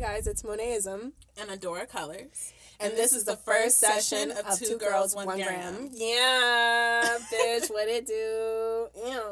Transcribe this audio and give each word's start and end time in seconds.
guys, 0.00 0.26
it's 0.26 0.42
Monetism 0.42 1.12
and 1.38 1.50
Adora 1.50 1.86
Colors. 1.86 2.54
And, 2.80 2.94
this, 2.94 3.12
is 3.12 3.24
the 3.24 3.36
first 3.36 3.76
session 3.78 4.30
of 4.30 4.58
Two 4.58 4.78
Girls, 4.78 5.14
One 5.14 5.26
Gram. 5.26 5.90
Yeah, 5.92 7.18
bitch, 7.32 7.70
what 7.70 7.86
it 7.86 8.06
do? 8.06 8.88
Ew. 8.96 9.22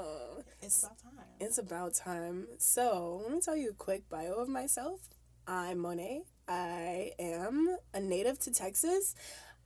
It's 0.61 0.83
about 0.83 0.99
time. 0.99 1.25
It's 1.41 1.57
about 1.57 1.95
time. 1.95 2.47
So, 2.59 3.23
let 3.25 3.33
me 3.33 3.41
tell 3.41 3.57
you 3.57 3.71
a 3.71 3.73
quick 3.73 4.11
bio 4.11 4.35
of 4.35 4.49
myself. 4.49 5.01
I'm 5.47 5.79
Monet. 5.79 6.25
I 6.47 7.13
am 7.19 7.79
a 7.95 8.01
native 8.01 8.39
to 8.41 8.53
Texas. 8.53 9.15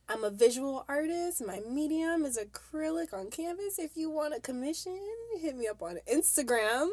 I'm 0.07 0.23
a 0.23 0.29
visual 0.29 0.85
artist. 0.87 1.45
My 1.45 1.59
medium 1.69 2.23
is 2.23 2.39
acrylic 2.39 3.13
on 3.13 3.29
canvas. 3.29 3.77
If 3.77 3.97
you 3.97 4.09
want 4.09 4.35
a 4.35 4.39
commission, 4.39 4.97
hit 5.41 5.57
me 5.57 5.67
up 5.67 5.81
on 5.81 5.97
Instagram. 6.09 6.89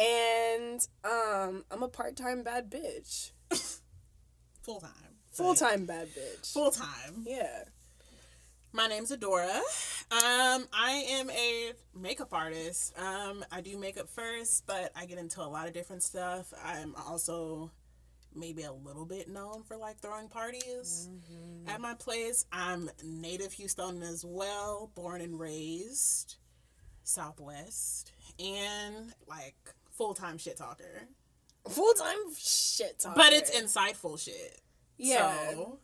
And 0.00 0.86
um, 1.04 1.64
I'm 1.70 1.82
a 1.82 1.88
part-time 1.88 2.42
bad 2.42 2.70
bitch. 2.70 3.32
Full 4.62 4.80
time. 4.80 4.92
Full-time 5.32 5.84
bad 5.84 6.08
bitch. 6.08 6.52
Full 6.52 6.70
time. 6.70 7.24
Yeah. 7.26 7.64
My 8.72 8.86
name's 8.86 9.10
Adora. 9.10 9.56
Um, 10.10 10.66
I 10.72 11.04
am 11.10 11.28
a 11.30 11.72
makeup 11.94 12.32
artist. 12.32 12.98
Um, 12.98 13.44
I 13.52 13.60
do 13.60 13.76
makeup 13.76 14.08
first, 14.08 14.66
but 14.66 14.90
I 14.96 15.04
get 15.04 15.18
into 15.18 15.42
a 15.42 15.44
lot 15.44 15.68
of 15.68 15.74
different 15.74 16.02
stuff. 16.02 16.52
I'm 16.64 16.94
also 16.94 17.70
maybe 18.34 18.62
a 18.62 18.72
little 18.72 19.04
bit 19.04 19.28
known 19.28 19.64
for 19.64 19.76
like 19.76 19.98
throwing 19.98 20.28
parties 20.28 21.10
at 21.66 21.80
my 21.80 21.94
place. 21.94 22.46
I'm 22.52 22.90
native 23.04 23.52
Houston 23.54 24.02
as 24.02 24.24
well, 24.24 24.92
born 24.94 25.20
and 25.20 25.38
raised 25.38 26.36
Southwest, 27.02 28.12
and 28.38 29.12
like 29.28 29.74
full 30.00 30.14
time 30.14 30.38
shit 30.38 30.56
talker. 30.56 31.02
Full-time 31.68 32.16
shit 32.38 32.98
talker. 33.00 33.14
But 33.16 33.34
it's 33.34 33.50
insightful 33.50 34.18
shit. 34.18 34.62
Yeah. 34.96 35.34
So, 35.50 35.78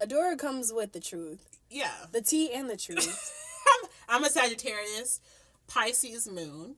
Adora 0.00 0.38
comes 0.38 0.72
with 0.72 0.92
the 0.92 1.00
truth. 1.00 1.58
yeah. 1.68 1.90
The 2.12 2.20
tea 2.22 2.52
and 2.52 2.70
the 2.70 2.76
truth. 2.76 3.32
I'm, 4.08 4.16
I'm 4.20 4.24
a 4.24 4.30
Sagittarius, 4.30 5.20
Pisces 5.66 6.28
moon. 6.30 6.76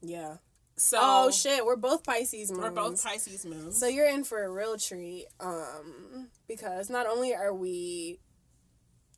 yeah. 0.00 0.36
So 0.78 0.96
Oh 0.98 1.30
shit, 1.30 1.66
we're 1.66 1.76
both 1.76 2.02
Pisces 2.04 2.50
moons. 2.50 2.62
We're 2.62 2.70
both 2.70 3.04
Pisces 3.04 3.44
moons. 3.44 3.78
So 3.78 3.86
you're 3.86 4.08
in 4.08 4.24
for 4.24 4.42
a 4.42 4.50
real 4.50 4.78
treat, 4.78 5.26
um, 5.38 6.28
because 6.48 6.88
not 6.88 7.06
only 7.06 7.34
are 7.34 7.52
we 7.52 8.18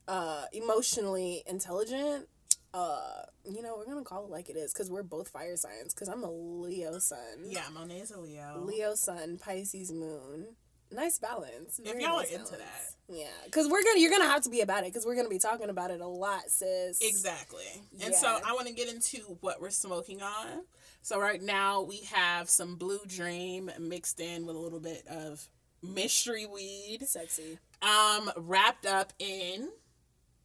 uh, 0.08 0.46
emotionally 0.52 1.44
intelligent, 1.46 2.26
uh, 2.74 3.22
you 3.44 3.62
know, 3.62 3.74
we're 3.76 3.86
gonna 3.86 4.04
call 4.04 4.24
it 4.24 4.30
like 4.30 4.48
it 4.48 4.56
is, 4.56 4.72
because 4.72 4.90
we're 4.90 5.02
both 5.02 5.28
fire 5.28 5.56
signs. 5.56 5.92
Because 5.94 6.08
I'm 6.08 6.22
a 6.22 6.30
Leo 6.30 6.98
sun. 6.98 7.18
yeah, 7.46 7.62
Monet's 7.72 8.10
a 8.10 8.20
Leo. 8.20 8.62
Leo 8.64 8.94
sun, 8.94 9.38
Pisces 9.38 9.92
moon. 9.92 10.46
Nice 10.90 11.18
balance. 11.18 11.80
If 11.82 11.98
y'all 12.00 12.18
nice 12.18 12.32
are 12.32 12.38
into 12.38 12.52
balance. 12.52 12.96
Yeah, 13.08 13.26
because 13.46 13.66
we're 13.66 13.82
gonna, 13.82 13.98
you're 13.98 14.10
gonna 14.10 14.26
have 14.26 14.42
to 14.42 14.50
be 14.50 14.60
about 14.60 14.80
it, 14.84 14.92
because 14.92 15.06
we're 15.06 15.16
gonna 15.16 15.28
be 15.28 15.38
talking 15.38 15.70
about 15.70 15.90
it 15.90 16.00
a 16.00 16.06
lot, 16.06 16.48
sis. 16.48 17.00
Exactly. 17.00 17.64
And 18.04 18.14
so 18.14 18.38
I 18.46 18.52
want 18.52 18.68
to 18.68 18.74
get 18.74 18.92
into 18.92 19.18
what 19.40 19.60
we're 19.60 19.70
smoking 19.70 20.22
on. 20.22 20.64
So 21.00 21.18
right 21.18 21.42
now 21.42 21.82
we 21.82 22.00
have 22.12 22.48
some 22.48 22.76
Blue 22.76 23.00
Dream 23.06 23.70
mixed 23.80 24.20
in 24.20 24.46
with 24.46 24.54
a 24.54 24.58
little 24.58 24.80
bit 24.80 25.04
of 25.08 25.48
mystery 25.82 26.46
weed, 26.46 27.00
Sexy. 27.06 27.58
um, 27.82 28.30
wrapped 28.36 28.86
up 28.86 29.12
in 29.18 29.70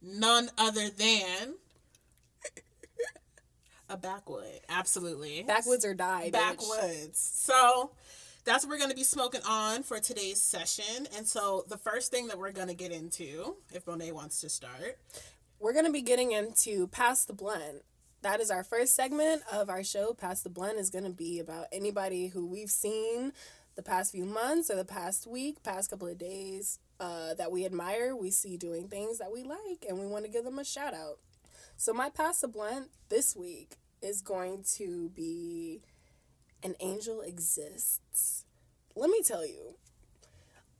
none 0.02 0.50
other 0.58 0.88
than 0.90 1.54
a 3.88 3.96
backwood. 3.96 4.60
Absolutely. 4.68 5.42
Backwoods 5.42 5.84
or 5.84 5.94
die. 5.94 6.28
bitch. 6.28 6.32
backwoods. 6.32 7.18
So 7.18 7.92
that's 8.44 8.64
what 8.64 8.70
we're 8.70 8.78
going 8.78 8.90
to 8.90 8.96
be 8.96 9.04
smoking 9.04 9.42
on 9.48 9.82
for 9.82 9.98
today's 9.98 10.40
session. 10.40 11.06
And 11.16 11.26
so 11.26 11.64
the 11.68 11.78
first 11.78 12.10
thing 12.10 12.28
that 12.28 12.38
we're 12.38 12.52
going 12.52 12.68
to 12.68 12.74
get 12.74 12.92
into, 12.92 13.56
if 13.72 13.86
Monet 13.86 14.12
wants 14.12 14.40
to 14.40 14.48
start, 14.48 14.98
we're 15.60 15.72
going 15.72 15.86
to 15.86 15.92
be 15.92 16.02
getting 16.02 16.32
into 16.32 16.86
Pass 16.88 17.24
the 17.24 17.32
Blunt. 17.32 17.82
That 18.22 18.40
is 18.40 18.50
our 18.50 18.64
first 18.64 18.94
segment 18.94 19.42
of 19.52 19.70
our 19.70 19.84
show. 19.84 20.12
Pass 20.12 20.42
the 20.42 20.50
Blunt 20.50 20.78
is 20.78 20.90
going 20.90 21.04
to 21.04 21.10
be 21.10 21.40
about 21.40 21.66
anybody 21.72 22.28
who 22.28 22.46
we've 22.46 22.70
seen 22.70 23.32
the 23.76 23.82
past 23.82 24.12
few 24.12 24.24
months 24.24 24.70
or 24.70 24.76
the 24.76 24.84
past 24.84 25.26
week, 25.26 25.62
past 25.62 25.90
couple 25.90 26.08
of 26.08 26.18
days 26.18 26.80
uh, 27.00 27.34
that 27.34 27.52
we 27.52 27.64
admire, 27.64 28.16
we 28.16 28.30
see 28.30 28.56
doing 28.56 28.88
things 28.88 29.18
that 29.18 29.32
we 29.32 29.44
like, 29.44 29.86
and 29.88 29.98
we 30.00 30.06
want 30.06 30.24
to 30.24 30.30
give 30.30 30.44
them 30.44 30.58
a 30.58 30.64
shout 30.64 30.94
out. 30.94 31.18
So, 31.80 31.92
my 31.92 32.10
Pass 32.10 32.40
the 32.40 32.48
Blunt 32.48 32.88
this 33.08 33.36
week 33.36 33.76
is 34.02 34.20
going 34.20 34.64
to 34.78 35.10
be 35.10 35.80
An 36.64 36.74
Angel 36.80 37.20
Exists. 37.20 38.44
Let 38.96 39.10
me 39.10 39.22
tell 39.22 39.46
you, 39.46 39.76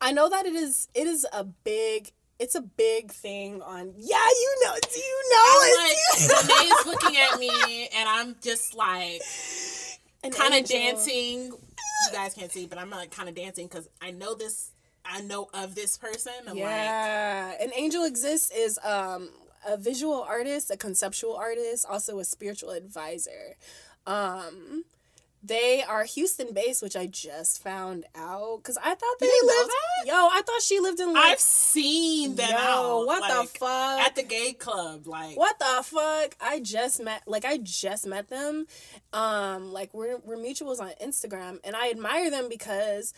I 0.00 0.10
know 0.10 0.28
that 0.28 0.44
it 0.44 0.56
is 0.56 0.88
it 0.94 1.06
is 1.06 1.24
a 1.32 1.44
big 1.44 2.10
it's 2.40 2.56
a 2.56 2.60
big 2.60 3.12
thing 3.12 3.62
on 3.62 3.94
yeah 3.96 4.16
you 4.16 4.56
know 4.64 4.74
do 4.80 4.98
you 4.98 5.22
know 5.30 5.54
I'm 5.60 5.88
like, 5.88 6.48
Monet's 6.48 6.86
looking 6.86 7.16
at 7.16 7.38
me, 7.38 7.88
and 7.96 8.08
I'm 8.08 8.34
just 8.42 8.74
like 8.74 9.22
kind 10.36 10.54
of 10.54 10.68
dancing. 10.68 11.52
You 11.52 12.12
guys 12.12 12.34
can't 12.34 12.50
see, 12.50 12.66
but 12.66 12.76
I'm 12.76 12.90
like 12.90 13.12
kind 13.12 13.28
of 13.28 13.36
dancing 13.36 13.68
because 13.68 13.88
I 14.02 14.10
know 14.10 14.34
this. 14.34 14.72
I 15.04 15.20
know 15.20 15.48
of 15.54 15.76
this 15.76 15.96
person. 15.96 16.32
I'm 16.40 16.56
like, 16.56 16.58
yeah 16.58 17.52
an 17.60 17.70
angel 17.76 18.04
exists 18.04 18.50
is 18.50 18.80
um 18.84 19.28
a 19.68 19.76
visual 19.76 20.22
artist 20.22 20.70
a 20.70 20.76
conceptual 20.76 21.36
artist 21.36 21.86
also 21.88 22.18
a 22.18 22.24
spiritual 22.24 22.70
advisor 22.70 23.54
um 24.06 24.84
they 25.40 25.84
are 25.84 26.02
Houston 26.02 26.52
based, 26.52 26.82
which 26.82 26.96
I 26.96 27.06
just 27.06 27.62
found 27.62 28.06
out 28.16 28.56
because 28.56 28.76
I 28.76 28.92
thought 28.96 29.18
they 29.20 29.26
You 29.26 29.42
lived. 29.46 29.72
Yo, 30.06 30.14
I 30.14 30.42
thought 30.44 30.62
she 30.62 30.80
lived 30.80 30.98
in. 30.98 31.12
Like, 31.12 31.24
I've 31.24 31.38
seen 31.38 32.34
them 32.34 32.50
yo, 32.50 32.56
out. 32.56 33.06
what 33.06 33.20
like, 33.20 33.52
the 33.52 33.58
fuck? 33.58 34.00
At 34.00 34.16
the 34.16 34.24
gay 34.24 34.52
club, 34.52 35.06
like 35.06 35.36
what 35.36 35.58
the 35.58 35.82
fuck 35.84 36.36
i 36.40 36.60
just 36.60 37.02
met 37.02 37.22
like 37.26 37.44
i 37.44 37.58
just 37.58 38.06
met 38.06 38.28
them 38.28 38.66
um 39.12 39.72
like 39.72 39.92
we're 39.94 40.18
we're 40.18 40.36
mutuals 40.36 40.80
on 40.80 40.90
instagram 41.02 41.58
and 41.64 41.76
i 41.76 41.90
admire 41.90 42.30
them 42.30 42.48
because 42.48 43.12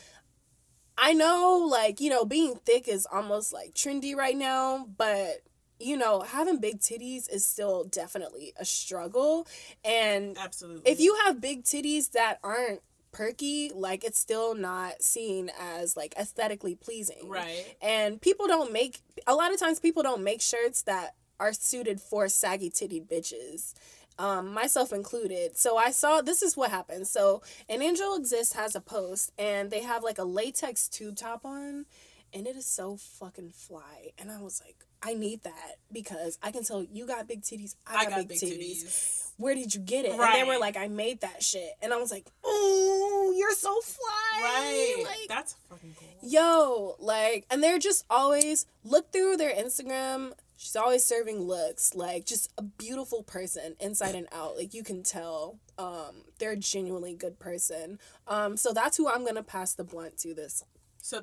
i 0.98 1.12
know 1.12 1.66
like 1.70 2.00
you 2.00 2.10
know 2.10 2.24
being 2.24 2.56
thick 2.64 2.88
is 2.88 3.06
almost 3.10 3.52
like 3.52 3.74
trendy 3.74 4.14
right 4.14 4.36
now 4.36 4.86
but 4.96 5.40
you 5.80 5.96
know 5.96 6.20
having 6.20 6.58
big 6.58 6.80
titties 6.80 7.32
is 7.32 7.44
still 7.44 7.84
definitely 7.84 8.52
a 8.56 8.64
struggle. 8.64 9.46
And 9.84 10.36
absolutely. 10.38 10.91
if 10.91 11.00
you 11.00 11.16
have 11.24 11.41
big 11.41 11.64
titties 11.64 12.12
that 12.12 12.38
aren't 12.42 12.80
perky 13.12 13.72
like 13.74 14.04
it's 14.04 14.20
still 14.20 14.54
not 14.54 15.02
seen 15.02 15.50
as 15.60 15.96
like 15.96 16.14
aesthetically 16.18 16.74
pleasing. 16.74 17.28
Right, 17.28 17.76
and 17.82 18.20
people 18.20 18.46
don't 18.46 18.72
make 18.72 19.00
a 19.26 19.34
lot 19.34 19.52
of 19.52 19.58
times 19.58 19.80
people 19.80 20.02
don't 20.02 20.22
make 20.22 20.41
shirts 20.41 20.82
that 20.82 21.14
are 21.38 21.52
suited 21.52 22.00
for 22.00 22.28
saggy 22.28 22.70
titty 22.70 23.00
bitches 23.00 23.74
um, 24.20 24.52
myself 24.52 24.92
included. 24.92 25.56
So 25.56 25.78
i 25.78 25.91
saw 25.91 26.20
this 26.20 26.42
is 26.42 26.56
what 26.56 26.70
happened. 26.70 27.06
So 27.06 27.42
an 27.68 27.80
angel 27.82 28.14
exists 28.14 28.52
has 28.54 28.76
a 28.76 28.80
post 28.80 29.32
and 29.38 29.70
they 29.70 29.82
have 29.82 30.04
like 30.04 30.18
a 30.18 30.24
latex 30.24 30.88
tube 30.88 31.16
top 31.16 31.44
on 31.44 31.86
and 32.32 32.46
it 32.46 32.56
is 32.56 32.66
so 32.66 32.96
fucking 32.96 33.50
fly 33.50 34.10
and 34.18 34.30
i 34.30 34.41
was 34.41 34.60
like 34.64 34.76
i 35.02 35.14
need 35.14 35.42
that 35.42 35.76
because 35.92 36.38
i 36.42 36.50
can 36.50 36.64
tell 36.64 36.82
you 36.82 37.06
got 37.06 37.26
big 37.26 37.42
titties 37.42 37.74
i 37.86 38.04
got, 38.06 38.28
big, 38.28 38.38
titties. 38.38 39.30
where 39.36 39.54
did 39.54 39.74
you 39.74 39.80
get 39.80 40.04
it? 40.04 40.12
And 40.12 40.20
they 40.20 40.44
were 40.44 40.58
like 40.58 40.76
i 40.76 40.88
made 40.88 41.20
that 41.20 41.42
shit 41.42 41.72
and 41.82 41.92
i 41.92 41.96
was 41.96 42.10
like 42.10 42.26
oh 42.44 43.34
you're 43.36 43.52
so 43.52 43.74
fly. 43.80 44.41
Right, 44.42 45.04
like 45.04 45.28
that's 45.28 45.54
fucking 45.68 45.94
cool. 45.98 46.30
yo 46.30 46.96
like 46.98 47.46
and 47.50 47.62
they're 47.62 47.78
just 47.78 48.04
always 48.10 48.66
look 48.84 49.12
through 49.12 49.36
their 49.36 49.54
instagram 49.54 50.32
she's 50.60 50.76
always 50.76 51.02
serving 51.02 51.41
looks 51.41 51.94
like 51.94 52.26
just 52.26 52.52
a 52.58 52.62
beautiful 52.62 53.22
person 53.22 53.74
inside 53.80 54.14
and 54.14 54.28
out. 54.30 54.56
Like 54.58 54.74
you 54.74 54.84
can 54.84 55.02
tell 55.02 55.58
um 55.78 56.24
they're 56.38 56.52
a 56.52 56.56
genuinely 56.56 57.15
good 57.15 57.38
person. 57.38 57.98
Um 58.28 58.59
so 58.59 58.72
that's 58.72 58.98
who 58.98 59.09
i'm 59.09 59.24
gonna 59.24 59.42
pass 59.42 59.72
the 59.72 59.84
blunt 59.84 60.18
to 60.18 60.34
this 60.34 60.65
So 61.00 61.21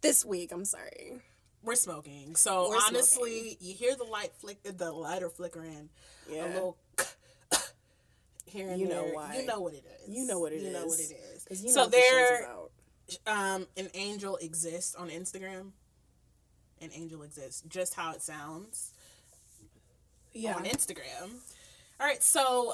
this 0.00 0.24
week 0.24 0.52
i'm 0.52 0.64
sorry 0.64 1.20
we're 1.62 1.74
smoking. 1.74 2.36
So 2.36 2.70
We're 2.70 2.78
honestly, 2.88 3.58
you 3.60 3.74
hear 3.74 3.94
the 3.94 4.04
light 4.04 4.32
flick, 4.38 4.62
the 4.62 4.90
lighter 4.92 5.28
flickering, 5.28 5.90
yeah 6.26 6.46
a 6.46 6.48
little 6.54 6.76
here 8.46 8.70
and 8.70 8.80
You 8.80 8.88
know 8.88 9.04
there. 9.04 9.14
why. 9.14 9.36
You 9.36 9.46
know 9.46 9.60
what 9.60 9.74
it 9.74 9.84
is. 10.06 10.16
You 10.16 10.26
know 10.26 10.38
what 10.38 10.52
it 10.52 10.62
you 10.62 10.72
know 10.72 10.86
what 10.86 10.98
it 10.98 11.12
is. 11.50 11.62
you 11.62 11.70
so 11.70 11.84
know 11.84 11.88
there, 11.90 12.48
um, 13.26 13.66
an 13.76 13.88
angel 13.94 14.36
exists 14.36 14.94
on 14.94 15.10
Instagram. 15.10 15.72
An 16.80 16.88
angel 16.94 17.22
exists, 17.22 17.62
just 17.68 17.92
how 17.94 18.12
it 18.12 18.22
sounds 18.22 18.92
yeah 20.32 20.54
on 20.54 20.64
Instagram. 20.64 21.30
All 22.00 22.06
right, 22.06 22.22
so 22.22 22.72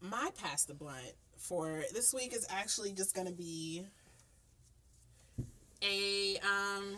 my 0.00 0.30
pass 0.42 0.64
the 0.64 0.74
blunt 0.74 1.12
for 1.38 1.84
this 1.92 2.12
week 2.12 2.34
is 2.34 2.44
actually 2.50 2.92
just 2.92 3.14
gonna 3.14 3.30
be 3.30 3.84
a 5.84 6.38
um 6.38 6.96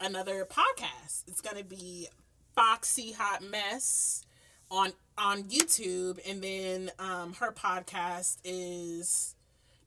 another 0.00 0.44
podcast. 0.44 1.24
It's 1.28 1.40
gonna 1.40 1.64
be 1.64 2.08
Foxy 2.54 3.12
Hot 3.12 3.42
Mess 3.42 4.24
on 4.70 4.92
on 5.16 5.44
YouTube, 5.44 6.18
and 6.28 6.42
then 6.42 6.90
um 6.98 7.34
her 7.34 7.52
podcast 7.52 8.38
is 8.44 9.34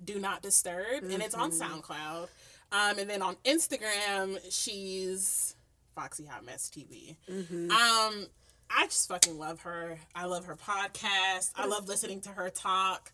Do 0.04 0.20
Not 0.20 0.42
Disturb, 0.42 1.04
and 1.04 1.22
it's 1.22 1.36
on 1.36 1.52
SoundCloud. 1.52 2.28
Um, 2.72 3.00
and 3.00 3.10
then 3.10 3.22
on 3.22 3.36
Instagram, 3.46 4.40
she's 4.50 5.56
Foxy 5.94 6.26
Hot 6.26 6.44
Mess 6.46 6.70
TV. 6.70 7.16
Um, 7.30 8.26
I 8.70 8.86
just 8.86 9.08
fucking 9.08 9.38
love 9.38 9.62
her. 9.62 9.98
I 10.16 10.26
love 10.26 10.46
her 10.46 10.56
podcast. 10.56 11.52
I 11.56 11.68
love 11.68 11.88
listening 11.88 12.22
to 12.22 12.30
her 12.30 12.50
talk. 12.50 13.12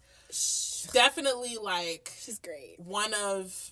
Definitely 0.93 1.57
like 1.61 2.11
She's 2.19 2.39
great. 2.39 2.77
one 2.79 3.13
of 3.13 3.71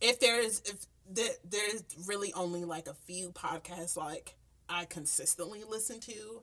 if 0.00 0.20
there's 0.20 0.60
if 0.66 0.86
there, 1.10 1.30
there's 1.48 1.82
really 2.06 2.32
only 2.34 2.64
like 2.64 2.86
a 2.88 2.94
few 2.94 3.30
podcasts 3.32 3.96
like 3.96 4.34
I 4.68 4.84
consistently 4.84 5.64
listen 5.68 6.00
to. 6.00 6.42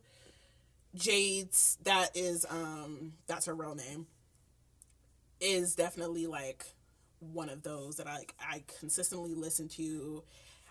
Jade's 0.95 1.77
that 1.83 2.15
is 2.15 2.45
um 2.49 3.13
that's 3.27 3.45
her 3.47 3.53
real 3.55 3.75
name 3.75 4.07
is 5.41 5.75
definitely 5.75 6.25
like 6.25 6.65
one 7.19 7.49
of 7.49 7.63
those 7.63 7.97
that 7.97 8.07
I 8.07 8.25
I 8.39 8.63
consistently 8.79 9.33
listen 9.35 9.67
to. 9.69 10.23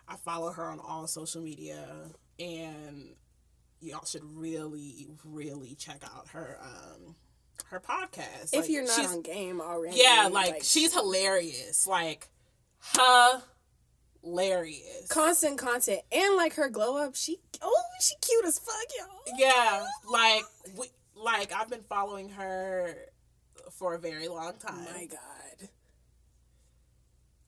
I 0.09 0.17
follow 0.17 0.51
her 0.53 0.65
on 0.65 0.81
all 0.81 1.07
social 1.07 1.43
media 1.43 1.87
and 2.39 3.15
y'all 3.81 4.05
should 4.05 4.25
really 4.37 5.09
really 5.25 5.75
check 5.75 6.03
out 6.05 6.29
her 6.29 6.59
um 6.63 7.15
her 7.67 7.81
podcast. 7.81 8.53
If 8.53 8.63
Like, 8.63 8.71
you're 8.71 8.85
not 8.85 9.07
on 9.07 9.23
game 9.23 9.61
already. 9.61 9.99
yeah, 9.99 10.29
like, 10.31 10.63
she's 10.63 10.93
hilarious. 10.93 11.87
Like 11.87 12.29
hilarious. 14.23 15.07
constant 15.09 15.59
content 15.59 16.01
and 16.13 16.37
like 16.37 16.55
her 16.55 16.69
glow 16.69 16.97
up. 16.97 17.15
She 17.17 17.39
oh 17.63 17.83
she 18.01 18.15
cute 18.21 18.45
as 18.45 18.59
fuck, 18.59 18.75
y'all. 18.99 19.39
yeah, 19.39 19.85
like 20.11 20.45
we, 20.77 20.87
like 21.17 21.53
I've 21.53 21.71
been 21.71 21.83
following 21.83 22.29
her 22.31 22.95
for 23.73 23.95
a 23.95 23.99
very 23.99 24.29
long 24.29 24.53
Oh 24.65 24.69
time, 24.69 24.85
my 24.93 25.07
god. 25.07 25.69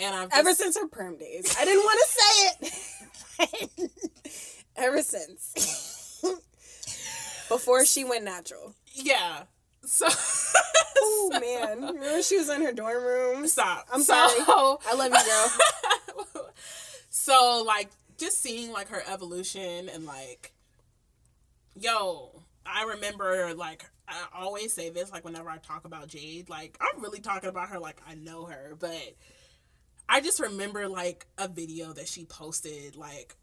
and 0.00 0.14
I've 0.14 0.30
Ever 0.32 0.54
since 0.54 0.76
her 0.78 0.88
perm 0.88 1.16
days, 1.18 1.54
I 1.58 1.64
didn't 1.64 1.84
want 1.84 2.00
to 2.00 2.08
say 2.08 2.50
it. 3.80 3.90
Ever 4.76 5.02
since. 5.02 6.22
Before 7.48 7.84
she 7.86 8.04
went 8.04 8.24
natural. 8.24 8.74
yeah. 8.92 9.42
So 9.86 10.06
Oh 10.98 11.30
man, 11.40 11.80
remember 11.94 12.22
she 12.22 12.36
was 12.38 12.48
in 12.48 12.62
her 12.62 12.72
dorm 12.72 13.02
room? 13.02 13.46
stop. 13.48 13.86
I'm 13.92 14.02
So- 14.02 14.12
sorry. 14.14 14.78
I 14.88 14.94
love 14.94 15.12
you, 15.12 16.24
girl. 16.34 16.50
so 17.10 17.64
like 17.66 17.88
just 18.18 18.40
seeing 18.40 18.72
like 18.72 18.88
her 18.88 19.02
evolution 19.12 19.88
and 19.88 20.04
like 20.06 20.52
yo 21.78 22.42
i 22.64 22.84
remember 22.84 23.52
like 23.54 23.84
i 24.08 24.14
always 24.34 24.72
say 24.72 24.88
this 24.90 25.10
like 25.12 25.24
whenever 25.24 25.50
i 25.50 25.58
talk 25.58 25.84
about 25.84 26.08
jade 26.08 26.48
like 26.48 26.78
i'm 26.80 27.02
really 27.02 27.20
talking 27.20 27.48
about 27.50 27.68
her 27.68 27.78
like 27.78 28.00
i 28.08 28.14
know 28.14 28.46
her 28.46 28.74
but 28.78 29.14
i 30.08 30.20
just 30.20 30.40
remember 30.40 30.88
like 30.88 31.26
a 31.38 31.48
video 31.48 31.92
that 31.92 32.08
she 32.08 32.24
posted 32.24 32.96
like 32.96 33.36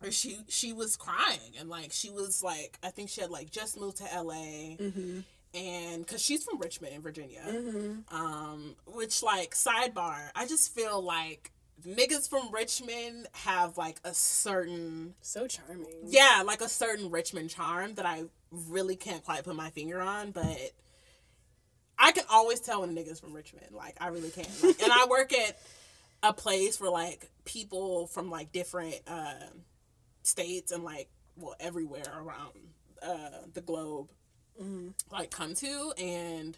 where 0.00 0.10
she 0.12 0.38
she 0.48 0.72
was 0.72 0.96
crying 0.96 1.52
and 1.58 1.68
like 1.70 1.92
she 1.92 2.10
was 2.10 2.42
like 2.42 2.78
i 2.82 2.88
think 2.90 3.08
she 3.08 3.20
had 3.22 3.30
like 3.30 3.50
just 3.50 3.80
moved 3.80 3.96
to 3.98 4.04
la 4.22 4.34
Mm-hmm. 4.34 5.20
And 5.54 6.04
because 6.06 6.22
she's 6.22 6.44
from 6.44 6.58
richmond 6.58 6.94
in 6.94 7.02
virginia 7.02 7.42
Mm-hmm. 7.46 8.14
um, 8.16 8.76
which 8.86 9.22
like 9.22 9.54
sidebar, 9.54 10.30
I 10.34 10.46
just 10.46 10.74
feel 10.74 11.02
like 11.02 11.50
niggas 11.86 12.28
from 12.28 12.50
Richmond 12.52 13.26
have 13.32 13.78
like 13.78 13.96
a 14.04 14.12
certain 14.12 15.14
So 15.22 15.46
charming. 15.46 15.86
yeah, 16.06 16.42
like 16.44 16.60
a 16.60 16.68
certain 16.68 17.10
Richmond 17.10 17.48
charm 17.50 17.94
that 17.94 18.04
I 18.04 18.24
really 18.52 18.96
can't 18.96 19.24
quite 19.24 19.44
put 19.44 19.56
my 19.56 19.70
finger 19.70 19.98
on, 20.00 20.30
but 20.32 20.72
I 21.98 22.12
can 22.12 22.24
always 22.30 22.60
tell 22.60 22.80
when 22.82 22.90
a 22.90 22.92
nigga's 22.92 23.18
from 23.20 23.32
Richmond. 23.32 23.68
Like 23.72 23.96
I 24.00 24.08
really 24.08 24.30
can. 24.30 24.44
Like, 24.62 24.82
and 24.82 24.92
I 24.92 25.06
work 25.08 25.32
at 25.32 25.58
a 26.22 26.32
place 26.34 26.78
where 26.80 26.90
like 26.90 27.30
people 27.46 28.06
from 28.08 28.30
like 28.30 28.52
different 28.52 29.00
uh, 29.06 29.32
states 30.22 30.72
and 30.72 30.84
like 30.84 31.08
well 31.36 31.54
everywhere 31.60 32.04
around 32.14 32.52
uh, 33.02 33.46
the 33.54 33.62
globe 33.62 34.08
Mhm. 34.60 34.94
like 35.10 35.30
come 35.30 35.54
to 35.54 35.92
and 35.98 36.56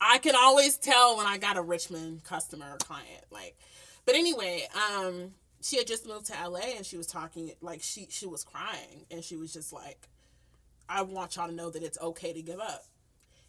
I 0.00 0.18
can 0.18 0.34
always 0.34 0.76
tell 0.78 1.16
when 1.16 1.26
I 1.26 1.38
got 1.38 1.56
a 1.56 1.62
Richmond 1.62 2.24
customer 2.24 2.72
or 2.72 2.76
client. 2.78 3.24
Like 3.30 3.56
but 4.04 4.14
anyway, 4.16 4.66
um 4.74 5.34
she 5.60 5.76
had 5.76 5.86
just 5.86 6.06
moved 6.06 6.26
to 6.26 6.32
LA 6.48 6.74
and 6.76 6.84
she 6.84 6.96
was 6.96 7.06
talking 7.06 7.52
like 7.60 7.82
she 7.82 8.06
she 8.10 8.26
was 8.26 8.42
crying 8.44 9.06
and 9.10 9.22
she 9.24 9.36
was 9.36 9.52
just 9.52 9.72
like 9.72 10.08
I 10.88 11.02
want 11.02 11.36
y'all 11.36 11.46
to 11.48 11.54
know 11.54 11.70
that 11.70 11.82
it's 11.82 11.98
okay 12.00 12.32
to 12.32 12.42
give 12.42 12.58
up. 12.60 12.84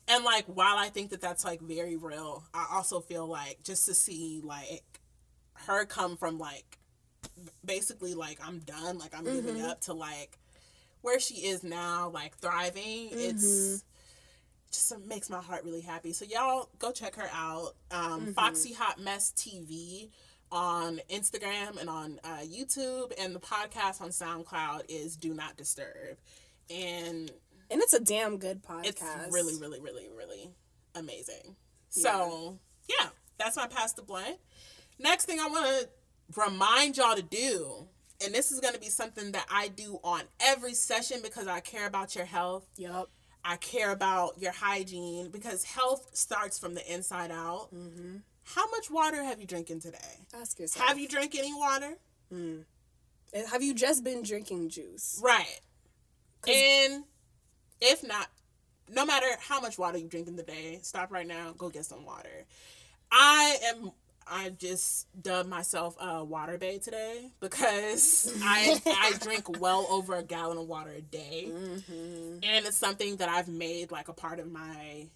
And 0.07 0.24
like 0.24 0.45
while 0.45 0.77
I 0.77 0.89
think 0.89 1.09
that 1.12 1.21
that's 1.21 1.44
like 1.44 1.62
very 1.62 1.95
real, 1.97 2.44
I 2.53 2.68
also 2.71 3.00
feel 3.00 3.25
like 3.25 3.63
just 3.63 3.86
to 3.88 3.94
see 3.94 4.41
like 4.44 4.83
her 5.65 5.86
come 5.86 6.18
from 6.18 6.38
like 6.38 6.77
basically 7.65 8.13
like 8.13 8.38
I'm 8.45 8.59
done, 8.59 8.97
like 9.00 9.15
I'm 9.18 9.24
giving 9.24 9.56
Mhm. 9.56 9.69
up 9.69 9.81
to 9.81 9.94
like 9.94 10.38
where 11.03 11.19
she 11.19 11.45
is 11.45 11.63
now, 11.63 12.09
like 12.09 12.35
thriving. 12.39 13.09
It's 13.11 13.44
Mhm. 13.45 13.83
just 14.71 14.97
makes 15.00 15.29
my 15.29 15.41
heart 15.41 15.63
really 15.63 15.81
happy. 15.81 16.13
So 16.13 16.25
y'all 16.25 16.69
go 16.79 16.91
check 16.91 17.15
her 17.15 17.29
out. 17.31 17.75
Um, 17.91 18.27
Mhm. 18.27 18.33
Foxy 18.33 18.73
Hot 18.73 19.00
Mess 19.00 19.31
TV 19.35 20.09
on 20.51 21.00
Instagram 21.09 21.77
and 21.79 21.89
on 21.89 22.19
uh, 22.23 22.38
YouTube, 22.44 23.11
and 23.17 23.35
the 23.35 23.39
podcast 23.39 24.01
on 24.01 24.09
SoundCloud 24.09 24.85
is 24.88 25.15
Do 25.17 25.33
Not 25.33 25.57
Disturb, 25.57 26.17
and 26.69 27.31
And 27.69 27.81
it's 27.81 27.94
a 27.94 28.00
damn 28.00 28.38
good 28.38 28.63
podcast. 28.63 28.85
it's 28.85 29.01
really, 29.33 29.55
really, 29.57 29.79
really, 29.79 30.09
really 30.09 30.53
amazing. 30.95 31.55
So 31.89 32.59
yeah, 32.88 33.09
that's 33.38 33.55
my 33.57 33.67
pass 33.67 33.94
the 33.94 34.03
blunt. 34.03 34.38
Next 35.00 35.25
thing 35.25 35.39
I 35.39 35.47
want 35.47 35.65
to 35.65 35.89
remind 36.39 36.97
y'all 36.97 37.15
to 37.15 37.21
do, 37.21 37.88
and 38.24 38.34
this 38.34 38.52
is 38.52 38.60
going 38.60 38.74
to 38.74 38.80
be 38.80 38.90
something 38.90 39.31
that 39.34 39.46
I 39.52 39.68
do 39.68 40.00
on 40.04 40.22
every 40.40 40.74
session 40.74 41.20
because 41.24 41.48
I 41.48 41.60
care 41.60 41.88
about 41.88 42.16
your 42.16 42.25
health. 42.25 42.66
Yep. 42.78 43.08
I 43.46 43.58
care 43.58 43.92
about 43.92 44.40
your 44.40 44.54
hygiene 44.54 45.30
because 45.30 45.64
health 45.64 46.10
starts 46.14 46.58
from 46.58 46.75
the 46.75 46.94
inside 46.94 47.31
out. 47.31 47.70
Mm-hmm. 47.74 48.18
How 48.44 48.70
much 48.72 48.90
water 48.90 49.24
have 49.24 49.40
you 49.40 49.48
drinking 49.48 49.81
today? 49.81 49.98
Ask 50.34 50.60
yourself. 50.60 50.88
Have 50.88 51.00
you 51.00 51.08
drank 51.08 51.36
any 51.36 51.54
water? 51.54 51.98
Mm. 52.34 52.64
And 53.34 53.48
Have 53.48 53.64
you 53.64 53.74
just 53.74 54.04
been 54.04 54.24
drinking 54.24 54.70
juice? 54.70 55.20
Right. 55.24 55.60
And 56.48 57.04
if 57.81 58.04
not, 58.06 58.28
no 58.90 59.06
matter 59.06 59.28
how 59.40 59.60
much 59.62 59.78
water 59.78 59.98
you 59.98 60.08
drink 60.08 60.28
in 60.28 60.36
the 60.36 60.44
day, 60.44 60.80
stop 60.81 61.12
right 61.12 61.28
now, 61.28 61.54
go 61.58 61.70
get 61.70 61.86
some 61.86 62.06
water. 62.06 62.46
I 63.12 63.58
am 63.65 63.92
I 64.27 64.50
just 64.50 65.08
dubbed 65.22 65.50
myself 65.50 65.96
a 66.00 66.24
water 66.24 66.58
babe 66.58 66.82
today 66.82 67.32
because 67.39 68.34
I 68.44 68.82
I 68.86 69.13
drink 69.20 69.60
well 69.60 69.86
over 69.89 70.15
a 70.15 70.24
gallon 70.24 70.58
of 70.58 70.68
water 70.68 70.92
a 70.92 71.01
day. 71.01 71.50
Mm-hmm. 71.50 72.39
and 72.44 72.65
it's 72.65 72.77
something 72.77 73.18
that 73.18 73.30
I've 73.30 73.48
made 73.48 73.92
like 73.92 74.08
a 74.08 74.13
part 74.13 74.39
of 74.39 74.51
my 74.51 75.08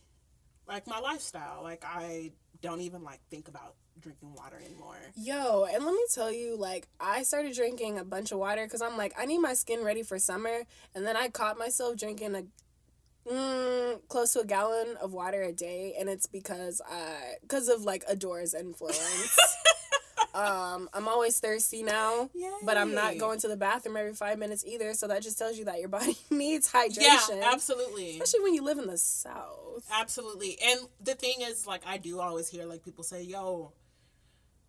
like 0.68 0.88
my 0.88 1.00
lifestyle. 1.00 1.62
Like 1.64 1.84
I 1.86 2.32
don't 2.62 2.82
even 2.82 3.04
like 3.04 3.20
think 3.30 3.48
about 3.48 3.76
drinking 4.00 4.34
water 4.36 4.58
anymore. 4.64 4.98
Yo, 5.16 5.66
and 5.66 5.84
let 5.84 5.94
me 5.94 6.04
tell 6.14 6.32
you, 6.32 6.56
like, 6.56 6.88
I 7.00 7.24
started 7.24 7.56
drinking 7.56 7.98
a 7.98 8.04
bunch 8.04 8.32
of 8.32 8.40
water 8.40 8.64
because 8.64 8.82
I'm 8.82 8.98
like, 8.98 9.14
I 9.18 9.26
need 9.26 9.40
my 9.40 9.54
skin 9.54 9.84
ready 9.84 10.04
for 10.04 10.20
summer. 10.20 10.64
And 10.96 11.06
then 11.06 11.18
I 11.18 11.30
caught 11.30 11.58
myself 11.58 11.98
drinking 11.98 12.36
a 12.36 12.44
mm, 13.30 14.00
close 14.08 14.34
to 14.34 14.42
a 14.42 14.46
gallon 14.46 14.96
of 15.02 15.14
water 15.14 15.42
a 15.44 15.52
day. 15.54 15.96
And 16.00 16.10
it's 16.10 16.26
because 16.28 16.82
I, 16.90 17.36
because 17.42 17.68
of 17.70 17.84
like 17.84 18.04
Adora's 18.08 18.54
influence. 18.54 19.38
um, 20.34 20.90
I'm 20.94 21.08
always 21.08 21.40
thirsty 21.40 21.84
now. 21.84 22.30
But 22.64 22.78
I'm 22.78 22.94
not 22.94 23.18
going 23.18 23.40
to 23.40 23.48
the 23.48 23.58
bathroom 23.58 23.98
every 23.98 24.14
five 24.14 24.38
minutes 24.40 24.64
either, 24.66 24.94
so 24.94 25.08
that 25.08 25.22
just 25.24 25.38
tells 25.38 25.58
you 25.58 25.66
that 25.66 25.80
your 25.80 25.90
body 26.00 26.18
needs 26.30 26.72
hydration. 26.72 27.02
Yeah, 27.40 27.52
absolutely. 27.52 28.12
Especially 28.20 28.42
when 28.44 28.54
you 28.54 28.64
live 28.64 28.78
in 28.78 28.88
the 28.88 28.98
South. 28.98 29.84
Absolutely. 29.92 30.58
And 30.64 30.82
the 31.04 31.16
thing 31.16 31.36
is 31.42 31.66
like 31.68 31.82
I 31.86 31.98
do 31.98 32.20
always 32.20 32.48
hear 32.50 32.66
like 32.66 32.84
people 32.84 33.04
say, 33.04 33.22
"Yo, 33.24 33.74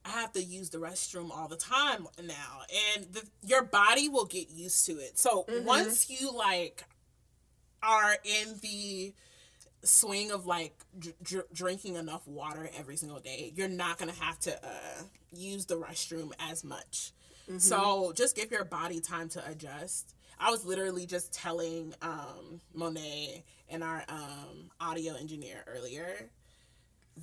I 0.05 0.11
have 0.11 0.33
to 0.35 0.43
use 0.43 0.71
the 0.71 0.79
restroom 0.79 1.31
all 1.31 1.49
the 1.49 1.57
time 1.57 2.07
now." 2.23 2.61
And 2.97 3.07
the, 3.13 3.23
your 3.43 3.63
body 3.63 4.09
will 4.09 4.27
get 4.27 4.51
used 4.51 4.85
to 4.87 4.93
it. 4.99 5.19
So 5.19 5.45
Mhm. 5.49 5.65
once 5.65 6.09
you 6.11 6.31
like 6.31 6.85
are 7.83 8.17
in 8.25 8.59
the 8.63 9.13
swing 9.85 10.31
of 10.31 10.47
like 10.47 10.75
dr- 10.99 11.15
dr- 11.23 11.47
drinking 11.53 11.95
enough 11.95 12.27
water 12.27 12.69
every 12.77 12.97
single 12.97 13.21
day, 13.21 13.53
you're 13.55 13.69
not 13.69 13.99
to 14.13 14.21
have 14.23 14.39
to 14.41 14.55
uh, 14.67 15.03
use 15.33 15.67
the 15.67 15.77
restroom 15.77 16.33
as 16.39 16.65
much. 16.65 17.13
Mhm. 17.49 17.61
So 17.61 18.13
just 18.15 18.37
give 18.37 18.51
your 18.51 18.65
body 18.65 19.01
time 19.01 19.29
to 19.31 19.49
adjust. 19.49 20.15
I 20.41 20.51
was 20.51 20.65
literally 20.65 21.07
just 21.07 21.33
telling 21.33 21.95
um, 22.03 22.61
Monet 22.75 23.45
and 23.69 23.83
our 23.83 24.05
um, 24.09 24.71
audio 24.81 25.15
engineer 25.15 25.65
earlier 25.67 26.31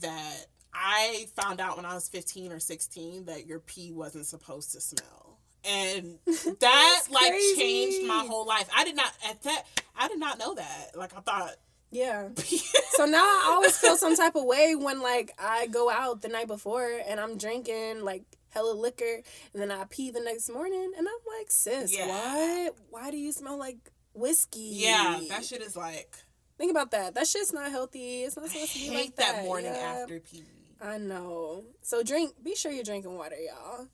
that 0.02 0.46
I 0.74 1.28
found 1.36 1.62
out 1.62 1.78
when 1.78 1.86
I 1.86 1.94
was 1.94 2.10
15 2.10 2.52
or 2.52 2.60
16 2.60 3.26
that 3.26 3.48
your 3.48 3.60
pee 3.60 3.92
wasn't 3.92 4.26
supposed 4.26 4.74
to 4.74 4.82
smell. 4.82 5.35
And 5.68 6.20
that 6.60 7.02
like 7.12 7.32
crazy. 7.32 7.56
changed 7.60 8.08
my 8.08 8.26
whole 8.28 8.46
life. 8.46 8.70
I 8.76 8.84
did 8.84 8.96
not 8.96 9.12
at 9.30 9.42
that 9.44 9.64
I 9.98 10.08
did 10.08 10.20
not 10.20 10.38
know 10.40 10.56
that. 10.56 10.92
Like 10.96 11.16
I 11.18 11.22
thought 11.22 11.56
Yeah. 11.92 12.30
so 12.92 13.06
now 13.06 13.24
I 13.24 13.50
always 13.54 13.78
feel 13.78 13.98
some 13.98 14.16
type 14.16 14.36
of 14.36 14.44
way 14.46 14.76
when 14.76 15.02
like 15.02 15.34
I 15.40 15.68
go 15.68 15.90
out 15.90 16.22
the 16.22 16.28
night 16.30 16.48
before 16.48 16.90
and 17.08 17.20
I'm 17.20 17.38
drinking 17.38 18.04
like 18.04 18.24
hella 18.50 18.74
liquor 18.74 19.22
and 19.54 19.62
then 19.62 19.72
I 19.72 19.84
pee 19.90 20.12
the 20.12 20.22
next 20.22 20.50
morning 20.50 20.94
and 20.98 21.08
I'm 21.08 21.38
like, 21.40 21.50
sis, 21.52 21.96
Yeah. 21.98 22.08
what? 22.08 22.76
Why 22.90 23.12
do 23.12 23.18
you 23.18 23.32
smell 23.32 23.58
like 23.58 23.78
whiskey? 24.14 24.70
Yeah, 24.74 25.20
that 25.30 25.44
shit 25.46 25.62
is 25.62 25.76
like 25.76 26.16
Think 26.58 26.72
about 26.72 26.92
that. 26.92 27.16
That 27.16 27.28
shit's 27.28 27.52
not 27.52 27.70
healthy. 27.70 28.24
It's 28.24 28.38
not 28.38 28.46
I 28.46 28.48
supposed 28.48 28.72
to 28.74 28.80
be 28.80 28.86
hate 28.86 28.96
like 28.96 29.16
that, 29.18 29.36
that. 29.36 29.44
morning 29.44 29.74
yeah. 29.74 30.00
after 30.04 30.22
pee. 30.22 30.46
I 30.82 30.98
know. 30.98 31.64
So 31.82 32.02
drink. 32.02 32.34
Be 32.42 32.56
sure 32.56 32.72
you're 32.72 32.84
drinking 32.86 33.14
water, 33.18 33.36
y'all. 33.36 33.88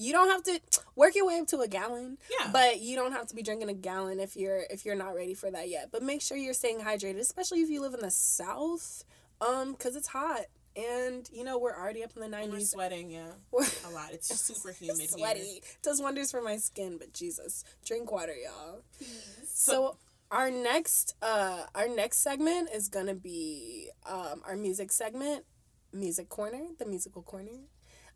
You 0.00 0.12
don't 0.12 0.28
have 0.28 0.42
to 0.44 0.60
work 0.96 1.14
your 1.14 1.26
way 1.26 1.38
up 1.38 1.46
to 1.48 1.60
a 1.60 1.68
gallon, 1.68 2.16
Yeah. 2.40 2.50
but 2.50 2.80
you 2.80 2.96
don't 2.96 3.12
have 3.12 3.26
to 3.28 3.34
be 3.34 3.42
drinking 3.42 3.68
a 3.68 3.74
gallon 3.74 4.18
if 4.18 4.34
you're 4.36 4.62
if 4.70 4.84
you're 4.86 4.94
not 4.96 5.14
ready 5.14 5.34
for 5.34 5.50
that 5.50 5.68
yet. 5.68 5.90
But 5.92 6.02
make 6.02 6.22
sure 6.22 6.36
you're 6.38 6.54
staying 6.54 6.80
hydrated, 6.80 7.18
especially 7.18 7.60
if 7.60 7.68
you 7.68 7.80
live 7.82 7.92
in 7.94 8.00
the 8.00 8.10
south, 8.10 9.04
um, 9.40 9.72
because 9.72 9.96
it's 9.96 10.08
hot 10.08 10.40
and 10.76 11.28
you 11.32 11.44
know 11.44 11.58
we're 11.58 11.76
already 11.76 12.02
up 12.02 12.12
in 12.16 12.22
the 12.22 12.28
we're 12.28 12.46
nineties. 12.46 12.70
sweating, 12.70 13.10
yeah. 13.10 13.32
A 13.86 13.90
lot. 13.90 14.12
It's 14.12 14.28
super 14.40 14.72
humid 14.72 15.10
Sweaty 15.10 15.40
here. 15.40 15.60
does 15.82 16.00
wonders 16.00 16.30
for 16.30 16.40
my 16.40 16.56
skin, 16.56 16.96
but 16.98 17.12
Jesus, 17.12 17.64
drink 17.84 18.10
water, 18.10 18.34
y'all. 18.34 18.82
So, 19.00 19.06
So 19.44 19.96
our 20.30 20.50
next 20.50 21.14
uh 21.20 21.64
our 21.74 21.88
next 21.88 22.18
segment 22.22 22.70
is 22.72 22.88
gonna 22.88 23.14
be 23.16 23.90
um 24.06 24.40
our 24.46 24.56
music 24.56 24.92
segment, 24.92 25.44
Music 25.92 26.28
Corner, 26.30 26.68
the 26.78 26.86
musical 26.86 27.20
corner. 27.22 27.58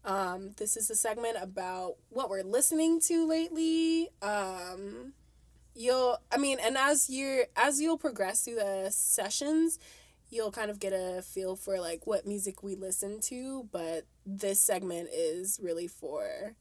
Um, 0.05 0.51
this 0.59 0.77
is 0.77 0.91
a 0.91 0.95
segment 0.95 1.37
about 1.41 1.97
what 2.11 2.29
we're 2.29 2.43
listening 2.43 3.01
to 3.03 3.27
lately. 3.27 4.11
Um 4.23 5.15
you'll 5.77 6.19
I 6.31 6.37
mean 6.37 6.59
and 6.61 6.77
as 6.77 7.11
you're 7.11 7.47
as 7.57 7.81
you'll 7.81 7.99
progress 7.99 8.45
through 8.45 8.57
the 8.57 8.89
sessions, 8.91 9.79
you'll 10.31 10.53
kind 10.53 10.71
of 10.71 10.79
get 10.79 10.93
a 10.93 11.23
feel 11.23 11.57
for 11.57 11.81
like 11.81 12.07
what 12.07 12.27
music 12.27 12.63
we 12.63 12.75
listen 12.77 13.21
to, 13.23 13.69
but 13.73 14.05
this 14.27 14.61
segment 14.61 15.09
is 15.13 15.59
really 15.63 15.87
for 15.87 16.55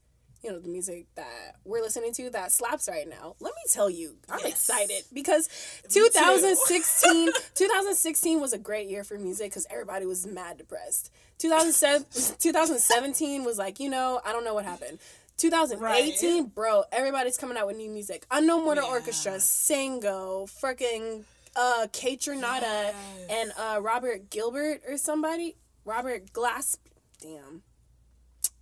you 0.44 0.52
know 0.52 0.60
the 0.60 0.68
music 0.70 1.06
that 1.16 1.56
we're 1.64 1.82
listening 1.82 2.12
to 2.14 2.30
that 2.32 2.52
slaps 2.52 2.90
right 2.90 3.08
now. 3.08 3.36
Let 3.40 3.54
me 3.56 3.62
tell 3.72 3.90
you, 3.90 4.18
I'm 4.30 4.40
Yes. 4.44 4.52
excited 4.52 5.04
because 5.14 5.48
2016 5.90 7.30
2016 7.56 8.42
was 8.42 8.54
a 8.54 8.58
great 8.58 8.90
year 8.90 9.04
for 9.04 9.18
music 9.18 9.52
because 9.52 9.66
everybody 9.70 10.06
was 10.06 10.26
mad 10.28 10.58
depressed. 10.58 11.12
2007 11.40 12.06
2017 12.40 13.44
was 13.44 13.58
like 13.58 13.80
you 13.80 13.90
know 13.90 14.20
I 14.26 14.32
don't 14.32 14.44
know 14.44 14.54
what 14.54 14.66
happened. 14.66 15.00
2018, 15.38 16.46
bro, 16.48 16.84
everybody's 16.92 17.38
coming 17.38 17.58
out 17.58 17.66
with 17.68 17.76
new 17.76 17.90
music. 17.90 18.26
Unknown 18.30 18.64
Mortal 18.64 18.84
Yeah. 18.86 18.92
Orchestra, 18.92 19.34
Sango, 19.34 20.48
freaking 20.62 21.24
uh 21.56 21.88
Kaytranada 21.92 22.62
Yes. 22.62 22.94
and 23.30 23.52
uh 23.58 23.82
Robert 23.82 24.30
Gilbert 24.30 24.82
or 24.88 24.98
somebody. 24.98 25.56
Robert 25.86 26.32
Glass 26.34 26.78
damn. 27.22 27.64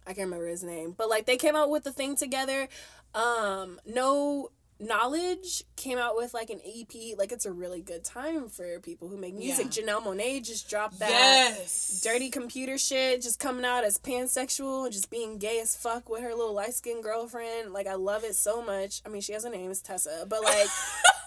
I 0.05 0.13
can't 0.13 0.25
remember 0.25 0.47
his 0.47 0.63
name. 0.63 0.93
But 0.97 1.09
like 1.09 1.25
they 1.25 1.37
came 1.37 1.55
out 1.55 1.69
with 1.69 1.83
the 1.83 1.91
thing 1.91 2.15
together. 2.15 2.67
Um 3.13 3.79
no 3.85 4.49
knowledge 4.81 5.63
came 5.75 5.97
out 5.97 6.15
with 6.15 6.33
like 6.33 6.49
an 6.49 6.59
EP. 6.65 7.17
Like 7.17 7.31
it's 7.31 7.45
a 7.45 7.51
really 7.51 7.81
good 7.81 8.03
time 8.03 8.49
for 8.49 8.79
people 8.79 9.07
who 9.07 9.17
make 9.17 9.35
music. 9.35 9.67
Janelle 9.67 10.03
Monáe 10.03 10.43
just 10.43 10.69
dropped 10.69 10.99
that 10.99 11.09
yes. 11.09 12.01
dirty 12.03 12.29
computer 12.29 12.77
shit, 12.77 13.21
just 13.21 13.39
coming 13.39 13.65
out 13.65 13.83
as 13.83 13.99
pansexual 13.99 14.85
and 14.85 14.93
just 14.93 15.09
being 15.09 15.37
gay 15.37 15.59
as 15.59 15.75
fuck 15.75 16.09
with 16.09 16.21
her 16.21 16.33
little 16.33 16.53
light 16.53 16.73
skinned 16.73 17.03
girlfriend. 17.03 17.73
Like 17.73 17.87
I 17.87 17.93
love 17.95 18.23
it 18.23 18.35
so 18.35 18.61
much. 18.61 19.01
I 19.05 19.09
mean 19.09 19.21
she 19.21 19.33
has 19.33 19.45
a 19.45 19.49
name, 19.49 19.71
it's 19.71 19.81
Tessa. 19.81 20.25
But 20.27 20.43
like 20.43 20.67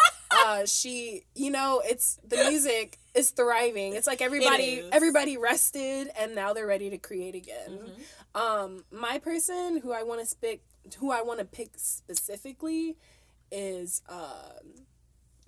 uh 0.46 0.66
she 0.66 1.24
you 1.34 1.50
know, 1.50 1.82
it's 1.84 2.18
the 2.26 2.36
music 2.48 2.98
is 3.14 3.30
thriving. 3.30 3.94
It's 3.94 4.06
like 4.06 4.20
everybody 4.20 4.64
is. 4.64 4.88
everybody 4.92 5.36
rested 5.36 6.10
and 6.18 6.34
now 6.34 6.52
they're 6.52 6.66
ready 6.66 6.90
to 6.90 6.98
create 6.98 7.34
again. 7.34 7.78
Mhm. 8.34 8.40
Um, 8.40 8.84
my 8.90 9.18
person 9.18 9.78
who 9.78 9.92
I 9.92 10.02
want 10.02 10.26
to 10.26 10.36
pick, 10.36 10.62
who 10.98 11.12
I 11.12 11.22
want 11.22 11.38
to 11.38 11.44
pick 11.44 11.70
specifically, 11.76 12.96
is 13.52 14.02
um, 14.08 14.74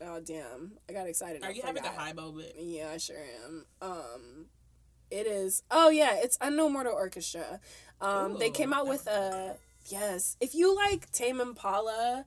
oh 0.03 0.21
damn, 0.21 0.73
I 0.89 0.93
got 0.93 1.09
excited. 1.09 1.43
Are 1.43 1.49
I 1.49 1.53
you 1.53 1.63
having 1.63 1.85
a 1.85 1.89
high 1.89 2.13
moment? 2.13 2.53
Yeah, 2.59 2.91
I 2.93 2.99
sure 2.99 3.17
am. 3.45 3.65
Um, 3.83 4.47
it 5.11 5.27
is. 5.27 5.63
Oh 5.71 5.91
yeah, 5.91 6.15
it's 6.17 6.39
Unknown 6.41 6.73
Mortal 6.73 6.93
Orchestra. 6.93 7.61
Um, 8.01 8.39
they 8.39 8.51
came 8.51 8.73
out 8.73 8.87
with 8.87 9.07
a 9.09 9.57
yes. 9.87 10.37
If 10.41 10.55
you 10.55 10.75
like 10.75 11.11
Tame 11.11 11.41
Impala, 11.41 12.25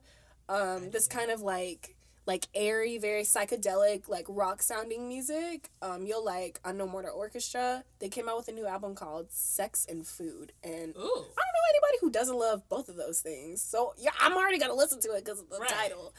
um, 0.48 0.90
this 0.90 1.06
kind 1.06 1.30
of 1.30 1.40
like 1.40 1.94
like 2.26 2.46
airy, 2.54 2.98
very 2.98 3.22
psychedelic, 3.22 4.08
like 4.08 4.26
rock 4.28 4.62
sounding 4.62 5.08
music. 5.08 5.70
Um, 5.82 6.06
you'll 6.06 6.24
like 6.24 6.60
Unknown 6.64 6.90
Mortal 6.90 7.14
Orchestra. 7.16 7.84
They 7.98 8.08
came 8.08 8.28
out 8.28 8.36
with 8.36 8.48
a 8.48 8.52
new 8.52 8.66
album 8.66 8.94
called 8.94 9.32
Sex 9.32 9.86
and 9.88 10.06
Food, 10.06 10.52
and 10.62 10.94
Ooh. 10.96 11.00
I 11.00 11.04
don't 11.04 11.06
know 11.06 11.66
anybody 11.70 11.98
who 12.00 12.10
doesn't 12.10 12.38
love 12.38 12.68
both 12.68 12.88
of 12.88 12.96
those 12.96 13.20
things. 13.20 13.62
So 13.62 13.94
yeah, 13.98 14.10
I'm 14.20 14.34
already 14.36 14.58
gonna 14.58 14.74
listen 14.74 15.00
to 15.00 15.12
it 15.12 15.24
because 15.24 15.40
of 15.40 15.48
the 15.50 15.58
Right. 15.58 15.68
title. 15.68 16.14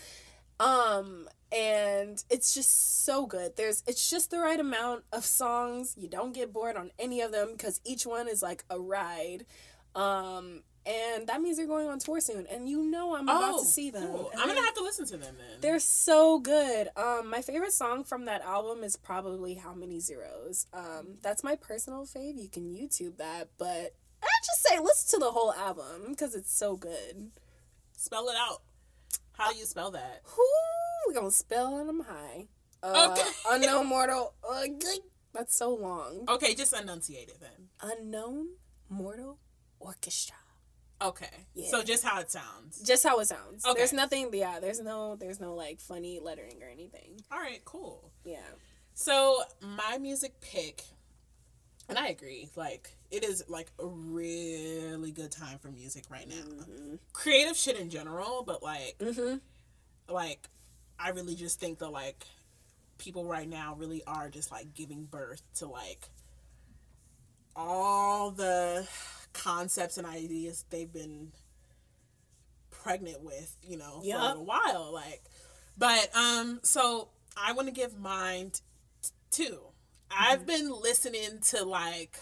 Um, 0.60 1.28
and 1.52 2.24
it's 2.30 2.54
just 2.54 3.04
so 3.04 3.26
good. 3.26 3.56
There's 3.56 3.84
it's 3.88 4.10
just 4.10 4.30
the 4.32 4.40
right 4.40 4.60
amount 4.60 5.04
of 5.12 5.26
songs. 5.26 5.96
You 5.98 6.08
don't 6.08 6.34
get 6.34 6.54
bored 6.54 6.78
on 6.78 6.92
any 7.00 7.22
of 7.22 7.32
them 7.32 7.50
because 7.54 7.82
each 7.84 8.06
one 8.06 8.28
is 8.28 8.42
like 8.44 8.64
a 8.70 8.80
ride. 8.80 9.46
Um, 9.96 10.62
and 10.86 11.28
that 11.28 11.42
means 11.42 11.58
they're 11.58 11.68
going 11.68 11.88
on 11.88 12.00
tour 12.00 12.20
soon, 12.22 12.46
and 12.48 12.68
you 12.68 12.84
know 12.84 13.16
I'm 13.16 13.30
about 13.30 13.60
to 13.60 13.66
see 13.66 13.90
them. 13.92 14.04
Oh, 14.04 14.08
cool. 14.18 14.32
I'm 14.38 14.48
gonna 14.48 14.62
have 14.62 14.74
to 14.76 14.84
listen 14.84 15.06
to 15.08 15.18
them 15.18 15.36
then. 15.38 15.58
they're 15.62 15.80
so 15.80 16.40
good. 16.40 16.90
Um, 16.96 17.30
my 17.30 17.42
favorite 17.42 17.74
song 17.74 18.04
from 18.04 18.26
that 18.26 18.42
album 18.42 18.84
is 18.84 18.96
probably 18.98 19.56
"How 19.56 19.74
Many 19.74 20.00
Zeros." 20.00 20.66
Um, 20.74 21.18
that's 21.22 21.44
my 21.44 21.56
personal 21.56 22.06
fave. 22.06 22.42
You 22.42 22.50
can 22.50 22.64
YouTube 22.74 23.18
that, 23.18 23.50
but 23.58 23.96
I 24.24 24.28
just 24.46 24.64
say 24.68 24.80
listen 24.80 25.20
to 25.20 25.26
the 25.26 25.32
whole 25.32 25.54
album 25.54 26.08
because 26.10 26.36
it's 26.36 26.54
so 26.54 26.76
good. 26.76 27.32
spell 27.96 28.28
it 28.30 28.36
out. 28.38 28.62
How 29.34 29.52
do 29.52 29.58
you 29.58 29.66
spell 29.66 29.92
that? 29.92 30.22
Whoo, 30.38 30.44
we 31.08 31.14
gonna 31.14 31.32
spell 31.32 31.84
them 31.86 32.02
high. 32.08 32.48
Uh, 32.84 33.10
Okay. 33.12 33.30
unknown 33.50 33.86
mortal. 33.88 34.34
Uh, 34.48 34.64
that's 35.34 35.56
so 35.56 35.74
long. 35.74 36.26
Okay, 36.28 36.54
just 36.56 36.74
enunciate 36.74 37.30
it 37.30 37.40
then. 37.40 37.70
Unknown 37.82 38.50
mortal 38.90 39.40
orchestra. 39.80 40.36
Okay. 41.02 41.26
Yeah. 41.56 41.70
So 41.70 41.84
just 41.84 42.04
how 42.04 42.20
it 42.20 42.30
sounds. 42.32 42.82
Just 42.86 43.04
how 43.06 43.20
it 43.20 43.26
sounds. 43.28 43.66
Okay. 43.66 43.78
There's 43.78 43.94
nothing. 43.94 44.30
Yeah. 44.34 44.60
There's 44.60 44.80
no. 44.80 45.16
There's 45.16 45.40
no 45.40 45.56
like 45.56 45.80
funny 45.80 46.20
lettering 46.22 46.62
or 46.62 46.70
anything. 46.70 47.22
All 47.32 47.40
right, 47.40 47.64
cool. 47.66 48.12
Yeah. 48.24 48.38
So 48.94 49.42
my 49.62 49.98
music 49.98 50.40
pick, 50.42 50.84
and 51.90 51.98
I 51.98 52.08
agree, 52.10 52.50
like 52.56 52.96
it 53.10 53.24
is 53.24 53.44
like 53.48 53.72
a 53.80 53.88
really 53.88 55.12
good 55.12 55.32
time 55.32 55.58
for 55.60 55.70
music 55.72 56.04
right 56.10 56.28
now. 56.28 56.36
Mm-hmm. 56.36 56.96
Creative 57.14 57.56
shit 57.58 57.80
in 57.80 57.90
general, 57.90 58.44
but 58.46 58.62
like 58.62 58.98
Mm-hmm. 59.00 59.38
like 60.14 60.48
I 61.00 61.10
really 61.10 61.36
just 61.36 61.60
think 61.60 61.80
that 61.80 61.90
like 61.90 62.26
people 63.00 63.26
right 63.26 63.50
now 63.50 63.76
really 63.80 64.04
are 64.06 64.30
just 64.30 64.52
like 64.52 64.74
giving 64.76 65.06
birth 65.06 65.42
to 65.56 65.66
like 65.68 66.10
all 67.56 68.32
the 68.32 68.88
concepts 69.34 69.98
and 69.98 70.06
ideas 70.08 70.66
they've 70.70 70.92
been 70.92 71.32
pregnant 72.70 73.22
with, 73.24 73.56
you 73.64 73.78
know, 73.78 74.00
for 74.02 74.06
Yup. 74.06 74.22
a 74.22 74.28
little 74.30 74.46
while. 74.46 74.92
Like, 74.94 75.22
but 75.78 76.10
um, 76.16 76.60
so 76.64 77.10
I 77.38 77.54
want 77.54 77.68
to 77.68 77.74
give 77.74 77.98
mine 78.00 78.52
t- 79.02 79.10
two. 79.30 79.60
I've 80.10 80.46
been 80.46 80.70
listening 80.82 81.40
to 81.52 81.64
like 81.64 82.18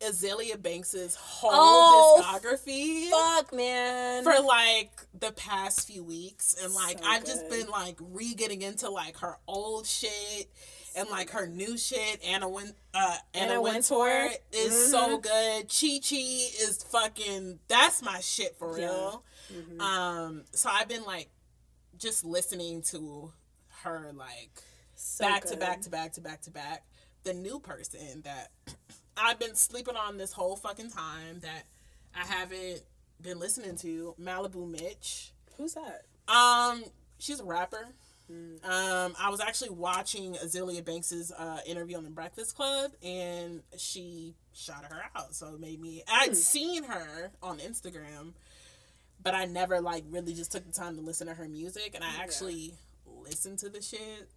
Azealia 0.00 0.60
Banks's 0.60 1.14
whole 1.16 1.50
Oh, 1.52 2.22
discography 2.24 3.10
Fuck, 3.10 3.52
man. 3.54 4.22
for 4.24 4.40
like 4.40 4.90
the 5.18 5.32
past 5.32 5.86
few 5.86 6.04
weeks 6.04 6.54
and 6.62 6.72
like 6.72 6.98
So 7.00 7.04
I've 7.06 7.24
just 7.24 7.50
been 7.50 7.68
like 7.68 7.96
re 8.00 8.34
getting 8.34 8.62
into 8.62 8.88
like 8.88 9.18
her 9.18 9.36
old 9.48 9.86
shit 9.86 10.48
and 10.96 11.08
like 11.10 11.30
her 11.30 11.46
new 11.46 11.76
shit 11.78 12.22
Anna 12.24 12.48
Win 12.48 12.72
uh 12.94 13.16
Anna, 13.34 13.52
Anna 13.52 13.62
Wintour 13.62 13.98
Wintour. 13.98 14.30
is 14.52 14.90
so 14.90 15.18
good. 15.18 15.68
Chi 15.68 15.98
Chi 16.02 16.16
is 16.16 16.82
fucking 16.90 17.58
that's 17.68 18.02
my 18.02 18.20
shit 18.20 18.56
for 18.58 18.78
Yeah. 18.78 18.86
real. 18.86 19.24
Mhm. 19.52 19.80
Um 19.80 20.44
so 20.52 20.68
I've 20.70 20.88
been 20.88 21.04
like 21.04 21.28
just 21.98 22.24
listening 22.24 22.82
to 22.82 23.32
her 23.82 24.12
like 24.14 24.50
So 24.94 25.24
back 25.24 25.44
to 25.46 25.56
back 25.56 25.80
to 25.82 25.90
back 25.90 26.12
to 26.14 26.20
back 26.20 26.42
to 26.42 26.50
back. 26.50 26.84
The 27.24 27.34
new 27.34 27.60
person 27.60 28.22
that 28.24 28.50
I've 29.16 29.38
been 29.38 29.54
sleeping 29.54 29.96
on 29.96 30.16
this 30.16 30.32
whole 30.32 30.56
fucking 30.56 30.90
time 30.90 31.40
that 31.40 31.64
I 32.14 32.24
haven't 32.26 32.82
been 33.20 33.38
listening 33.38 33.76
to, 33.76 34.14
Maliibu 34.18 34.74
Miitch. 34.74 35.30
Who's 35.58 35.74
that? 35.74 36.06
Um, 36.26 36.84
she's 37.18 37.38
a 37.38 37.44
rapper. 37.44 37.88
Mm. 38.30 38.64
Um, 38.64 39.14
I 39.18 39.28
was 39.30 39.40
actually 39.40 39.70
watching 39.70 40.34
Azealia 40.34 40.84
Banks's 40.84 41.32
uh, 41.32 41.58
interview 41.66 41.96
on 41.96 42.04
the 42.04 42.10
Breakfast 42.10 42.54
Club, 42.54 42.92
and 43.02 43.62
she 43.76 44.34
shouted 44.54 44.88
her 44.92 45.02
out. 45.16 45.34
So 45.34 45.54
it 45.54 45.60
made 45.60 45.80
me. 45.80 46.02
I'd 46.08 46.28
Hmm. 46.28 46.34
seen 46.34 46.84
her 46.84 47.32
on 47.42 47.58
Instagram, 47.58 48.32
but 49.22 49.34
I 49.34 49.46
never 49.46 49.80
like 49.80 50.04
really 50.10 50.32
just 50.34 50.52
took 50.52 50.64
the 50.66 50.72
time 50.72 50.96
to 50.96 51.02
listen 51.02 51.26
to 51.26 51.34
her 51.34 51.48
music, 51.48 51.92
and 51.94 52.04
I 52.04 52.14
Yeah. 52.14 52.22
actually 52.22 52.74
listened 53.06 53.58
to 53.60 53.68
the 53.68 53.82
shit. 53.82 54.28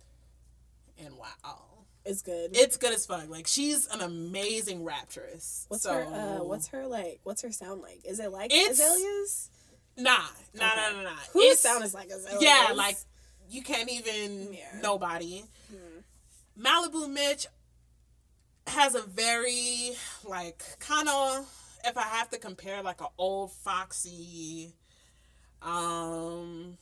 and 1.04 1.16
wow. 1.18 1.60
It's 2.06 2.22
good. 2.22 2.52
It's 2.54 2.78
good 2.78 2.94
as 2.94 3.06
fuck. 3.06 3.28
Like 3.30 3.48
she's 3.48 3.88
an 3.88 4.02
amazing 4.02 4.84
raptress. 4.84 5.66
what's 5.70 5.84
so, 5.84 5.94
her 5.94 6.04
uh 6.04 6.44
what's 6.44 6.68
her 6.68 6.86
like 6.86 7.20
what's 7.24 7.42
her 7.42 7.52
sound 7.52 7.82
like? 7.82 8.02
Is 8.06 8.20
it 8.20 8.32
like 8.32 8.52
It's- 8.54 8.80
Azealia's? 8.80 9.50
Nah, 9.98 10.18
nah, 10.54 10.66
Okay. 10.72 10.82
nah, 10.82 10.92
nah, 10.92 11.02
nah. 11.04 11.16
Whose 11.34 11.44
It's- 11.46 11.60
sound 11.62 11.84
is 11.84 11.94
like 11.94 12.10
Azealia's? 12.10 12.42
Yeah, 12.42 12.74
like 12.76 12.98
you 13.54 13.62
can't 13.62 13.90
even 13.90 14.54
Yeah. 14.54 14.80
nobody. 14.82 15.44
Hmm. 15.70 16.00
Maliibu 16.60 17.08
Miitch 17.08 17.46
has 18.68 18.96
a 18.96 19.02
very 19.02 19.92
like 20.24 20.64
kind 20.80 21.08
of 21.10 21.48
if 21.86 21.98
I 21.98 22.04
have 22.04 22.30
to 22.30 22.38
compare 22.38 22.82
like 22.82 23.02
an 23.02 23.08
old 23.18 23.52
Foxy, 23.52 24.74
um, 25.62 26.78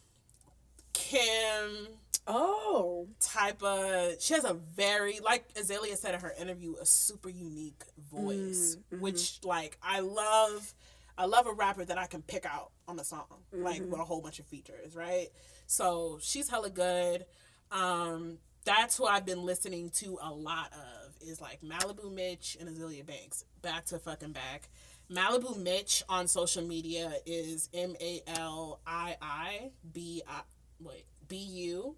Kim 0.93 1.87
Oh. 2.27 3.07
type 3.19 3.63
of. 3.63 4.21
She 4.21 4.33
has 4.35 4.43
a 4.45 4.53
very 4.53 5.19
like 5.21 5.51
Azealia 5.55 5.97
said 5.97 6.13
in 6.13 6.21
her 6.21 6.33
interview, 6.39 6.75
a 6.79 6.85
super 6.85 7.29
unique 7.29 7.83
voice, 7.97 8.75
Mm, 8.91 8.97
mhm. 8.97 8.99
which 9.01 9.39
like 9.43 9.77
I 9.81 9.99
love. 10.01 10.73
I 11.17 11.25
love 11.25 11.45
a 11.45 11.53
rapper 11.53 11.83
that 11.85 11.97
I 11.97 12.07
can 12.07 12.21
pick 12.23 12.45
out 12.45 12.71
on 12.87 12.97
a 12.99 13.03
song, 13.03 13.43
like 13.51 13.81
Mhm. 13.81 13.89
with 13.89 13.99
a 13.99 14.05
whole 14.05 14.21
bunch 14.21 14.39
of 14.39 14.45
features, 14.47 14.95
right? 14.95 15.29
So 15.71 16.19
she's 16.21 16.49
hella 16.49 16.69
good. 16.69 17.25
Um, 17.71 18.39
that's 18.65 18.97
who 18.97 19.05
I've 19.05 19.25
been 19.25 19.45
listening 19.45 19.89
to 19.95 20.17
a 20.21 20.29
lot 20.29 20.69
of 20.73 21.15
is 21.25 21.39
like 21.39 21.61
Maliibu 21.61 22.13
Miitch 22.13 22.59
and 22.59 22.67
Azealia 22.67 23.05
Banks. 23.05 23.45
Back 23.61 23.85
to 23.85 23.97
fucking 23.97 24.33
back. 24.33 24.67
Maliibu 25.09 25.57
Miitch 25.63 26.03
on 26.09 26.27
social 26.27 26.61
media 26.61 27.13
is 27.25 27.69
M 27.73 27.95
A 28.01 28.21
L 28.27 28.81
I 28.85 29.15
I 29.21 29.69
B 29.93 30.21
I 30.27 30.41
wait 30.81 31.05
B 31.29 31.37
U 31.37 31.95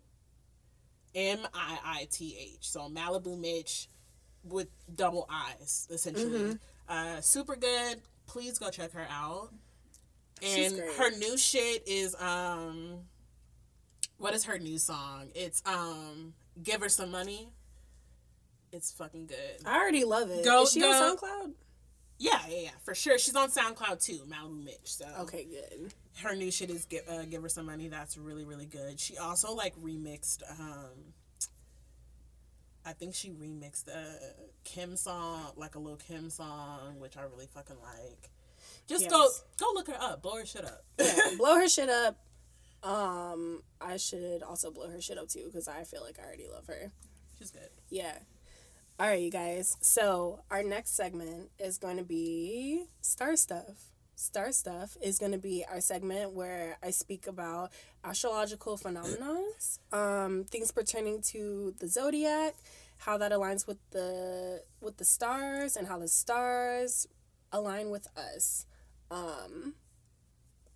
M 1.15 1.39
I 1.51 1.79
I 1.83 2.07
T 2.11 2.37
H. 2.39 2.69
So 2.69 2.81
Maliibu 2.81 3.39
Miitch 3.39 3.87
with 4.43 4.67
double 4.95 5.27
I's 5.31 5.87
essentially. 5.89 6.29
Mhm. 6.39 6.59
Uh, 6.87 7.21
super 7.21 7.55
good. 7.55 8.01
Please 8.27 8.59
go 8.59 8.69
check 8.69 8.91
her 8.91 9.07
out. 9.09 9.49
And 10.43 10.77
her 10.77 11.09
new 11.17 11.37
shit 11.39 11.87
is 11.87 12.13
um 12.19 12.99
what 14.17 14.33
is 14.33 14.45
her 14.45 14.57
new 14.59 14.77
song? 14.77 15.29
It's 15.35 15.61
um 15.65 16.33
Give 16.61 16.81
Her 16.81 16.89
Some 16.89 17.11
Money. 17.11 17.49
It's 18.71 18.91
fucking 18.91 19.27
good. 19.27 19.65
I 19.65 19.77
already 19.77 20.03
love 20.03 20.29
it. 20.31 20.43
Go- 20.43 20.63
is 20.63 20.71
she 20.71 20.79
go- 20.79 20.91
on 20.91 21.17
SoundCloud? 21.17 21.51
Yeah, 22.19 22.39
yeah, 22.47 22.59
yeah, 22.61 22.69
for 22.83 22.95
sure. 22.95 23.17
She's 23.17 23.35
on 23.35 23.49
SoundCloud 23.49 24.03
too, 24.03 24.25
Maliibu 24.27 24.63
Miitch. 24.65 24.87
So 24.87 25.05
Okay, 25.21 25.45
good. 25.45 25.93
her 26.21 26.35
new 26.35 26.51
shit 26.51 26.69
is 26.69 26.85
give, 26.85 27.01
uh, 27.09 27.23
give 27.23 27.41
her 27.41 27.49
some 27.49 27.65
money. 27.65 27.87
That's 27.87 28.17
really 28.17 28.45
really 28.45 28.65
good. 28.65 28.99
She 28.99 29.17
also 29.17 29.53
like 29.53 29.75
remixed. 29.77 30.41
um 30.59 31.13
I 32.85 32.91
think 32.91 33.15
she 33.15 33.29
remixed 33.29 33.87
a 33.87 34.03
Kim 34.65 34.97
song, 34.97 35.53
like 35.55 35.75
a 35.75 35.79
little 35.79 35.97
Kim 35.97 36.29
song, 36.29 36.99
which 36.99 37.15
I 37.15 37.21
really 37.23 37.47
fucking 37.47 37.77
like. 37.81 38.29
Just 38.87 39.09
go 39.09 39.29
go 39.57 39.67
look 39.73 39.87
her 39.87 39.97
up, 39.99 40.21
blow 40.21 40.35
her 40.37 40.45
shit 40.45 40.65
up. 40.65 40.83
Yeah, 40.99 41.15
blow 41.37 41.55
her 41.55 41.69
shit 41.69 41.89
up. 41.89 42.17
Um, 42.83 43.63
I 43.79 43.97
should 43.97 44.43
also 44.43 44.69
blow 44.69 44.89
her 44.89 45.01
shit 45.01 45.17
up 45.17 45.29
too 45.29 45.45
because 45.45 45.67
I 45.67 45.83
feel 45.83 46.03
like 46.03 46.19
I 46.19 46.25
already 46.25 46.47
love 46.47 46.67
her. 46.67 46.91
She's 47.39 47.51
good. 47.51 47.69
Yeah. 47.89 48.17
All 48.99 49.07
right, 49.07 49.21
you 49.21 49.31
guys. 49.31 49.77
So 49.81 50.41
our 50.51 50.63
next 50.63 50.95
segment 50.95 51.49
is 51.57 51.77
going 51.77 51.97
to 51.97 52.03
be 52.03 52.85
Star 53.01 53.35
Stuff. 53.35 53.93
Star 54.15 54.51
Stuff 54.51 54.95
is 55.01 55.17
going 55.17 55.31
to 55.31 55.37
be 55.37 55.65
our 55.69 55.81
segment 55.81 56.33
where 56.33 56.77
I 56.83 56.91
speak 56.91 57.25
about 57.25 57.71
astrological 58.03 58.77
phenomena, 58.77 59.41
um, 59.91 60.45
things 60.45 60.71
pertaining 60.71 61.21
to 61.23 61.73
the 61.79 61.87
zodiac, 61.87 62.53
how 62.97 63.17
that 63.17 63.31
aligns 63.31 63.65
with 63.65 63.77
the 63.91 64.61
with 64.79 64.97
the 64.97 65.05
stars, 65.05 65.75
and 65.75 65.87
how 65.87 65.97
the 65.97 66.07
stars 66.07 67.07
align 67.51 67.89
with 67.89 68.07
us. 68.15 68.67
Um, 69.09 69.73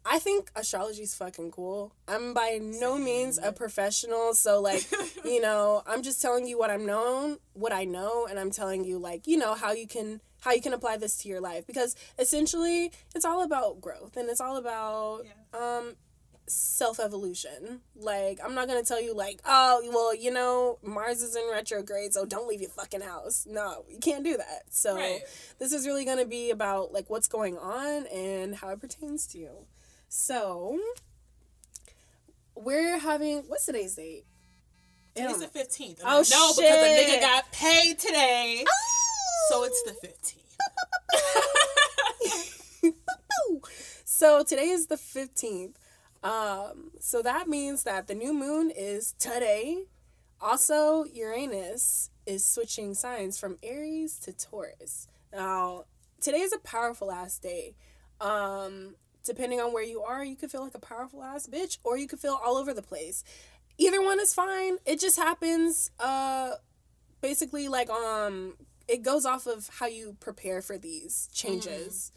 I 0.05 0.19
think 0.19 0.49
astrology's 0.55 1.13
fucking 1.15 1.51
cool. 1.51 1.93
I'm 2.07 2.33
by 2.33 2.59
no 2.61 2.97
means 2.97 3.37
a 3.41 3.51
professional, 3.51 4.33
so 4.33 4.61
like 4.61 4.85
you 5.25 5.41
know 5.41 5.83
i'm 5.85 6.01
just 6.03 6.21
telling 6.21 6.47
you 6.47 6.57
what 6.57 6.69
i'm 6.69 6.85
known 6.85 7.37
what 7.53 7.73
i 7.73 7.83
know 7.83 8.25
and 8.29 8.39
i'm 8.39 8.49
telling 8.51 8.85
you 8.85 8.97
like 8.97 9.27
you 9.27 9.35
know 9.35 9.53
how 9.55 9.73
you 9.73 9.85
can 9.85 10.21
how 10.39 10.51
you 10.53 10.61
can 10.61 10.71
apply 10.73 10.95
this 10.95 11.17
to 11.17 11.27
your 11.27 11.41
life 11.41 11.67
because 11.67 11.95
essentially 12.17 12.91
it's 13.13 13.25
all 13.25 13.43
about 13.43 13.81
growth 13.81 14.15
and 14.15 14.29
it's 14.29 14.39
all 14.39 14.55
about 14.55 15.23
um 15.53 15.95
self-evolution. 16.77 17.81
Like 17.95 18.39
i'm 18.43 18.55
not 18.55 18.67
gonna 18.67 18.83
tell 18.83 19.01
you 19.01 19.13
like 19.13 19.41
oh 19.45 19.81
well 19.93 20.15
you 20.15 20.31
know 20.31 20.77
mars 20.81 21.21
is 21.21 21.35
in 21.35 21.43
retrograde 21.51 22.13
so 22.13 22.25
don't 22.25 22.47
leave 22.47 22.61
your 22.61 22.69
fucking 22.69 23.01
house. 23.01 23.45
No 23.49 23.83
you 23.89 23.97
can't 23.99 24.23
do 24.23 24.37
that. 24.37 24.63
So 24.69 24.95
Right. 24.95 25.21
this 25.59 25.73
is 25.73 25.85
really 25.85 26.05
gonna 26.05 26.25
be 26.25 26.51
about 26.51 26.93
like 26.93 27.09
what's 27.09 27.27
going 27.27 27.57
on 27.57 28.05
and 28.07 28.55
how 28.55 28.69
it 28.69 28.79
pertains 28.79 29.27
to 29.27 29.39
you 29.39 29.49
so 30.09 30.79
we're 32.55 32.99
having 32.99 33.39
what's 33.47 33.65
today's 33.65 33.95
date 33.95 34.25
I 35.15 35.21
Today's 35.21 35.39
the 35.39 35.47
fifteenth. 35.47 36.01
Oh, 36.03 36.23
no, 36.29 36.31
because 36.53 36.55
the 36.57 36.61
nigga 36.61 37.21
got 37.21 37.51
paid 37.51 37.97
today, 37.97 38.63
Oh! 38.67 39.49
so 39.49 39.63
it's 39.63 39.81
the 39.83 39.93
fifteenth. 39.93 40.43
so 44.05 44.43
today 44.43 44.69
is 44.69 44.87
the 44.87 44.95
15th. 44.95 45.75
Um, 46.23 46.91
so 46.99 47.21
that 47.21 47.47
means 47.47 47.83
that 47.83 48.07
the 48.07 48.15
new 48.15 48.33
moon 48.33 48.71
is 48.75 49.13
today. 49.19 49.83
Also, 50.41 51.03
Uranus 51.05 52.09
is 52.25 52.43
switching 52.45 52.93
signs 52.93 53.39
from 53.39 53.57
Aries 53.63 54.17
to 54.19 54.33
Taurus. 54.33 55.07
Now, 55.31 55.85
today 56.21 56.39
is 56.39 56.53
a 56.53 56.59
powerful 56.59 57.11
ass 57.11 57.37
day. 57.39 57.75
Um, 58.19 58.95
depending 59.27 59.59
on 59.59 59.73
where 59.73 59.83
you 59.83 60.01
are, 60.01 60.23
you 60.23 60.35
could 60.35 60.51
feel 60.51 60.63
like 60.63 60.75
a 60.75 60.79
powerful 60.79 61.23
ass 61.23 61.47
bitch, 61.47 61.77
or 61.83 61.97
you 61.97 62.07
could 62.07 62.19
feel 62.19 62.39
all 62.43 62.57
over 62.57 62.73
the 62.73 62.81
place. 62.81 63.23
Either 63.77 64.01
one 64.01 64.19
is 64.19 64.33
fine. 64.33 64.77
It 64.85 64.99
just 64.99 65.17
happens. 65.17 65.91
Uh, 65.99 66.53
basically, 67.21 67.67
like 67.67 67.89
um, 67.89 68.53
it 68.87 69.03
goes 69.03 69.25
off 69.25 69.45
of 69.45 69.69
how 69.79 69.87
you 69.87 70.17
prepare 70.19 70.61
for 70.61 70.77
these 70.77 71.29
changes. 71.31 72.11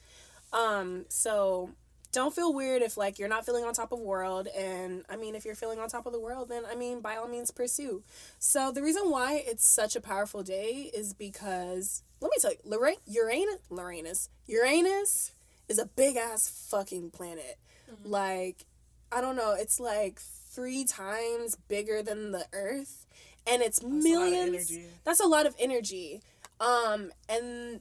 Um, 0.52 1.04
so 1.08 1.70
don't 2.12 2.34
feel 2.34 2.52
weird 2.52 2.82
if 2.82 2.96
like 2.96 3.18
you're 3.18 3.28
not 3.28 3.46
feeling 3.46 3.64
on 3.64 3.72
top 3.72 3.92
of 3.92 4.00
world 4.00 4.48
and 4.56 5.04
I 5.08 5.16
mean 5.16 5.34
if 5.34 5.44
you're 5.44 5.54
feeling 5.54 5.78
on 5.78 5.88
top 5.88 6.06
of 6.06 6.12
the 6.12 6.18
world 6.18 6.48
then 6.48 6.64
I 6.68 6.74
mean 6.74 7.00
by 7.00 7.16
all 7.16 7.28
means 7.28 7.50
pursue. 7.50 8.02
So 8.38 8.72
the 8.72 8.82
reason 8.82 9.10
why 9.10 9.44
it's 9.46 9.64
such 9.64 9.94
a 9.94 10.00
powerful 10.00 10.42
day 10.42 10.90
is 10.92 11.14
because 11.14 12.02
let 12.20 12.30
me 12.30 12.36
tell 12.40 12.52
you, 12.52 12.96
Uranus 13.06 13.60
Uranus 13.70 14.28
Uranus 14.46 15.32
is 15.70 15.78
a 15.78 15.86
big 15.86 16.16
ass 16.16 16.48
fucking 16.70 17.10
planet. 17.12 17.58
Mhm. 17.90 18.10
Like 18.10 18.66
I 19.12 19.20
don't 19.22 19.36
know, 19.36 19.52
it's 19.54 19.80
like 19.80 20.20
3 20.20 20.84
times 20.84 21.56
bigger 21.56 22.02
than 22.02 22.32
the 22.32 22.46
earth 22.52 23.06
and 23.46 23.62
it's 23.62 23.78
That's 23.78 23.84
a 23.84 23.88
millions 24.08 24.70
energy. 24.70 24.86
that's 25.04 25.20
a 25.20 25.26
lot 25.26 25.46
of 25.46 25.54
energy 25.58 26.20
um 26.60 27.10
and 27.28 27.80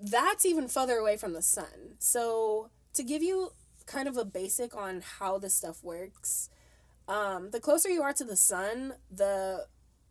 that's 0.00 0.44
even 0.46 0.66
further 0.66 0.96
away 0.96 1.16
from 1.16 1.32
the 1.34 1.42
sun 1.42 1.94
so 1.98 2.70
to 2.94 3.02
give 3.04 3.22
you 3.22 3.52
kind 3.86 4.08
of 4.08 4.16
a 4.16 4.24
basic 4.24 4.74
on 4.74 5.02
how 5.18 5.38
this 5.38 5.54
stuff 5.54 5.84
works 5.84 6.48
um 7.06 7.50
the 7.50 7.60
closer 7.60 7.88
you 7.90 8.02
are 8.02 8.12
to 8.14 8.24
the 8.24 8.36
sun 8.36 8.94
the 9.10 9.66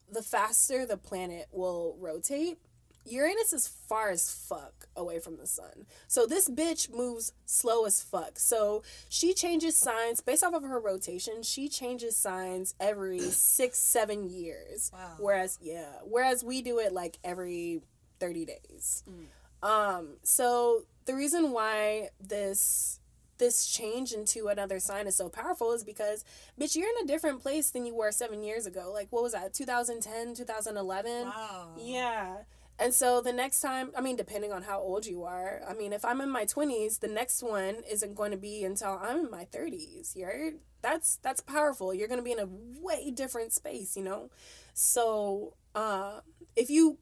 the 0.10 0.22
faster 0.22 0.86
the 0.86 0.98
planet 0.98 1.48
will 1.52 1.96
rotate 2.00 2.60
uranus 3.06 3.54
is 3.54 3.68
far 3.68 4.10
as 4.10 4.32
fuck 4.32 4.88
away 4.96 5.20
from 5.20 5.38
the 5.38 5.48
sun 5.48 5.86
so 6.08 6.26
this 6.26 6.50
bitch 6.50 6.94
moves 6.94 7.32
slow 7.46 7.86
as 7.86 8.02
fuck 8.02 8.38
so 8.38 8.84
she 9.08 9.34
changes 9.34 9.76
signs 9.76 10.20
based 10.22 10.44
off 10.44 10.54
of 10.54 10.64
her 10.64 10.80
rotation 10.80 11.42
she 11.42 11.68
changes 11.70 12.16
signs 12.16 12.76
every 12.80 13.20
six 13.20 13.78
seven 13.78 14.30
years 14.30 14.92
Wow. 14.94 15.16
Whereas, 15.20 15.58
yeah, 15.62 15.86
whereas 16.04 16.44
we 16.44 16.62
do 16.62 16.80
it 16.80 16.94
like 16.94 17.18
every 17.24 17.82
30 18.20 18.46
days. 18.46 19.04
Mm. 19.10 19.68
Um, 19.68 20.08
so 20.24 20.84
the 21.06 21.16
reason 21.16 21.52
why 21.52 22.10
this 22.20 23.00
this 23.38 23.68
change 23.68 24.12
into 24.12 24.48
another 24.50 24.82
sign 24.82 25.08
is 25.08 25.16
so 25.16 25.30
powerful 25.30 25.72
is 25.72 25.86
because 25.86 26.26
bitch 26.60 26.76
you're 26.76 26.90
in 26.90 27.06
a 27.06 27.08
different 27.08 27.42
place 27.42 27.70
than 27.70 27.86
you 27.86 27.96
were 27.96 28.12
7 28.12 28.44
years 28.44 28.66
ago. 28.66 28.92
Like 28.94 29.08
what 29.12 29.24
was 29.24 29.32
that? 29.32 29.54
2010, 29.54 30.36
2011? 30.36 31.26
Wow. 31.28 31.70
Yeah. 31.78 32.36
And 32.80 32.94
so 32.94 33.20
the 33.22 33.34
next 33.34 33.60
time, 33.60 33.92
I 33.96 34.00
mean, 34.00 34.16
depending 34.16 34.54
on 34.54 34.64
how 34.64 34.80
old 34.80 35.06
you 35.06 35.24
are, 35.24 35.62
I 35.70 35.74
mean, 35.74 35.92
if 35.92 36.06
I'm 36.06 36.22
in 36.22 36.30
my 36.30 36.46
20s, 36.46 37.00
the 37.00 37.10
next 37.10 37.44
one 37.44 37.78
isn't 37.92 38.16
going 38.16 38.32
to 38.32 38.38
be 38.38 38.64
until 38.64 38.98
I'm 39.02 39.26
in 39.26 39.32
my 39.32 39.46
30s. 39.46 40.16
You're 40.16 40.54
that's 40.82 41.18
that's 41.18 41.42
powerful. 41.42 41.94
You're 41.94 42.08
going 42.08 42.20
to 42.20 42.24
be 42.24 42.32
in 42.32 42.40
a 42.40 42.48
way 42.80 43.12
different 43.12 43.52
space, 43.52 43.98
you 43.98 44.04
know. 44.04 44.30
So, 44.74 45.56
uh, 45.76 46.22
if 46.56 46.70
you 46.70 47.00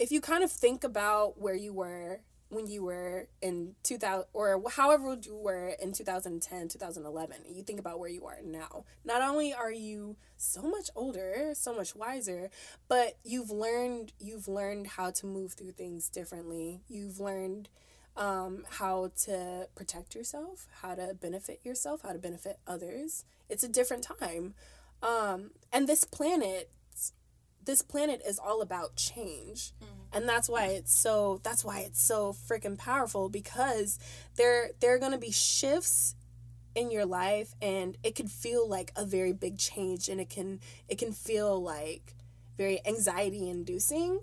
if 0.00 0.10
you 0.10 0.20
kind 0.20 0.42
of 0.42 0.50
think 0.50 0.82
about 0.82 1.40
where 1.40 1.54
you 1.54 1.72
were 1.72 2.20
when 2.48 2.66
you 2.66 2.84
were 2.84 3.28
in 3.42 3.74
2000 3.82 4.26
or 4.32 4.62
however 4.70 5.08
old 5.08 5.26
you 5.26 5.36
were 5.36 5.74
in 5.80 5.92
2010 5.92 6.68
2011 6.68 7.36
you 7.48 7.62
think 7.62 7.80
about 7.80 7.98
where 7.98 8.08
you 8.08 8.24
are 8.26 8.38
now. 8.44 8.84
Not 9.04 9.22
only 9.22 9.52
are 9.52 9.72
you 9.72 10.16
so 10.36 10.62
much 10.62 10.90
older 10.94 11.50
so 11.54 11.74
much 11.74 11.94
wiser 11.96 12.50
but 12.88 13.18
you've 13.24 13.50
learned 13.50 14.12
you've 14.18 14.48
learned 14.48 14.88
how 14.88 15.10
to 15.10 15.26
move 15.26 15.52
through 15.54 15.72
things 15.72 16.08
differently. 16.08 16.80
You've 16.88 17.20
learned 17.20 17.68
um, 18.16 18.64
how 18.70 19.10
to 19.24 19.68
protect 19.74 20.14
yourself 20.14 20.66
how 20.82 20.94
to 20.94 21.14
benefit 21.14 21.60
yourself 21.64 22.02
how 22.02 22.12
to 22.12 22.18
benefit 22.18 22.58
others. 22.66 23.24
It's 23.48 23.64
a 23.64 23.68
different 23.68 24.04
time. 24.04 24.54
Um, 25.02 25.50
and 25.72 25.88
this 25.88 26.04
planet 26.04 26.70
this 27.64 27.82
planet 27.82 28.22
is 28.26 28.38
all 28.38 28.60
about 28.60 28.96
change. 28.96 29.72
Mm-hmm. 29.82 30.03
And 30.14 30.28
that's 30.28 30.48
why 30.48 30.66
it's 30.66 30.92
so 30.92 31.40
that's 31.42 31.64
why 31.64 31.80
it's 31.80 32.00
so 32.00 32.32
freaking 32.32 32.78
powerful 32.78 33.28
because 33.28 33.98
there 34.36 34.70
there 34.80 34.94
are 34.94 34.98
going 34.98 35.12
to 35.12 35.18
be 35.18 35.30
shifts 35.30 36.14
in 36.74 36.90
your 36.90 37.04
life 37.04 37.54
and 37.62 37.96
it 38.02 38.14
could 38.14 38.30
feel 38.30 38.68
like 38.68 38.92
a 38.96 39.04
very 39.04 39.32
big 39.32 39.58
change 39.58 40.08
and 40.08 40.20
it 40.20 40.30
can 40.30 40.60
it 40.88 40.98
can 40.98 41.12
feel 41.12 41.62
like 41.62 42.14
very 42.56 42.80
anxiety 42.86 43.48
inducing 43.48 44.20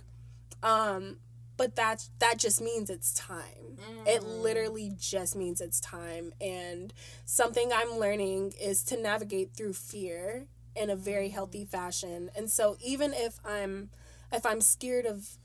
um 0.64 1.18
but 1.58 1.76
that 1.76 2.10
that 2.20 2.38
just 2.38 2.62
means 2.62 2.90
it's 2.90 3.14
time 3.14 3.78
mm. 3.78 4.08
it 4.08 4.24
literally 4.24 4.92
just 4.98 5.36
means 5.36 5.62
it's 5.62 5.80
time 5.80 6.34
and 6.42 6.94
something 7.26 7.72
i'm 7.74 7.98
learning 7.98 8.54
is 8.62 8.84
to 8.84 8.98
navigate 8.98 9.54
through 9.54 9.74
fear 9.74 10.48
in 10.76 10.90
a 10.90 10.96
very 10.96 11.30
healthy 11.30 11.66
fashion. 11.66 12.30
And 12.36 12.50
so 12.50 12.78
even 12.84 13.14
if 13.14 13.40
I'm 13.46 13.90
if 14.32 14.46
I'm 14.46 14.62
scared 14.62 15.06
of 15.06 15.38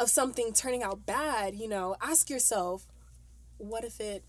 of 0.00 0.08
something 0.08 0.52
turning 0.52 0.82
out 0.82 1.04
bad, 1.04 1.54
you 1.54 1.68
know, 1.68 1.94
ask 2.00 2.30
yourself, 2.30 2.86
what 3.58 3.84
if 3.84 4.00
it 4.00 4.24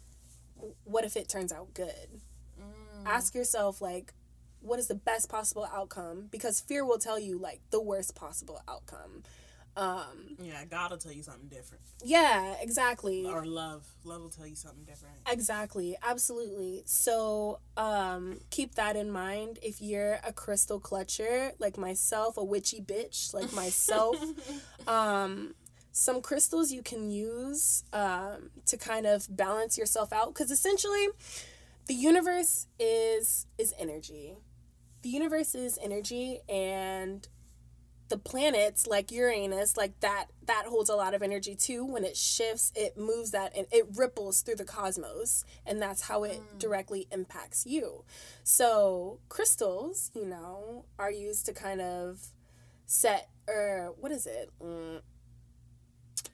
what 0.84 1.06
if 1.06 1.16
it 1.16 1.28
turns 1.28 1.52
out 1.52 1.74
good? 1.74 2.22
Mm. 2.62 3.08
Ask 3.08 3.34
yourself 3.34 3.82
like 3.82 4.14
what 4.60 4.78
is 4.78 4.88
the 4.88 4.96
best 4.96 5.30
possible 5.30 5.68
outcome 5.74 6.28
because 6.30 6.60
fear 6.60 6.86
will 6.86 7.00
tell 7.00 7.18
you 7.18 7.40
like 7.40 7.62
the 7.72 7.82
worst 7.82 8.14
possible 8.14 8.62
outcome. 8.68 9.24
Um, 9.78 10.36
yeah, 10.42 10.66
God 10.66 10.92
will 10.92 10.98
tell 10.98 11.14
you 11.14 11.24
something 11.24 11.48
different. 11.48 11.82
Yeah, 12.04 12.56
exactly. 12.62 13.26
Or 13.26 13.46
love, 13.46 13.88
love 14.04 14.22
will 14.22 14.30
tell 14.30 14.46
you 14.46 14.56
something 14.56 14.84
different. 14.84 15.16
Exactly, 15.30 15.96
absolutely. 16.04 16.84
So 16.86 17.60
um, 17.78 18.42
keep 18.50 18.76
that 18.76 18.98
in 18.98 19.10
mind. 19.12 19.60
If 19.64 19.82
you're 19.82 20.20
a 20.26 20.34
crystal 20.34 20.82
clutcher 20.82 21.54
like 21.58 21.78
myself, 21.78 22.36
a 22.36 22.44
witchy 22.44 22.82
bitch 22.82 23.34
like 23.34 23.54
myself, 23.54 24.18
um, 24.88 25.56
some 25.92 26.22
crystals 26.22 26.72
you 26.72 26.82
can 26.82 27.10
use 27.10 27.84
um, 27.94 28.52
to 28.66 28.78
kind 28.78 29.06
of 29.06 29.28
balance 29.36 29.78
yourself 29.78 30.14
out 30.14 30.34
because 30.34 30.52
essentially, 30.52 31.08
the 31.88 31.94
universe 31.94 32.68
is 32.80 33.48
is 33.58 33.74
energy. 33.78 34.36
The 35.02 35.10
universe 35.10 35.56
is 35.56 35.80
energy, 35.82 36.40
and 36.48 37.28
the 38.12 38.18
planets 38.18 38.86
like 38.88 39.12
Uranus, 39.12 39.78
like 39.78 40.00
that 40.02 40.28
that 40.46 40.66
holds 40.66 40.90
a 40.90 40.96
lot 40.96 41.14
of 41.14 41.24
energy 41.24 41.56
too. 41.56 41.84
When 41.86 42.04
it 42.04 42.16
shifts, 42.16 42.72
it 42.76 42.98
moves 42.98 43.32
that 43.32 43.56
and 43.56 43.68
it 43.72 43.88
ripples 43.96 44.42
through 44.42 44.56
the 44.56 44.66
cosmos, 44.66 45.46
and 45.66 45.82
that's 45.82 46.04
how 46.04 46.24
it 46.24 46.42
mm. 46.42 46.60
directly 46.60 47.08
impacts 47.12 47.66
you. 47.66 48.04
So 48.44 49.20
crystals, 49.30 50.12
you 50.14 50.26
know, 50.26 50.86
are 51.00 51.12
used 51.12 51.46
to 51.48 51.54
kind 51.54 51.82
of 51.82 52.32
set 52.86 53.30
or 53.48 53.94
what 54.00 54.12
is 54.12 54.28
it? 54.28 54.50
Mm, 54.62 55.02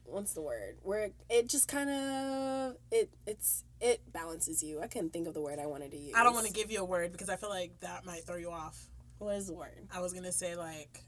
what's 0.08 0.34
the 0.34 0.42
word? 0.42 0.78
Where 0.82 1.12
it 1.30 1.48
just 1.48 1.68
kind 1.68 1.90
of 1.90 2.78
it 2.92 3.10
it's 3.26 3.64
it 3.80 4.02
balances 4.12 4.64
you. 4.64 4.82
I 4.82 4.88
couldn't 4.88 5.14
think 5.14 5.28
of 5.28 5.34
the 5.34 5.42
word 5.42 5.60
I 5.60 5.68
wanted 5.68 5.92
to 5.92 5.98
use. 5.98 6.14
I 6.16 6.24
don't 6.24 6.34
want 6.34 6.48
to 6.48 6.54
give 6.54 6.72
you 6.72 6.80
a 6.80 6.86
word 6.86 7.12
because 7.12 7.30
I 7.30 7.36
feel 7.36 7.50
like 7.50 7.80
that 7.82 8.06
might 8.06 8.26
throw 8.26 8.38
you 8.38 8.52
off. 8.52 8.78
What 9.20 9.36
is 9.36 9.48
the 9.48 9.54
word? 9.54 9.88
I 9.94 10.02
was 10.02 10.14
gonna 10.14 10.32
say 10.32 10.56
like 10.56 11.04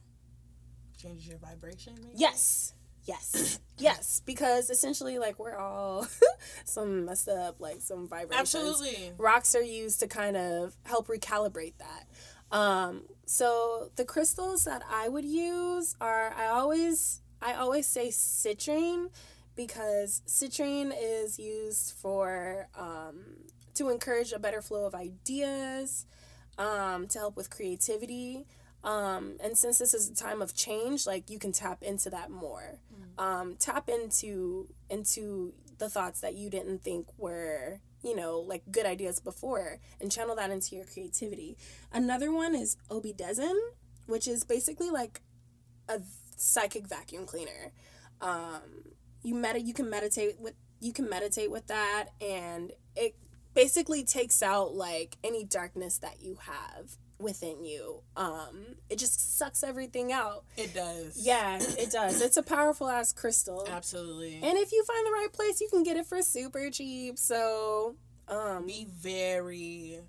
changes 0.99 1.27
your 1.27 1.37
vibration 1.37 1.93
maybe? 2.01 2.13
yes 2.17 2.73
yes 3.05 3.59
yes 3.77 4.21
because 4.25 4.69
essentially 4.69 5.17
like 5.17 5.39
we're 5.39 5.55
all 5.55 6.05
some 6.65 7.05
messed 7.05 7.29
up 7.29 7.55
like 7.59 7.81
some 7.81 8.07
vibrations 8.07 8.53
absolutely 8.53 9.13
rocks 9.17 9.55
are 9.55 9.61
used 9.61 10.01
to 10.01 10.07
kind 10.07 10.35
of 10.35 10.75
help 10.83 11.07
recalibrate 11.07 11.73
that 11.79 12.05
um 12.55 13.03
so 13.25 13.89
the 13.95 14.03
crystals 14.03 14.65
that 14.65 14.81
i 14.91 15.07
would 15.07 15.23
use 15.23 15.95
are 16.01 16.33
i 16.37 16.47
always 16.47 17.21
i 17.41 17.53
always 17.53 17.85
say 17.85 18.09
citrine 18.09 19.09
because 19.55 20.21
citrine 20.27 20.93
is 20.99 21.39
used 21.39 21.93
for 21.93 22.67
um 22.75 23.37
to 23.73 23.89
encourage 23.89 24.31
a 24.31 24.39
better 24.39 24.61
flow 24.61 24.85
of 24.85 24.93
ideas 24.93 26.05
um, 26.57 27.07
to 27.07 27.17
help 27.17 27.37
with 27.37 27.49
creativity 27.49 28.45
um, 28.83 29.33
and 29.43 29.57
since 29.57 29.77
this 29.77 29.93
is 29.93 30.09
a 30.09 30.15
time 30.15 30.41
of 30.41 30.55
change, 30.55 31.05
like 31.05 31.29
you 31.29 31.37
can 31.37 31.51
tap 31.51 31.83
into 31.83 32.09
that 32.11 32.31
more. 32.31 32.79
Mm. 32.93 33.23
Um, 33.23 33.55
tap 33.59 33.89
into 33.89 34.69
into 34.89 35.53
the 35.77 35.89
thoughts 35.89 36.21
that 36.21 36.35
you 36.35 36.49
didn't 36.49 36.83
think 36.83 37.07
were 37.17 37.79
you 38.03 38.15
know 38.15 38.39
like 38.39 38.63
good 38.71 38.85
ideas 38.85 39.19
before 39.19 39.79
and 39.99 40.11
channel 40.11 40.35
that 40.35 40.51
into 40.51 40.75
your 40.75 40.85
creativity 40.85 41.57
another 41.91 42.31
one 42.31 42.53
is 42.53 42.77
obsidian 42.89 43.57
which 44.07 44.27
is 44.27 44.43
basically 44.43 44.89
like 44.89 45.21
a 45.87 45.99
psychic 46.39 46.87
vacuum 46.87 47.25
cleaner 47.25 47.71
um, 48.21 48.61
you 49.23 49.35
med- 49.35 49.61
you 49.65 49.73
can 49.73 49.89
meditate 49.89 50.39
with 50.39 50.53
you 50.79 50.93
can 50.93 51.09
meditate 51.09 51.51
with 51.51 51.67
that 51.67 52.09
and 52.21 52.71
it 52.95 53.15
basically 53.53 54.03
takes 54.03 54.41
out 54.41 54.73
like 54.73 55.17
any 55.23 55.43
darkness 55.43 55.97
that 55.97 56.21
you 56.21 56.37
have 56.41 56.97
within 57.19 57.65
you. 57.65 58.01
Um, 58.15 58.75
it 58.89 58.97
just 58.97 59.37
sucks 59.37 59.63
everything 59.63 60.11
out. 60.11 60.45
It 60.57 60.73
does. 60.73 61.17
Yeah, 61.17 61.59
it 61.61 61.91
does. 61.91 62.21
It's 62.21 62.37
a 62.37 62.43
powerful 62.43 62.87
ass 62.87 63.13
crystal. 63.13 63.67
Absolutely. 63.69 64.35
And 64.35 64.57
if 64.57 64.71
you 64.71 64.83
find 64.85 65.05
the 65.05 65.11
right 65.11 65.31
place, 65.31 65.61
you 65.61 65.67
can 65.69 65.83
get 65.83 65.97
it 65.97 66.05
for 66.05 66.21
super 66.21 66.69
cheap. 66.71 67.17
So, 67.19 67.95
um, 68.27 68.65
be 68.65 68.87
very. 68.89 69.99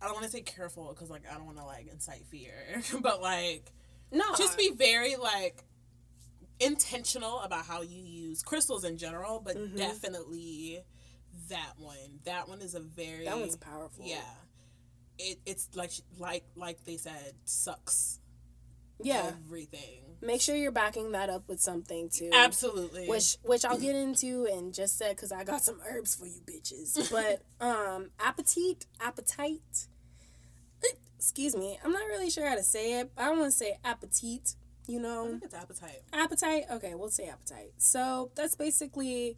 I 0.00 0.06
don't 0.06 0.14
want 0.14 0.26
to 0.26 0.30
say 0.30 0.42
careful 0.42 0.88
because 0.92 1.10
like 1.10 1.22
I 1.30 1.34
don't 1.34 1.46
want 1.46 1.58
to 1.58 1.64
like 1.64 1.88
incite 1.90 2.26
fear, 2.26 2.82
but 3.00 3.22
like 3.22 3.72
no, 4.12 4.24
just 4.36 4.56
be 4.58 4.70
very 4.70 5.16
like 5.16 5.64
intentional 6.60 7.40
about 7.40 7.64
how 7.66 7.82
you 7.82 8.02
use 8.02 8.42
crystals 8.42 8.84
in 8.84 8.96
general, 8.98 9.40
but 9.44 9.56
mm-hmm. 9.56 9.76
definitely 9.76 10.80
that 11.48 11.72
one. 11.78 12.20
That 12.24 12.48
one 12.48 12.60
is 12.60 12.74
a 12.74 12.80
very 12.80 13.24
that 13.24 13.38
one's 13.38 13.56
powerful. 13.56 14.04
Yeah, 14.06 14.20
it 15.18 15.38
it's 15.46 15.68
like 15.74 15.92
like 16.18 16.44
like 16.54 16.84
they 16.84 16.96
said 16.96 17.34
sucks. 17.44 18.18
Yeah, 19.00 19.32
everything. 19.46 20.02
Make 20.20 20.40
sure 20.40 20.54
you're 20.54 20.70
backing 20.70 21.12
that 21.12 21.28
up 21.28 21.48
with 21.48 21.60
something 21.60 22.08
too. 22.08 22.30
Absolutely. 22.32 23.08
Which 23.08 23.36
which 23.42 23.64
I'll 23.64 23.78
get 23.78 23.96
into 23.96 24.46
and 24.50 24.72
just 24.72 24.96
said 24.96 25.16
because 25.16 25.32
I 25.32 25.42
got 25.42 25.62
some 25.62 25.80
herbs 25.88 26.14
for 26.14 26.26
you 26.26 26.40
bitches. 26.44 27.10
But 27.10 27.42
um, 27.64 28.10
appetite, 28.20 28.86
appetite. 29.00 29.88
Excuse 31.22 31.54
me, 31.54 31.78
I'm 31.84 31.92
not 31.92 32.08
really 32.08 32.30
sure 32.30 32.48
how 32.48 32.56
to 32.56 32.64
say 32.64 32.98
it. 32.98 33.12
I 33.16 33.30
want 33.30 33.44
to 33.44 33.52
say 33.52 33.78
appetite. 33.84 34.56
You 34.88 34.98
know, 34.98 35.38
it's 35.40 35.54
appetite. 35.54 36.00
Appetite. 36.12 36.64
Okay, 36.68 36.96
we'll 36.96 37.10
say 37.10 37.28
appetite. 37.28 37.74
So 37.76 38.32
that's 38.34 38.56
basically 38.56 39.36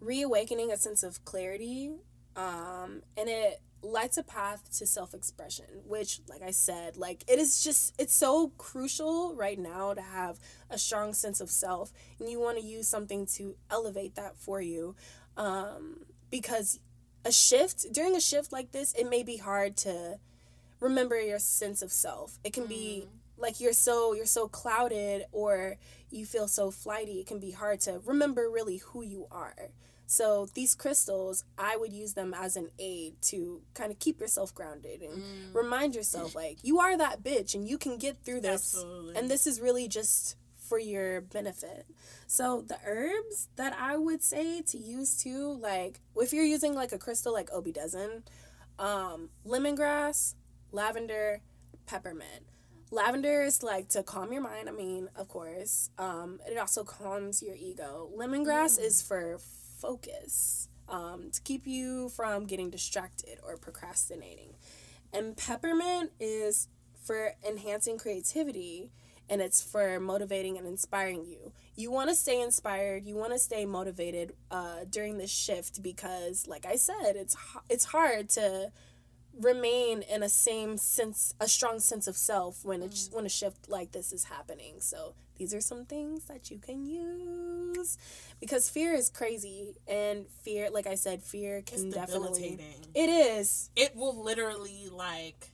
reawakening 0.00 0.72
a 0.72 0.78
sense 0.78 1.02
of 1.02 1.22
clarity, 1.26 1.90
um, 2.36 3.02
and 3.18 3.28
it 3.28 3.60
lights 3.82 4.16
a 4.16 4.22
path 4.22 4.62
to 4.70 4.86
self-expression 4.86 5.64
which 5.86 6.20
like 6.28 6.42
i 6.42 6.50
said 6.50 6.98
like 6.98 7.24
it 7.26 7.38
is 7.38 7.64
just 7.64 7.94
it's 7.98 8.12
so 8.12 8.52
crucial 8.58 9.34
right 9.34 9.58
now 9.58 9.94
to 9.94 10.02
have 10.02 10.38
a 10.68 10.76
strong 10.76 11.14
sense 11.14 11.40
of 11.40 11.48
self 11.48 11.90
and 12.18 12.28
you 12.28 12.38
want 12.38 12.58
to 12.58 12.62
use 12.62 12.86
something 12.86 13.24
to 13.24 13.56
elevate 13.70 14.16
that 14.16 14.36
for 14.36 14.60
you 14.60 14.94
um, 15.38 16.04
because 16.30 16.78
a 17.24 17.32
shift 17.32 17.86
during 17.90 18.14
a 18.14 18.20
shift 18.20 18.52
like 18.52 18.70
this 18.72 18.92
it 18.92 19.08
may 19.08 19.22
be 19.22 19.38
hard 19.38 19.78
to 19.78 20.18
remember 20.80 21.20
your 21.20 21.38
sense 21.38 21.82
of 21.82 21.92
self 21.92 22.38
it 22.44 22.52
can 22.52 22.64
mm. 22.64 22.68
be 22.68 23.08
like 23.36 23.60
you're 23.60 23.72
so 23.72 24.12
you're 24.12 24.26
so 24.26 24.48
clouded 24.48 25.24
or 25.32 25.76
you 26.10 26.26
feel 26.26 26.48
so 26.48 26.70
flighty 26.70 27.20
it 27.20 27.26
can 27.26 27.38
be 27.38 27.52
hard 27.52 27.80
to 27.80 28.00
remember 28.04 28.50
really 28.50 28.78
who 28.78 29.02
you 29.02 29.26
are 29.30 29.54
so 30.10 30.48
these 30.54 30.74
crystals, 30.74 31.44
I 31.56 31.76
would 31.76 31.92
use 31.92 32.14
them 32.14 32.34
as 32.36 32.56
an 32.56 32.70
aid 32.80 33.22
to 33.28 33.62
kind 33.74 33.92
of 33.92 34.00
keep 34.00 34.18
yourself 34.18 34.52
grounded 34.52 35.02
and 35.02 35.22
mm. 35.22 35.54
remind 35.54 35.94
yourself 35.94 36.34
like 36.34 36.58
you 36.64 36.80
are 36.80 36.98
that 36.98 37.22
bitch 37.22 37.54
and 37.54 37.68
you 37.68 37.78
can 37.78 37.96
get 37.96 38.24
through 38.24 38.40
this. 38.40 38.74
Absolutely. 38.74 39.14
And 39.16 39.30
this 39.30 39.46
is 39.46 39.60
really 39.60 39.86
just 39.86 40.34
for 40.68 40.80
your 40.80 41.20
benefit. 41.20 41.86
So 42.26 42.64
the 42.66 42.78
herbs 42.84 43.50
that 43.54 43.72
I 43.78 43.96
would 43.96 44.20
say 44.20 44.62
to 44.62 44.78
use 44.78 45.16
too, 45.16 45.52
like 45.52 46.00
if 46.16 46.32
you're 46.32 46.44
using 46.44 46.74
like 46.74 46.90
a 46.90 46.98
crystal 46.98 47.32
like 47.32 47.48
obsidian, 47.54 48.24
um, 48.80 49.30
lemongrass, 49.46 50.34
lavender, 50.72 51.40
peppermint. 51.86 52.46
Lavender 52.90 53.42
is 53.42 53.62
like 53.62 53.88
to 53.90 54.02
calm 54.02 54.32
your 54.32 54.42
mind. 54.42 54.68
I 54.68 54.72
mean, 54.72 55.08
of 55.16 55.28
course. 55.28 55.90
Um, 55.98 56.40
it 56.50 56.58
also 56.58 56.82
calms 56.82 57.42
your 57.42 57.54
ego. 57.54 58.10
Lemongrass 58.16 58.78
mm. 58.78 58.84
is 58.84 59.00
for 59.00 59.38
focus, 59.78 60.68
um, 60.88 61.30
to 61.32 61.40
keep 61.42 61.66
you 61.66 62.08
from 62.10 62.46
getting 62.46 62.68
distracted 62.68 63.38
or 63.42 63.56
procrastinating. 63.56 64.54
And 65.12 65.36
peppermint 65.36 66.12
is 66.18 66.68
for 67.02 67.34
enhancing 67.46 67.98
creativity 67.98 68.90
and 69.28 69.40
it's 69.40 69.62
for 69.62 70.00
motivating 70.00 70.58
and 70.58 70.66
inspiring 70.66 71.24
you. 71.24 71.52
You 71.76 71.90
want 71.92 72.10
to 72.10 72.16
stay 72.16 72.42
inspired, 72.42 73.06
you 73.06 73.14
want 73.14 73.32
to 73.32 73.38
stay 73.38 73.64
motivated 73.64 74.32
uh, 74.50 74.80
during 74.90 75.18
this 75.18 75.30
shift 75.30 75.82
because 75.82 76.46
like 76.48 76.66
I 76.66 76.76
said, 76.76 77.14
it's 77.14 77.36
it's 77.70 77.84
hard 77.84 78.28
to 78.30 78.72
remain 79.38 80.02
in 80.02 80.22
a 80.22 80.28
same 80.28 80.76
sense 80.76 81.34
a 81.40 81.48
strong 81.48 81.78
sense 81.80 82.06
of 82.06 82.16
self 82.16 82.64
when 82.64 82.82
it's 82.82 83.08
mm. 83.08 83.14
when 83.14 83.26
a 83.26 83.28
shift 83.28 83.68
like 83.68 83.92
this 83.92 84.12
is 84.12 84.24
happening. 84.24 84.76
So 84.80 85.14
these 85.40 85.54
are 85.54 85.60
some 85.62 85.86
things 85.86 86.26
that 86.26 86.50
you 86.50 86.58
can 86.58 86.84
use 86.84 87.96
because 88.40 88.68
fear 88.68 88.92
is 88.92 89.08
crazy 89.08 89.74
and 89.88 90.26
fear 90.42 90.68
like 90.70 90.86
i 90.86 90.94
said 90.94 91.22
fear 91.22 91.62
can 91.62 91.90
definitely 91.90 92.60
it 92.94 93.08
is. 93.08 93.70
It 93.74 93.96
will 93.96 94.22
literally 94.22 94.88
like 94.92 95.48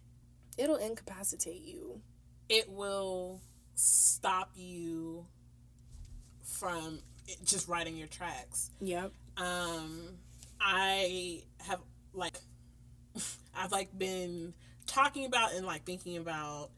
it'll 0.59 0.77
incapacitate 0.77 1.63
you. 1.63 2.01
it 2.49 2.69
will 2.69 3.41
stop 3.77 4.51
you 4.57 5.25
from 6.43 6.99
just 7.45 7.69
writing 7.69 7.97
your 7.97 8.09
tracks. 8.09 8.73
Yep. 8.81 9.13
Um 9.37 10.01
i 10.61 11.43
have 11.59 11.79
like 12.13 12.41
I've 13.57 13.73
like 13.73 13.97
been 13.97 14.55
talking 14.87 15.25
about 15.25 15.53
and 15.55 15.67
like 15.67 15.85
thinking 15.85 16.17
about 16.17 16.71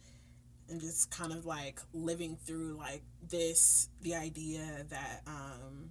and 0.69 0.81
just 0.81 1.11
kind 1.11 1.33
of 1.33 1.47
like 1.47 1.81
living 1.93 2.37
through 2.45 2.77
like 2.77 3.03
this 3.29 3.89
the 4.03 4.15
idea 4.15 4.85
that 4.91 5.23
um 5.27 5.91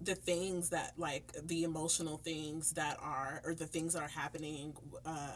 the 0.00 0.14
things 0.14 0.70
that 0.70 0.92
like 0.98 1.32
the 1.44 1.64
emotional 1.64 2.18
things 2.18 2.72
that 2.72 2.98
are 3.00 3.40
or 3.44 3.54
the 3.54 3.66
things 3.66 3.94
that 3.94 4.02
are 4.02 4.08
happening 4.08 4.74
uh, 5.06 5.30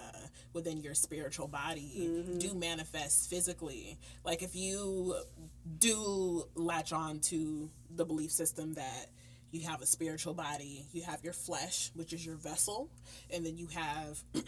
within 0.53 0.81
your 0.81 0.95
spiritual 0.95 1.49
body 1.49 1.95
mm-hmm. 1.99 2.39
do 2.39 2.55
manifest 2.55 3.31
physically 3.31 3.99
like 4.25 4.43
if 4.43 4.55
you 4.55 5.15
do 5.79 6.45
latch 6.55 6.93
on 6.93 7.19
to 7.21 7.71
the 7.95 8.05
belief 8.05 8.31
system 8.31 8.75
that 8.75 9.07
you 9.51 9.67
have 9.69 9.81
a 9.81 9.87
spiritual 9.87 10.35
body, 10.35 10.87
you 10.93 11.03
have 11.03 11.23
your 11.25 11.33
flesh, 11.33 11.91
which 11.95 12.13
is 12.13 12.25
your 12.25 12.37
vessel, 12.37 12.91
and 13.33 13.45
then 13.45 13.57
you 13.57 13.69
have 13.69 14.23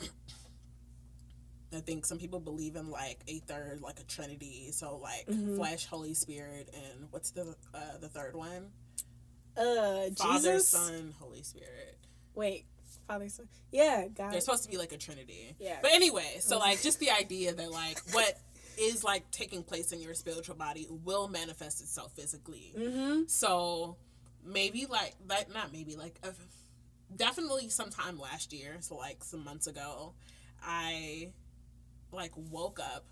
I 1.72 1.80
think 1.80 2.04
some 2.04 2.18
people 2.18 2.40
believe 2.40 2.76
in 2.76 2.90
like 2.90 3.20
a 3.28 3.38
third, 3.40 3.80
like 3.80 4.00
a 4.00 4.04
trinity. 4.04 4.70
So 4.72 4.96
like 4.96 5.26
mm-hmm. 5.26 5.56
flesh, 5.56 5.86
Holy 5.86 6.14
Spirit, 6.14 6.68
and 6.74 7.08
what's 7.10 7.30
the 7.30 7.54
uh, 7.74 7.98
the 8.00 8.08
third 8.08 8.34
one? 8.34 8.70
Uh, 9.56 10.10
Father, 10.16 10.54
Jesus? 10.54 10.68
Son, 10.68 11.14
Holy 11.20 11.42
Spirit. 11.42 11.98
Wait, 12.34 12.64
Father, 13.06 13.28
Son. 13.28 13.46
Yeah, 13.70 14.06
God. 14.08 14.32
They're 14.32 14.40
supposed 14.40 14.64
to 14.64 14.70
be 14.70 14.78
like 14.78 14.92
a 14.92 14.98
trinity. 14.98 15.54
Yeah. 15.60 15.78
But 15.80 15.92
anyway, 15.92 16.38
so 16.40 16.58
like 16.58 16.82
just 16.82 16.98
the 16.98 17.10
idea 17.10 17.52
that 17.54 17.70
like 17.70 18.00
what 18.12 18.38
is 18.78 19.04
like 19.04 19.30
taking 19.30 19.62
place 19.62 19.92
in 19.92 20.00
your 20.00 20.14
spiritual 20.14 20.56
body 20.56 20.86
will 21.04 21.28
manifest 21.28 21.80
itself 21.80 22.12
physically. 22.16 22.72
Mm-hmm. 22.76 23.22
So 23.26 23.96
maybe 24.44 24.86
like 24.86 25.14
like 25.28 25.52
not 25.52 25.72
maybe 25.72 25.96
like 25.96 26.18
uh, 26.24 26.30
definitely 27.14 27.68
sometime 27.68 28.18
last 28.18 28.52
year 28.52 28.76
so 28.80 28.96
like 28.96 29.22
some 29.24 29.44
months 29.44 29.66
ago 29.66 30.14
i 30.62 31.30
like 32.12 32.32
woke 32.36 32.80
up 32.80 33.04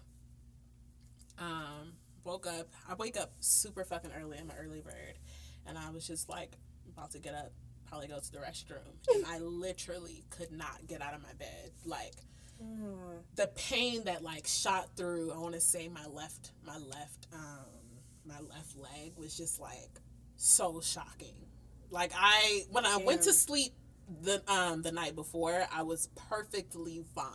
um 1.38 1.92
woke 2.24 2.46
up 2.46 2.68
i 2.88 2.94
wake 2.94 3.16
up 3.16 3.32
super 3.40 3.84
fucking 3.84 4.10
early 4.18 4.38
i'm 4.38 4.50
an 4.50 4.56
early 4.60 4.80
bird 4.80 5.18
and 5.66 5.76
i 5.78 5.90
was 5.90 6.06
just 6.06 6.28
like 6.28 6.56
about 6.92 7.10
to 7.10 7.18
get 7.18 7.34
up 7.34 7.52
probably 7.86 8.08
go 8.08 8.18
to 8.18 8.32
the 8.32 8.38
restroom 8.38 9.14
and 9.14 9.24
i 9.26 9.38
literally 9.38 10.24
could 10.30 10.52
not 10.52 10.86
get 10.86 11.00
out 11.00 11.14
of 11.14 11.22
my 11.22 11.32
bed 11.38 11.70
like 11.84 12.14
mm. 12.62 13.18
the 13.36 13.46
pain 13.54 14.04
that 14.04 14.22
like 14.22 14.46
shot 14.46 14.88
through 14.96 15.32
i 15.32 15.38
want 15.38 15.54
to 15.54 15.60
say 15.60 15.88
my 15.88 16.06
left 16.06 16.52
my 16.66 16.76
left 16.76 17.28
um 17.32 17.64
my 18.26 18.40
left 18.40 18.76
leg 18.76 19.12
was 19.16 19.36
just 19.36 19.58
like 19.58 20.00
so 20.38 20.80
shocking. 20.80 21.34
Like 21.90 22.12
I 22.16 22.64
when 22.70 22.86
I 22.86 22.96
went 22.96 23.22
to 23.22 23.32
sleep 23.32 23.74
the 24.22 24.42
um 24.50 24.82
the 24.82 24.92
night 24.92 25.14
before, 25.14 25.66
I 25.72 25.82
was 25.82 26.08
perfectly 26.30 27.04
fine. 27.14 27.26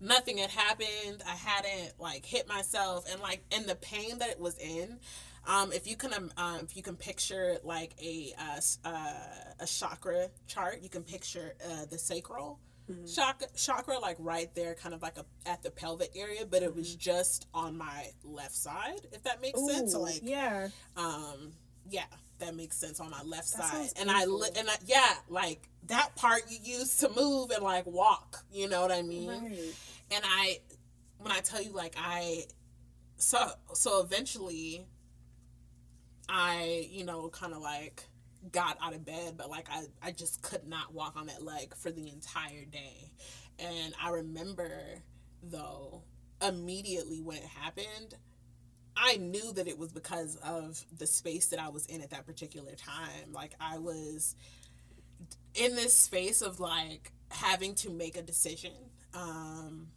Nothing 0.00 0.38
had 0.38 0.50
happened. 0.50 1.22
I 1.26 1.34
hadn't 1.34 1.98
like 1.98 2.24
hit 2.24 2.48
myself 2.48 3.10
and 3.10 3.20
like 3.20 3.42
in 3.50 3.66
the 3.66 3.74
pain 3.74 4.18
that 4.18 4.30
it 4.30 4.40
was 4.40 4.56
in. 4.58 4.98
Um, 5.46 5.72
if 5.72 5.86
you 5.86 5.96
can 5.96 6.14
um, 6.14 6.32
um 6.36 6.60
if 6.62 6.76
you 6.76 6.82
can 6.82 6.96
picture 6.96 7.58
like 7.64 7.94
a 8.02 8.32
uh, 8.38 8.60
uh, 8.88 9.14
a 9.60 9.66
chakra 9.66 10.30
chart, 10.46 10.80
you 10.82 10.88
can 10.88 11.02
picture 11.02 11.54
uh, 11.64 11.84
the 11.90 11.98
sacral 11.98 12.60
mm-hmm. 12.90 13.06
chakra, 13.06 13.48
chakra 13.56 13.98
like 13.98 14.16
right 14.18 14.54
there, 14.54 14.74
kind 14.74 14.94
of 14.94 15.02
like 15.02 15.18
a, 15.18 15.24
at 15.48 15.62
the 15.62 15.70
pelvic 15.70 16.12
area, 16.16 16.46
but 16.48 16.62
it 16.62 16.74
was 16.74 16.90
mm-hmm. 16.90 16.98
just 16.98 17.46
on 17.54 17.76
my 17.76 18.10
left 18.22 18.54
side. 18.54 19.06
If 19.12 19.22
that 19.24 19.40
makes 19.40 19.60
Ooh, 19.60 19.68
sense. 19.68 19.92
So 19.92 20.00
like 20.00 20.20
yeah. 20.22 20.68
Um, 20.96 21.52
yeah, 21.88 22.04
that 22.38 22.54
makes 22.54 22.76
sense 22.76 23.00
on 23.00 23.10
my 23.10 23.22
left 23.22 23.52
that 23.56 23.70
side. 23.70 23.90
And 24.00 24.10
I 24.10 24.24
li- 24.24 24.50
and 24.56 24.68
I, 24.68 24.74
yeah, 24.86 25.14
like 25.28 25.68
that 25.86 26.14
part 26.16 26.42
you 26.48 26.58
use 26.78 26.98
to 26.98 27.08
move 27.10 27.50
and 27.50 27.62
like 27.62 27.86
walk. 27.86 28.44
You 28.52 28.68
know 28.68 28.82
what 28.82 28.92
I 28.92 29.02
mean? 29.02 29.28
Right. 29.28 29.74
And 30.10 30.24
I, 30.24 30.58
when 31.18 31.32
I 31.32 31.40
tell 31.40 31.62
you, 31.62 31.72
like 31.72 31.94
I, 31.98 32.44
so 33.16 33.38
so 33.72 34.00
eventually, 34.00 34.86
I 36.28 36.86
you 36.90 37.04
know 37.04 37.28
kind 37.28 37.52
of 37.52 37.60
like 37.60 38.04
got 38.52 38.76
out 38.82 38.94
of 38.94 39.04
bed, 39.04 39.34
but 39.36 39.50
like 39.50 39.68
I 39.70 39.84
I 40.02 40.10
just 40.10 40.42
could 40.42 40.66
not 40.66 40.92
walk 40.92 41.16
on 41.16 41.26
that 41.26 41.42
leg 41.42 41.74
for 41.76 41.90
the 41.90 42.08
entire 42.08 42.64
day. 42.64 43.10
And 43.58 43.94
I 44.02 44.10
remember 44.10 44.70
though 45.42 46.02
immediately 46.46 47.20
when 47.20 47.38
it 47.38 47.44
happened 47.44 48.16
I 48.96 49.16
knew 49.16 49.52
that 49.54 49.66
it 49.66 49.78
was 49.78 49.92
because 49.92 50.36
of 50.36 50.84
the 50.96 51.06
space 51.06 51.46
that 51.46 51.60
I 51.60 51.68
was 51.68 51.86
in 51.86 52.00
at 52.00 52.10
that 52.10 52.26
particular 52.26 52.72
time. 52.72 53.32
Like 53.32 53.54
I 53.60 53.78
was 53.78 54.36
in 55.54 55.74
this 55.74 55.94
space 55.94 56.42
of 56.42 56.60
like 56.60 57.12
having 57.30 57.74
to 57.76 57.90
make 57.90 58.16
a 58.16 58.22
decision 58.22 58.72
um, 59.14 59.88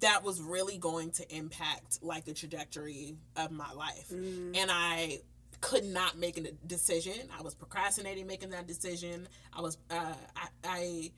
that 0.00 0.22
was 0.22 0.40
really 0.40 0.78
going 0.78 1.10
to 1.12 1.34
impact 1.34 2.00
like 2.02 2.24
the 2.24 2.34
trajectory 2.34 3.16
of 3.36 3.50
my 3.50 3.72
life. 3.72 4.08
Mm. 4.12 4.56
And 4.56 4.70
I 4.70 5.20
could 5.60 5.84
not 5.84 6.18
make 6.18 6.36
a 6.38 6.52
decision. 6.66 7.14
I 7.36 7.42
was 7.42 7.54
procrastinating 7.54 8.26
making 8.26 8.50
that 8.50 8.66
decision. 8.66 9.28
I 9.52 9.60
was 9.60 9.78
uh, 9.90 10.14
I, 10.36 10.48
I 10.64 11.10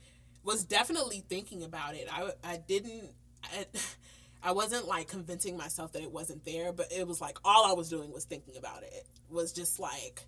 was 0.44 0.64
definitely 0.64 1.24
thinking 1.28 1.62
about 1.62 1.94
it. 1.94 2.08
I 2.10 2.30
I 2.42 2.56
didn't 2.56 3.10
I, 3.44 3.66
I 4.42 4.52
wasn't 4.52 4.86
like 4.86 5.08
convincing 5.08 5.56
myself 5.56 5.92
that 5.92 6.02
it 6.02 6.10
wasn't 6.10 6.44
there, 6.44 6.72
but 6.72 6.92
it 6.92 7.06
was 7.06 7.20
like 7.20 7.38
all 7.44 7.70
I 7.70 7.74
was 7.74 7.88
doing 7.88 8.12
was 8.12 8.24
thinking 8.24 8.56
about 8.56 8.82
it. 8.82 9.06
Was 9.28 9.52
just 9.52 9.78
like 9.78 10.24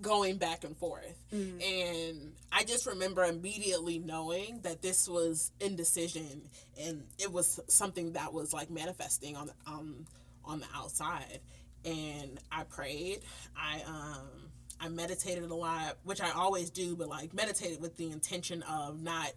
going 0.00 0.36
back 0.36 0.64
and 0.64 0.76
forth. 0.76 1.16
Mm-hmm. 1.32 1.60
And 1.60 2.32
I 2.52 2.64
just 2.64 2.86
remember 2.86 3.24
immediately 3.24 3.98
knowing 3.98 4.60
that 4.62 4.82
this 4.82 5.08
was 5.08 5.52
indecision 5.60 6.42
and 6.80 7.04
it 7.18 7.32
was 7.32 7.60
something 7.68 8.12
that 8.12 8.32
was 8.32 8.52
like 8.52 8.70
manifesting 8.70 9.36
on 9.36 9.46
the 9.46 9.54
um 9.66 10.06
on 10.44 10.60
the 10.60 10.66
outside. 10.74 11.40
And 11.84 12.40
I 12.50 12.64
prayed. 12.64 13.20
I 13.56 13.82
um 13.86 14.50
I 14.80 14.88
meditated 14.88 15.50
a 15.50 15.54
lot, 15.54 15.98
which 16.02 16.20
I 16.20 16.30
always 16.30 16.70
do, 16.70 16.96
but 16.96 17.08
like 17.08 17.32
meditated 17.32 17.80
with 17.80 17.96
the 17.96 18.10
intention 18.10 18.62
of 18.62 19.00
not 19.00 19.32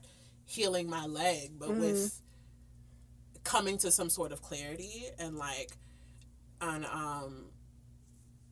healing 0.46 0.90
my 0.90 1.06
leg, 1.06 1.52
but 1.60 1.70
mm-hmm. 1.70 1.82
with 1.82 2.22
coming 3.47 3.77
to 3.77 3.89
some 3.89 4.10
sort 4.10 4.33
of 4.33 4.41
clarity 4.41 5.05
and 5.17 5.38
like 5.38 5.71
and 6.60 6.86
um 6.86 7.45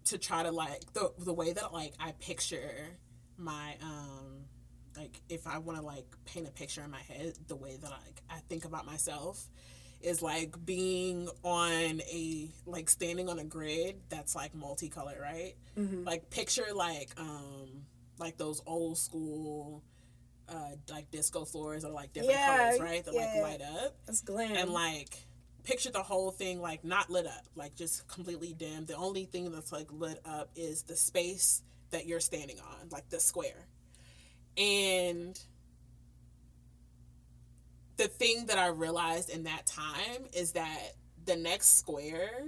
to 0.05 0.17
try 0.17 0.41
to 0.41 0.51
like 0.51 0.81
the 0.93 1.11
the 1.19 1.33
way 1.33 1.51
that 1.51 1.73
like 1.73 1.93
I 1.99 2.13
picture 2.13 2.97
my 3.37 3.75
um 3.81 4.45
like 4.95 5.19
if 5.27 5.47
I 5.47 5.57
want 5.57 5.77
to 5.79 5.85
like 5.85 6.05
paint 6.23 6.47
a 6.47 6.51
picture 6.51 6.81
in 6.81 6.91
my 6.91 7.01
head 7.01 7.33
the 7.47 7.57
way 7.57 7.75
that 7.75 7.89
like 7.89 8.21
I 8.29 8.39
think 8.47 8.63
about 8.63 8.85
myself 8.85 9.49
is 9.99 10.21
like 10.21 10.55
being 10.65 11.27
on 11.43 12.01
a 12.01 12.49
like 12.65 12.89
standing 12.89 13.27
on 13.27 13.39
a 13.39 13.43
grid 13.43 13.97
that's 14.07 14.33
like 14.33 14.55
multicolored 14.55 15.19
right 15.19 15.55
mm-hmm. 15.77 16.05
like 16.05 16.29
picture 16.29 16.67
like 16.73 17.09
um 17.17 17.85
like 18.17 18.37
those 18.37 18.61
old 18.65 18.97
school 18.97 19.83
uh, 20.49 20.71
like 20.91 21.09
disco 21.11 21.45
floors 21.45 21.85
or 21.85 21.91
like 21.91 22.13
different 22.13 22.39
yeah, 22.39 22.57
colors, 22.57 22.79
right? 22.79 23.05
That 23.05 23.13
yeah. 23.13 23.41
like 23.41 23.59
light 23.59 23.61
up. 23.83 23.95
That's 24.05 24.21
glam. 24.21 24.55
And 24.55 24.71
like 24.71 25.17
picture 25.63 25.91
the 25.91 26.03
whole 26.03 26.31
thing 26.31 26.61
like 26.61 26.83
not 26.83 27.09
lit 27.09 27.25
up, 27.25 27.45
like 27.55 27.75
just 27.75 28.07
completely 28.07 28.53
dim. 28.53 28.85
The 28.85 28.95
only 28.95 29.25
thing 29.25 29.51
that's 29.51 29.71
like 29.71 29.91
lit 29.91 30.19
up 30.25 30.49
is 30.55 30.83
the 30.83 30.95
space 30.95 31.63
that 31.91 32.05
you're 32.05 32.19
standing 32.19 32.59
on, 32.59 32.89
like 32.91 33.09
the 33.09 33.19
square. 33.19 33.67
And 34.57 35.39
the 37.97 38.07
thing 38.07 38.45
that 38.47 38.57
I 38.57 38.67
realized 38.67 39.29
in 39.29 39.43
that 39.43 39.65
time 39.65 40.25
is 40.33 40.53
that 40.53 40.93
the 41.25 41.35
next 41.35 41.77
square 41.77 42.47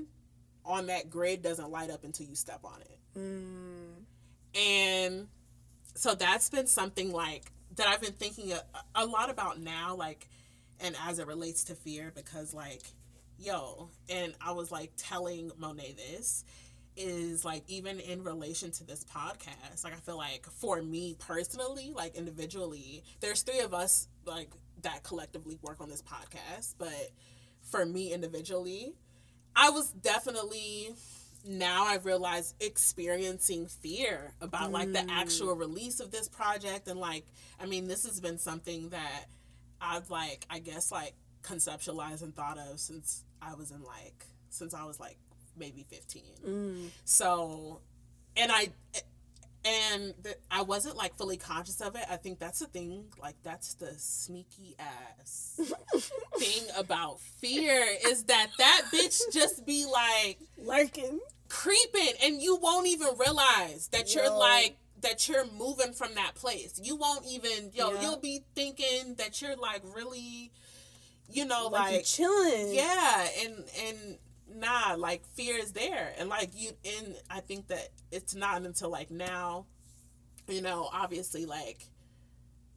on 0.65 0.87
that 0.87 1.09
grid 1.09 1.41
doesn't 1.41 1.71
light 1.71 1.89
up 1.89 2.03
until 2.03 2.27
you 2.27 2.35
step 2.35 2.59
on 2.63 2.81
it. 2.81 2.99
Mm. 3.17 4.59
And 4.59 5.27
so 5.95 6.13
that's 6.15 6.49
been 6.49 6.67
something 6.67 7.11
like 7.11 7.51
that 7.77 7.87
I've 7.87 8.01
been 8.01 8.13
thinking 8.13 8.51
a, 8.51 8.61
a 8.95 9.05
lot 9.05 9.29
about 9.29 9.59
now, 9.59 9.95
like, 9.95 10.27
and 10.79 10.95
as 11.07 11.19
it 11.19 11.27
relates 11.27 11.63
to 11.65 11.75
fear, 11.75 12.11
because, 12.15 12.53
like, 12.53 12.83
yo, 13.39 13.89
and 14.09 14.33
I 14.41 14.51
was 14.51 14.71
like 14.71 14.91
telling 14.97 15.51
Monet 15.57 15.95
this 15.97 16.43
is 16.97 17.45
like 17.45 17.63
even 17.67 17.99
in 17.99 18.23
relation 18.23 18.71
to 18.71 18.83
this 18.83 19.05
podcast 19.05 19.83
like 19.83 19.93
i 19.93 19.97
feel 19.97 20.17
like 20.17 20.47
for 20.49 20.81
me 20.81 21.15
personally 21.19 21.93
like 21.95 22.15
individually 22.15 23.03
there's 23.19 23.43
three 23.43 23.59
of 23.59 23.73
us 23.73 24.07
like 24.25 24.49
that 24.81 25.03
collectively 25.03 25.57
work 25.61 25.79
on 25.79 25.89
this 25.89 26.01
podcast 26.01 26.73
but 26.79 27.11
for 27.61 27.85
me 27.85 28.11
individually 28.11 28.93
i 29.55 29.69
was 29.69 29.91
definitely 29.91 30.89
now 31.45 31.85
i 31.87 31.97
realize 32.03 32.53
experiencing 32.59 33.65
fear 33.67 34.33
about 34.41 34.71
like 34.71 34.91
the 34.93 35.05
actual 35.11 35.55
release 35.55 35.99
of 35.99 36.11
this 36.11 36.27
project 36.27 36.87
and 36.87 36.99
like 36.99 37.25
i 37.61 37.65
mean 37.65 37.87
this 37.87 38.05
has 38.05 38.19
been 38.19 38.37
something 38.37 38.89
that 38.89 39.25
i've 39.81 40.09
like 40.09 40.45
i 40.49 40.59
guess 40.59 40.91
like 40.91 41.13
conceptualized 41.43 42.21
and 42.21 42.35
thought 42.35 42.57
of 42.57 42.79
since 42.79 43.23
i 43.41 43.53
was 43.53 43.71
in 43.71 43.81
like 43.83 44.25
since 44.49 44.73
i 44.73 44.83
was 44.83 44.99
like 44.99 45.17
maybe 45.57 45.83
15 45.89 46.23
Mm. 46.45 46.89
so 47.05 47.79
and 48.35 48.51
i 48.51 48.69
and 49.67 50.13
the, 50.23 50.35
i 50.51 50.61
wasn't 50.61 50.95
like 50.95 51.15
fully 51.15 51.37
conscious 51.37 51.81
of 51.81 51.95
it 51.95 52.05
i 52.09 52.15
think 52.15 52.39
that's 52.39 52.59
the 52.59 52.67
thing 52.67 53.05
like 53.21 53.35
that's 53.43 53.73
the 53.75 53.91
sneaky 53.97 54.75
ass 54.79 55.59
thing 56.37 56.63
about 56.77 57.19
fear 57.41 57.83
is 58.07 58.23
that 58.25 58.47
that 58.57 58.83
bitch 58.93 59.19
just 59.33 59.65
be 59.65 59.85
like 59.85 60.39
Lurking. 60.57 61.19
creeping 61.49 62.13
and 62.23 62.41
you 62.41 62.55
won't 62.57 62.87
even 62.87 63.09
realize 63.19 63.89
that 63.91 64.13
you're 64.15 64.29
like 64.35 64.77
that 65.01 65.27
you're 65.29 65.45
moving 65.57 65.93
from 65.93 66.15
that 66.15 66.33
place 66.35 66.79
you 66.83 66.95
won't 66.95 67.25
even 67.25 67.71
yo 67.73 67.93
Yeah. 67.93 68.01
you'll 68.01 68.19
be 68.19 68.43
thinking 68.55 69.15
that 69.17 69.41
you're 69.41 69.55
like 69.57 69.81
really 69.95 70.51
you 71.29 71.45
know 71.45 71.67
Like, 71.67 71.91
like 71.93 72.03
chilling. 72.05 72.73
yeah 72.73 73.27
and 73.43 73.53
and 73.85 74.17
nah 74.55 74.95
like 74.97 75.25
fear 75.33 75.57
is 75.57 75.73
there 75.73 76.13
and 76.17 76.29
like 76.29 76.49
you 76.55 76.71
and 76.97 77.15
i 77.29 77.39
think 77.39 77.67
that 77.67 77.89
it's 78.11 78.33
not 78.33 78.61
until 78.63 78.89
like 78.89 79.11
now 79.11 79.65
you 80.47 80.61
know 80.61 80.89
obviously 80.93 81.45
like 81.45 81.85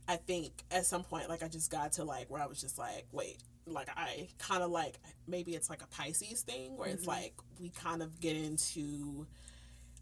i 0.08 0.16
think 0.16 0.52
at 0.70 0.84
some 0.84 1.04
point 1.04 1.28
like 1.28 1.42
i 1.42 1.48
just 1.48 1.70
got 1.70 1.92
to 1.92 2.02
like 2.04 2.28
where 2.30 2.42
i 2.42 2.46
was 2.46 2.60
just 2.60 2.76
like 2.78 3.06
wait 3.12 3.38
like 3.66 3.88
i 3.96 4.26
kind 4.38 4.62
of 4.62 4.70
like 4.70 4.98
maybe 5.28 5.54
it's 5.54 5.70
like 5.70 5.82
a 5.82 5.86
pisces 5.88 6.42
thing 6.42 6.76
where 6.76 6.88
it's 6.88 7.04
Mhm. 7.04 7.08
like 7.08 7.34
we 7.60 7.68
kind 7.70 8.02
of 8.02 8.18
get 8.20 8.34
into 8.36 9.26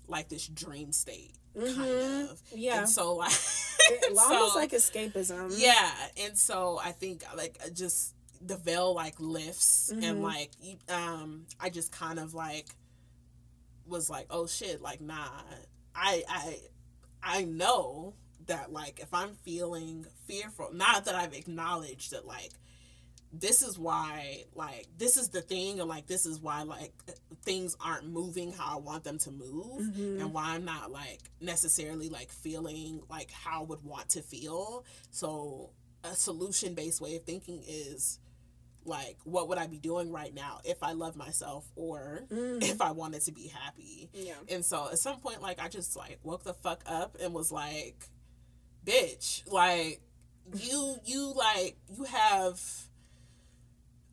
like 0.06 0.28
this 0.30 0.46
dream 0.48 0.90
state 0.92 1.34
Mhm. 1.54 1.74
kind 1.76 2.30
of 2.30 2.42
Yeah. 2.54 2.78
and 2.80 2.88
so 2.88 3.14
like 3.16 3.32
It- 3.90 4.16
almost 4.18 4.52
so- 4.52 4.58
like 4.58 4.70
escapism. 4.72 5.54
yeah, 5.56 5.90
and 6.18 6.36
so 6.36 6.78
I 6.82 6.92
think 6.92 7.22
like 7.36 7.58
just 7.74 8.14
the 8.40 8.56
veil 8.56 8.94
like 8.94 9.14
lifts 9.18 9.92
Mhm. 9.94 10.02
and 10.04 10.22
like 10.22 10.50
um 10.88 11.46
I 11.60 11.70
just 11.70 11.90
kind 11.92 12.18
of 12.18 12.34
like 12.34 12.66
was 13.86 14.10
like 14.10 14.26
oh 14.30 14.46
shit 14.46 14.80
like 14.82 15.00
nah 15.00 15.28
I 15.94 16.22
I 16.28 16.58
I 17.22 17.44
know 17.44 18.14
that 18.46 18.72
like 18.72 19.00
if 19.00 19.12
I'm 19.12 19.34
feeling 19.44 20.06
fearful 20.26 20.70
not 20.72 21.04
that 21.06 21.14
I've 21.14 21.34
acknowledged 21.34 22.12
that 22.12 22.26
like 22.26 22.52
this 23.32 23.60
is 23.62 23.78
why 23.78 24.44
like 24.54 24.86
this 24.96 25.16
is 25.18 25.28
the 25.28 25.42
thing 25.42 25.80
and 25.80 25.88
like 25.88 26.06
this 26.06 26.24
is 26.24 26.40
why 26.40 26.62
like 26.62 26.92
things 27.42 27.76
aren't 27.80 28.08
moving 28.08 28.52
how 28.52 28.76
I 28.76 28.80
want 28.80 29.04
them 29.04 29.18
to 29.18 29.30
move 29.30 29.82
Mhm. 29.82 30.20
and 30.20 30.32
why 30.32 30.54
I'm 30.54 30.64
not 30.64 30.90
like 30.90 31.20
necessarily 31.40 32.08
like 32.08 32.30
feeling 32.30 33.02
like 33.10 33.30
how 33.30 33.60
I 33.62 33.64
would 33.64 33.84
want 33.84 34.08
to 34.10 34.22
feel. 34.22 34.84
So 35.10 35.70
a 36.04 36.14
solution 36.14 36.74
based 36.74 37.00
way 37.02 37.16
of 37.16 37.24
thinking 37.24 37.62
is 37.66 38.18
like 38.88 39.16
what 39.24 39.48
would 39.48 39.58
I 39.58 39.66
be 39.68 39.78
doing 39.78 40.10
right 40.10 40.34
now 40.34 40.60
if 40.64 40.82
I 40.82 40.92
love 40.92 41.14
myself 41.16 41.70
or 41.76 42.22
Mm. 42.30 42.62
if 42.62 42.80
I 42.80 42.90
wanted 42.92 43.22
to 43.22 43.32
be 43.32 43.46
happy. 43.48 44.08
Yeah. 44.12 44.34
And 44.48 44.64
so 44.64 44.88
at 44.90 44.98
some 44.98 45.20
point 45.20 45.42
like 45.42 45.60
I 45.60 45.68
just 45.68 45.94
like 45.96 46.18
woke 46.24 46.42
the 46.44 46.54
fuck 46.54 46.82
up 46.86 47.16
and 47.22 47.32
was 47.34 47.52
like 47.52 48.08
bitch 48.84 49.42
like 49.50 50.00
you 50.54 50.96
you 51.04 51.32
like 51.36 51.76
you 51.96 52.04
have 52.04 52.60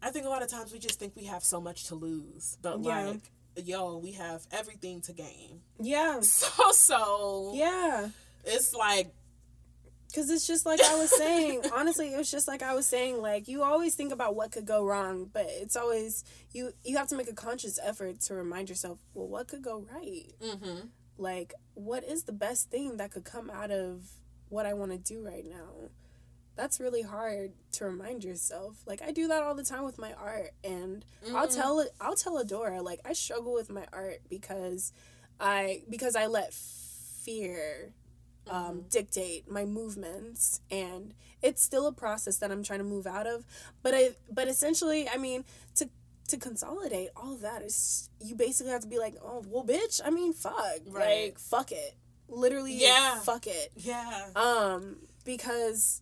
I 0.01 0.11
think 0.11 0.25
a 0.25 0.29
lot 0.29 0.43
of 0.43 0.49
times 0.49 0.71
we 0.71 0.79
just 0.79 0.99
think 0.99 1.15
we 1.15 1.23
have 1.25 1.43
so 1.43 1.59
much 1.59 1.85
to 1.85 1.95
lose, 1.95 2.57
but 2.61 2.79
Yeah. 2.83 3.05
like 3.07 3.21
yo, 3.63 3.97
we 3.97 4.11
have 4.11 4.45
everything 4.51 5.01
to 5.01 5.13
gain. 5.13 5.61
Yeah. 5.79 6.19
So 6.21 6.71
so 6.73 7.51
Yeah. 7.55 8.09
it's 8.43 8.73
like 8.75 9.13
Because 10.15 10.29
it's 10.29 10.47
just 10.47 10.65
like 10.65 10.79
I 10.81 10.95
was 10.95 11.09
saying. 11.17 11.63
honestly, 11.75 12.13
it 12.13 12.17
was 12.17 12.31
just 12.31 12.47
like 12.47 12.63
I 12.63 12.73
was 12.73 12.87
saying. 12.87 13.21
Like 13.21 13.49
you 13.49 13.63
always 13.63 13.95
think 13.95 14.13
about 14.13 14.33
what 14.35 14.51
could 14.51 14.65
go 14.65 14.85
wrong, 14.85 15.29
but 15.33 15.45
it's 15.49 15.75
always 15.75 16.23
you. 16.53 16.71
You 16.85 16.95
have 16.97 17.09
to 17.09 17.17
make 17.17 17.29
a 17.29 17.33
conscious 17.33 17.77
effort 17.83 18.21
to 18.21 18.33
remind 18.33 18.69
yourself, 18.69 18.99
well, 19.13 19.27
what 19.27 19.47
could 19.49 19.61
go 19.61 19.85
right? 19.93 20.31
mm-hmm. 20.41 20.87
Like, 21.17 21.53
what 21.73 22.03
is 22.05 22.23
the 22.23 22.31
best 22.31 22.69
thing 22.69 22.97
that 22.97 23.11
could 23.11 23.25
come 23.25 23.49
out 23.49 23.71
of 23.71 24.03
what 24.49 24.65
I 24.65 24.73
want 24.73 24.91
to 24.91 24.97
do 24.97 25.25
right 25.25 25.45
now? 25.45 25.89
That's 26.55 26.79
really 26.79 27.01
hard 27.01 27.51
to 27.73 27.85
remind 27.85 28.23
yourself. 28.23 28.77
Like 28.85 29.01
I 29.01 29.11
do 29.11 29.27
that 29.27 29.43
all 29.43 29.55
the 29.55 29.63
time 29.65 29.83
with 29.83 29.97
my 29.99 30.13
art, 30.13 30.51
and 30.63 31.03
I'll 31.33 31.47
Mhm. 31.49 31.55
tell 31.55 31.79
it. 31.81 31.89
I'll 31.99 32.15
tell 32.15 32.41
Adora 32.41 32.81
like 32.81 33.01
I 33.03 33.11
struggle 33.11 33.53
with 33.53 33.69
my 33.69 33.85
art 33.91 34.21
because 34.29 34.93
I 35.41 35.83
because 35.89 36.15
I 36.15 36.27
let 36.27 36.53
fear 36.53 37.93
um, 38.49 38.85
dictate 38.89 39.49
my 39.49 39.65
movements, 39.65 40.61
and 40.71 41.13
it's 41.41 41.61
still 41.61 41.87
a 41.87 41.91
process 41.91 42.37
that 42.37 42.51
I'm 42.51 42.63
trying 42.63 42.79
to 42.79 42.85
move 42.85 43.07
out 43.07 43.27
of. 43.27 43.45
But 43.83 43.93
I 43.95 44.09
but 44.31 44.47
essentially, 44.47 45.07
I 45.09 45.17
mean 45.17 45.45
to 45.75 45.89
to 46.29 46.37
consolidate 46.37 47.09
all 47.15 47.33
of 47.33 47.41
that 47.41 47.61
is 47.61 48.09
you 48.23 48.35
basically 48.35 48.71
have 48.71 48.81
to 48.81 48.87
be 48.87 48.97
like, 48.99 49.15
oh 49.23 49.43
well, 49.47 49.63
bitch. 49.63 50.01
I 50.03 50.09
mean, 50.09 50.33
fuck, 50.33 50.55
Right. 50.87 51.25
like 51.25 51.39
fuck 51.39 51.71
it, 51.71 51.95
literally, 52.27 52.73
Yeah. 52.73 53.19
fuck 53.19 53.45
it 53.47 53.71
Yeah. 53.75 54.29
um 54.35 54.97
because 55.23 56.01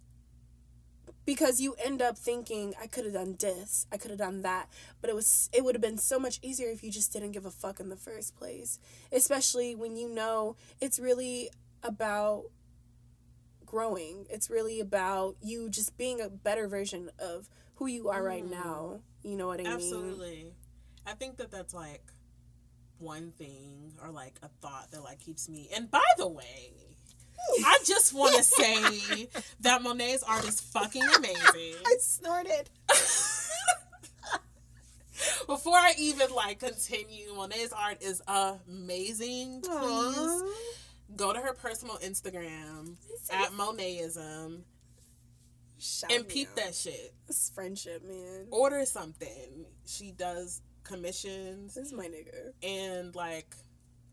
because 1.26 1.62
you 1.62 1.74
end 1.84 2.02
up 2.02 2.18
thinking 2.18 2.74
i 2.82 2.86
could 2.88 3.06
have 3.06 3.14
done 3.14 3.36
this 3.40 3.86
i 3.94 3.98
could 3.98 4.12
have 4.12 4.20
done 4.20 4.42
that 4.42 4.68
but 5.00 5.10
it 5.10 5.16
was 5.16 5.50
it 5.54 5.64
would 5.64 5.74
have 5.74 5.82
been 5.82 5.98
so 5.98 6.20
much 6.20 6.38
easier 6.42 6.70
if 6.70 6.84
you 6.84 6.92
just 6.92 7.14
didn't 7.14 7.32
give 7.32 7.46
a 7.46 7.50
fuck 7.52 7.80
in 7.80 7.88
the 7.88 7.96
first 7.96 8.36
place 8.36 8.78
especially 9.12 9.74
when 9.74 9.96
you 9.96 10.10
know 10.10 10.58
it's 10.82 11.00
really 11.00 11.50
about 11.84 12.46
growing 13.66 14.26
it's 14.30 14.50
really 14.50 14.80
about 14.80 15.36
you 15.42 15.70
just 15.70 15.98
being 15.98 16.22
a 16.22 16.30
better 16.30 16.68
version 16.68 17.10
of 17.20 17.50
who 17.76 17.88
you 17.88 18.10
are 18.10 18.22
right 18.24 18.46
Mm. 18.46 18.52
now 18.52 19.00
you 19.24 19.36
know 19.36 19.48
what 19.48 19.60
i 19.60 19.64
mean 19.64 19.72
Absolutely. 19.72 20.54
I 21.06 21.14
think 21.14 21.38
that 21.38 21.52
that's 21.52 21.74
like 21.74 22.02
one 23.00 23.32
thing 23.32 23.94
or 24.02 24.10
like 24.10 24.36
a 24.42 24.48
thought 24.62 24.92
that 24.92 25.04
like 25.04 25.20
keeps 25.20 25.50
me. 25.50 25.68
And 25.76 25.92
by 25.92 26.00
the 26.18 26.30
way, 26.30 26.72
I 27.66 27.78
just 27.84 28.14
want 28.14 28.36
to 28.38 28.44
say 28.44 29.28
that 29.60 29.82
Monet's 29.84 30.24
art 30.24 30.48
is 30.48 30.62
fucking 30.62 31.04
amazing. 31.18 31.74
i 31.86 31.96
snorted 32.00 32.70
Before 35.46 35.76
I 35.76 35.94
even 36.00 36.32
like 36.34 36.60
continue, 36.60 37.34
Monet's 37.36 37.74
art 37.74 38.02
is 38.02 38.22
amazing. 38.28 39.60
Please 39.62 39.74
Aw. 39.74 40.52
Go 41.16 41.34
to 41.34 41.40
her 41.40 41.54
personal 41.54 41.98
Instagram 41.98 42.96
at 43.32 43.52
Monetism 43.52 44.62
Shout 45.80 46.12
and 46.12 46.28
peep 46.28 46.50
out. 46.52 46.56
that 46.58 46.76
shit. 46.76 47.14
It's 47.28 47.50
friendship 47.50 48.04
man 48.08 48.48
Order 48.52 48.86
something. 48.86 49.66
She 49.86 50.12
does 50.12 50.62
commissions 50.84 51.76
this 51.76 51.88
is 51.88 51.94
my 51.94 52.08
nigga 52.08 52.52
and 52.62 53.16
like, 53.16 53.56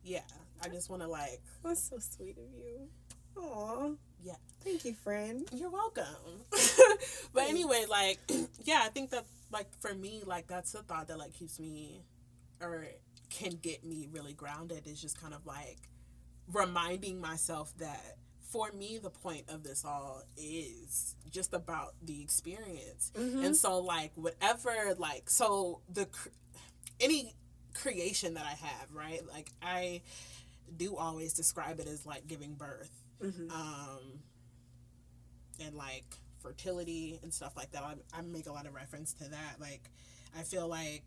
yeah. 0.02 0.20
I 0.62 0.68
just 0.68 0.90
want 0.90 1.02
to 1.02 1.08
like, 1.08 1.40
That's 1.64 1.88
so 1.88 1.98
sweet 1.98 2.36
of 2.36 2.44
you. 2.54 2.88
Aw. 3.42 3.92
Yeah. 4.22 4.34
Thank 4.62 4.84
you, 4.84 4.94
friend. 4.94 5.48
you're 5.52 5.70
welcome. 5.70 6.04
but 7.32 7.44
anyway, 7.48 7.86
like, 7.88 8.18
yeah, 8.64 8.82
I 8.84 8.88
think 8.88 9.10
that 9.10 9.24
like 9.50 9.66
for 9.80 9.94
me, 9.94 10.22
like 10.26 10.46
that's 10.46 10.72
the 10.72 10.82
thought 10.82 11.08
that 11.08 11.18
like 11.18 11.32
keeps 11.32 11.58
me 11.58 12.02
or 12.60 12.86
can 13.30 13.52
get 13.62 13.84
me 13.84 14.08
really 14.12 14.32
grounded 14.32 14.86
is 14.86 15.00
just 15.00 15.20
kind 15.20 15.32
of 15.32 15.46
like 15.46 15.78
reminding 16.52 17.20
myself 17.20 17.72
that 17.78 18.16
for 18.42 18.72
me 18.72 18.98
the 18.98 19.10
point 19.10 19.44
of 19.48 19.62
this 19.62 19.84
all 19.84 20.22
is 20.36 21.14
just 21.30 21.54
about 21.54 21.94
the 22.02 22.20
experience 22.22 23.12
Mm-hmm. 23.14 23.44
and 23.44 23.56
so 23.56 23.78
like 23.78 24.12
whatever 24.14 24.94
like 24.98 25.30
so 25.30 25.80
the 25.92 26.08
any 27.00 27.34
creation 27.74 28.34
that 28.34 28.44
i 28.44 28.66
have 28.66 28.92
right 28.92 29.20
like 29.32 29.50
i 29.62 30.02
do 30.76 30.96
always 30.96 31.32
describe 31.34 31.78
it 31.80 31.86
as 31.86 32.04
like 32.04 32.26
giving 32.26 32.54
birth 32.54 32.90
mm-hmm. 33.22 33.50
um 33.50 34.20
and 35.60 35.74
like 35.74 36.04
fertility 36.40 37.20
and 37.22 37.32
stuff 37.32 37.56
like 37.56 37.70
that. 37.72 37.82
I, 37.82 37.94
I 38.18 38.22
make 38.22 38.46
a 38.46 38.52
lot 38.52 38.66
of 38.66 38.74
reference 38.74 39.12
to 39.14 39.24
that. 39.28 39.56
Like, 39.60 39.90
I 40.36 40.42
feel 40.42 40.66
like 40.68 41.04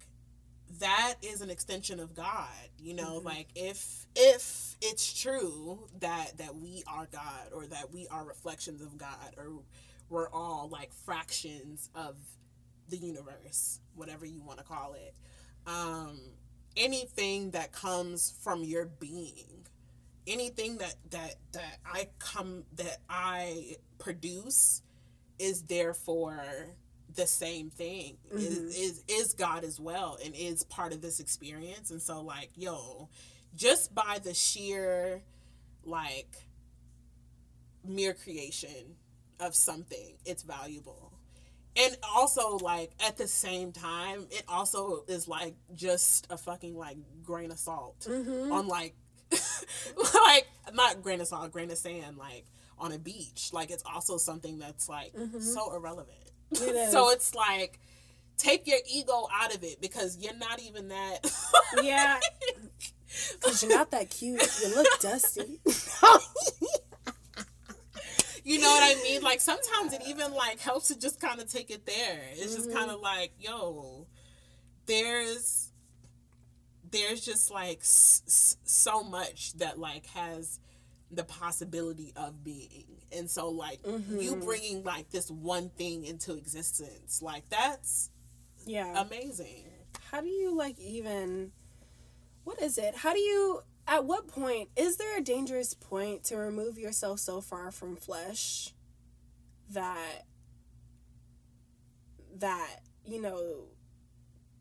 that 0.79 1.15
is 1.21 1.41
an 1.41 1.49
extension 1.49 1.99
of 1.99 2.15
God. 2.15 2.47
You 2.77 2.93
know, 2.93 3.17
mm-hmm. 3.17 3.27
like 3.27 3.47
if 3.55 4.05
if 4.15 4.75
it's 4.81 5.19
true 5.19 5.87
that 5.99 6.37
that 6.37 6.55
we 6.55 6.83
are 6.87 7.07
God 7.11 7.51
or 7.53 7.65
that 7.67 7.91
we 7.91 8.07
are 8.07 8.25
reflections 8.25 8.81
of 8.81 8.97
God 8.97 9.35
or 9.37 9.51
we're 10.09 10.29
all 10.29 10.69
like 10.71 10.93
fractions 10.93 11.89
of 11.95 12.15
the 12.89 12.97
universe, 12.97 13.79
whatever 13.95 14.25
you 14.25 14.41
want 14.41 14.59
to 14.59 14.63
call 14.63 14.93
it. 14.93 15.15
Um, 15.65 16.19
anything 16.75 17.51
that 17.51 17.71
comes 17.71 18.33
from 18.41 18.63
your 18.63 18.85
being, 18.85 19.65
anything 20.27 20.77
that 20.77 20.95
that 21.11 21.35
that 21.53 21.77
I 21.85 22.09
come 22.19 22.63
that 22.75 22.99
I 23.09 23.77
produce 23.97 24.81
is 25.39 25.63
therefore 25.63 26.45
the 27.15 27.27
same 27.27 27.69
thing 27.69 28.17
mm-hmm. 28.27 28.37
is, 28.37 28.77
is 28.77 29.03
is 29.07 29.33
God 29.33 29.63
as 29.63 29.79
well 29.79 30.17
and 30.23 30.35
is 30.35 30.63
part 30.63 30.93
of 30.93 31.01
this 31.01 31.19
experience 31.19 31.91
and 31.91 32.01
so 32.01 32.21
like 32.21 32.49
yo 32.55 33.09
just 33.55 33.93
by 33.93 34.19
the 34.23 34.33
sheer 34.33 35.21
like 35.85 36.35
mere 37.85 38.13
creation 38.13 38.95
of 39.39 39.55
something 39.55 40.15
it's 40.25 40.43
valuable 40.43 41.13
and 41.75 41.97
also 42.15 42.57
like 42.57 42.91
at 43.05 43.17
the 43.17 43.27
same 43.27 43.71
time 43.71 44.27
it 44.31 44.43
also 44.47 45.03
is 45.07 45.27
like 45.27 45.55
just 45.73 46.27
a 46.29 46.37
fucking 46.37 46.77
like 46.77 46.97
grain 47.23 47.51
of 47.51 47.59
salt 47.59 47.99
mm-hmm. 48.01 48.51
on 48.51 48.67
like 48.67 48.95
like 50.25 50.47
not 50.73 51.01
grain 51.01 51.19
of 51.19 51.27
salt 51.27 51.51
grain 51.51 51.71
of 51.71 51.77
sand 51.77 52.17
like 52.17 52.45
on 52.77 52.91
a 52.91 52.99
beach 52.99 53.49
like 53.53 53.71
it's 53.71 53.83
also 53.83 54.17
something 54.17 54.59
that's 54.59 54.87
like 54.87 55.13
mm-hmm. 55.13 55.39
so 55.39 55.73
irrelevant 55.75 56.31
it 56.51 56.91
so 56.91 57.09
it's 57.11 57.33
like 57.35 57.79
take 58.37 58.67
your 58.67 58.79
ego 58.89 59.27
out 59.33 59.53
of 59.55 59.63
it 59.63 59.79
because 59.81 60.17
you're 60.17 60.35
not 60.37 60.61
even 60.61 60.89
that 60.89 61.19
yeah 61.83 62.19
because 63.39 63.61
you're 63.63 63.75
not 63.75 63.91
that 63.91 64.09
cute 64.09 64.41
you 64.61 64.75
look 64.75 64.87
dusty 64.99 65.59
you 68.43 68.59
know 68.59 68.67
what 68.67 68.97
I 68.97 69.01
mean? 69.03 69.21
Like 69.21 69.39
sometimes 69.39 69.93
it 69.93 70.01
even 70.07 70.33
like 70.33 70.59
helps 70.59 70.89
to 70.89 70.99
just 70.99 71.19
kind 71.19 71.39
of 71.39 71.51
take 71.51 71.71
it 71.71 71.85
there. 71.85 72.21
It's 72.31 72.41
mm-hmm. 72.41 72.55
just 72.55 72.73
kind 72.73 72.91
of 72.91 72.99
like, 72.99 73.31
yo, 73.39 74.07
there's 74.85 75.71
there's 76.91 77.25
just 77.25 77.49
like 77.51 77.79
s- 77.79 78.57
so 78.63 79.03
much 79.03 79.53
that 79.53 79.79
like 79.79 80.05
has 80.07 80.59
the 81.09 81.23
possibility 81.23 82.11
of 82.15 82.43
being. 82.43 82.85
And 83.15 83.29
so 83.29 83.49
like 83.49 83.81
mm-hmm. 83.83 84.19
you 84.19 84.35
bringing 84.37 84.83
like 84.83 85.09
this 85.09 85.29
one 85.29 85.69
thing 85.69 86.05
into 86.05 86.33
existence, 86.33 87.21
like 87.21 87.47
that's 87.49 88.09
yeah, 88.65 89.01
amazing. 89.01 89.65
How 90.11 90.21
do 90.21 90.27
you 90.27 90.55
like 90.55 90.79
even 90.79 91.51
what 92.43 92.61
is 92.61 92.77
it? 92.77 92.95
How 92.95 93.13
do 93.13 93.19
you 93.19 93.61
at 93.87 94.05
what 94.05 94.27
point 94.27 94.69
is 94.75 94.97
there 94.97 95.17
a 95.17 95.21
dangerous 95.21 95.73
point 95.73 96.23
to 96.25 96.37
remove 96.37 96.77
yourself 96.77 97.19
so 97.19 97.41
far 97.41 97.71
from 97.71 97.95
flesh 97.95 98.73
that 99.69 100.23
that 102.37 102.79
you 103.05 103.21
know 103.21 103.65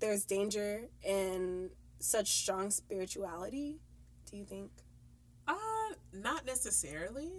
there's 0.01 0.25
danger 0.25 0.89
in 1.05 1.71
such 1.99 2.29
strong 2.33 2.71
spirituality 2.71 3.79
do 4.31 4.37
you 4.37 4.45
think 4.45 4.71
uh 5.47 5.55
not 6.13 6.45
necessarily 6.45 7.31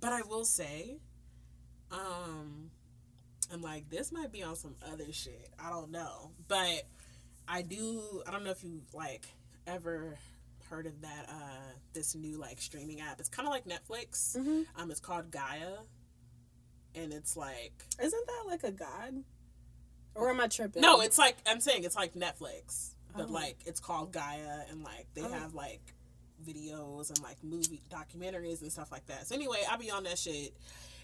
but 0.00 0.12
i 0.12 0.22
will 0.22 0.44
say 0.44 0.96
um 1.92 2.70
i'm 3.52 3.62
like 3.62 3.88
this 3.90 4.12
might 4.12 4.32
be 4.32 4.42
on 4.42 4.56
some 4.56 4.74
other 4.92 5.12
shit 5.12 5.48
i 5.58 5.70
don't 5.70 5.90
know 5.90 6.30
but 6.48 6.86
i 7.48 7.62
do 7.62 8.22
i 8.26 8.30
don't 8.30 8.44
know 8.44 8.50
if 8.50 8.64
you 8.64 8.80
like 8.92 9.26
ever 9.66 10.18
heard 10.70 10.86
of 10.86 11.00
that 11.02 11.26
uh 11.28 11.72
this 11.92 12.14
new 12.14 12.38
like 12.38 12.60
streaming 12.60 13.00
app. 13.00 13.18
It's 13.18 13.28
kind 13.28 13.46
of 13.46 13.52
like 13.52 13.64
Netflix. 13.66 14.36
Mm-hmm. 14.36 14.62
Um, 14.80 14.90
it's 14.90 15.00
called 15.00 15.30
Gaia, 15.30 15.78
and 16.94 17.12
it's 17.12 17.36
like 17.36 17.72
isn't 18.02 18.26
that 18.26 18.44
like 18.46 18.64
a 18.64 18.70
god? 18.70 19.24
Or 20.14 20.30
am 20.30 20.40
I 20.40 20.46
tripping? 20.48 20.82
No, 20.82 21.00
it's 21.00 21.18
like 21.18 21.36
I'm 21.46 21.60
saying 21.60 21.84
it's 21.84 21.96
like 21.96 22.14
Netflix, 22.14 22.94
but 23.16 23.28
oh. 23.28 23.32
like 23.32 23.58
it's 23.66 23.80
called 23.80 24.12
Gaia, 24.12 24.64
and 24.70 24.82
like 24.82 25.06
they 25.14 25.22
oh. 25.22 25.32
have 25.32 25.54
like 25.54 25.94
videos 26.40 27.10
and 27.10 27.20
like 27.22 27.42
movie 27.42 27.82
documentaries 27.90 28.62
and 28.62 28.72
stuff 28.72 28.90
like 28.90 29.06
that. 29.06 29.26
So 29.26 29.34
anyway, 29.34 29.58
I 29.70 29.76
be 29.76 29.90
on 29.90 30.04
that 30.04 30.18
shit. 30.18 30.54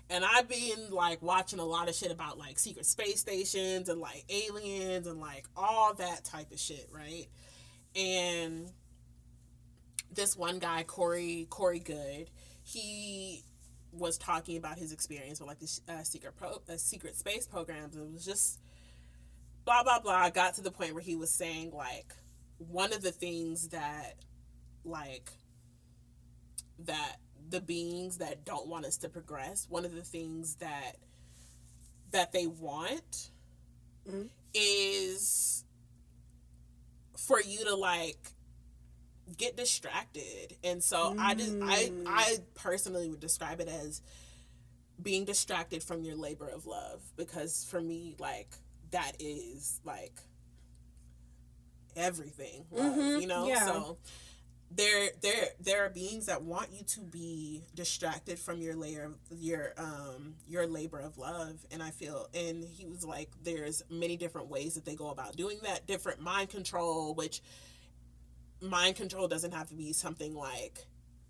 And 0.09 0.24
I've 0.24 0.49
been 0.49 0.91
like 0.91 1.20
watching 1.20 1.59
a 1.59 1.64
lot 1.64 1.89
of 1.89 1.95
shit 1.95 2.12
about 2.12 2.39
like 2.39 2.59
secret 2.59 2.87
space 2.87 3.20
stations 3.20 3.89
and 3.89 4.01
like 4.01 4.24
aliens 4.28 5.07
and 5.07 5.20
like 5.20 5.47
all 5.57 5.95
that 5.95 6.24
type 6.24 6.53
of 6.53 6.61
shit, 6.61 6.89
right? 6.93 7.26
And 7.97 8.70
this 10.12 10.37
one 10.37 10.59
guy, 10.59 10.84
Corey 10.84 11.47
Corey 11.51 11.80
Goode, 11.80 12.30
he 12.62 13.43
was 13.93 14.18
talking 14.18 14.57
about 14.57 14.78
his 14.78 14.93
experience 14.93 15.41
with 15.41 15.49
like 15.49 15.59
the 15.59 15.80
uh, 15.89 16.03
secret 16.03 16.37
pro, 16.37 16.61
uh, 16.68 16.76
secret 16.76 17.16
space 17.16 17.47
programs. 17.47 17.97
It 17.97 18.12
was 18.12 18.24
just 18.24 18.61
blah 19.64 19.82
blah 19.82 19.99
blah. 19.99 20.30
Got 20.30 20.55
to 20.55 20.61
the 20.61 20.70
point 20.70 20.95
where 20.95 21.03
he 21.03 21.16
was 21.16 21.30
saying 21.30 21.72
like 21.72 22.14
one 22.59 22.93
of 22.93 23.03
the 23.03 23.12
things 23.12 23.68
that 23.68 24.14
like 24.87 25.30
that 26.80 27.16
the 27.49 27.61
beings 27.61 28.18
that 28.18 28.45
don't 28.45 28.66
want 28.66 28.84
us 28.84 28.97
to 28.99 29.09
progress, 29.09 29.66
one 29.68 29.84
of 29.84 29.95
the 29.95 30.03
things 30.03 30.57
that 30.57 30.97
that 32.12 32.32
they 32.32 32.47
want 32.47 33.30
mm-hmm. 34.09 34.22
is 34.55 35.64
for 37.16 37.41
you 37.41 37.64
to 37.64 37.74
like 37.74 38.32
get 39.37 39.57
distracted 39.57 40.55
and 40.62 40.82
so 40.82 41.12
mm. 41.12 41.18
i 41.18 41.34
just 41.34 41.57
i 41.62 41.91
i 42.07 42.37
personally 42.55 43.11
would 43.11 43.18
describe 43.18 43.61
it 43.61 43.66
as 43.66 44.01
being 45.03 45.24
distracted 45.24 45.82
from 45.82 46.05
your 46.05 46.14
labor 46.14 46.49
of 46.49 46.64
love 46.64 47.03
because 47.16 47.66
for 47.68 47.80
me 47.80 48.14
like 48.20 48.49
that 48.93 49.12
is 49.18 49.80
like 49.84 50.14
everything 51.97 52.64
love, 52.70 52.95
mm-hmm. 52.95 53.20
you 53.20 53.26
know 53.26 53.49
yeah. 53.49 53.66
so 53.66 53.99
there 54.70 55.10
there 55.22 55.48
there 55.60 55.84
are 55.84 55.88
beings 55.88 56.26
that 56.26 56.42
want 56.42 56.68
you 56.72 56.82
to 56.84 57.00
be 57.00 57.62
distracted 57.74 58.38
from 58.38 58.60
your 58.60 58.74
layer 58.74 59.12
your 59.30 59.72
um 59.78 60.34
your 60.48 60.66
labor 60.66 60.98
of 60.98 61.16
love 61.18 61.64
and 61.70 61.80
i 61.80 61.90
feel 61.90 62.26
and 62.34 62.64
he 62.64 62.84
was 62.84 63.04
like 63.04 63.30
there's 63.44 63.82
many 63.88 64.16
different 64.16 64.48
ways 64.48 64.74
that 64.74 64.84
they 64.84 64.96
go 64.96 65.10
about 65.10 65.36
doing 65.36 65.58
that 65.62 65.86
different 65.86 66.20
mind 66.20 66.48
control 66.48 67.14
which 67.14 67.42
mind 68.60 68.96
control 68.96 69.28
doesn't 69.28 69.52
have 69.52 69.68
to 69.68 69.74
be 69.74 69.92
something 69.92 70.34
like 70.34 70.84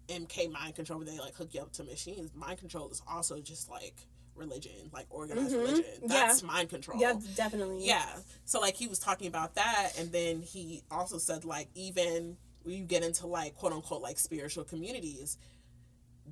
MK 0.08 0.50
mind 0.52 0.74
control 0.74 1.00
where 1.00 1.06
they 1.06 1.18
like 1.18 1.34
hook 1.34 1.50
you 1.52 1.60
up 1.60 1.72
to 1.72 1.84
machines. 1.84 2.30
Mind 2.34 2.58
control 2.58 2.88
is 2.90 3.02
also 3.08 3.40
just 3.40 3.70
like 3.70 4.06
religion, 4.34 4.90
like 4.92 5.06
organized 5.10 5.52
mm-hmm. 5.52 5.60
religion. 5.60 5.84
That's 6.06 6.42
yeah. 6.42 6.46
mind 6.48 6.70
control. 6.70 7.00
Yeah, 7.00 7.14
definitely. 7.34 7.86
Yeah. 7.86 8.06
So 8.44 8.60
like 8.60 8.76
he 8.76 8.86
was 8.86 8.98
talking 8.98 9.26
about 9.26 9.54
that 9.56 9.92
and 9.98 10.12
then 10.12 10.42
he 10.42 10.82
also 10.90 11.18
said 11.18 11.44
like 11.44 11.68
even 11.74 12.36
you 12.72 12.84
get 12.84 13.02
into 13.02 13.26
like 13.26 13.54
quote 13.54 13.72
unquote 13.72 14.02
like 14.02 14.18
spiritual 14.18 14.64
communities, 14.64 15.38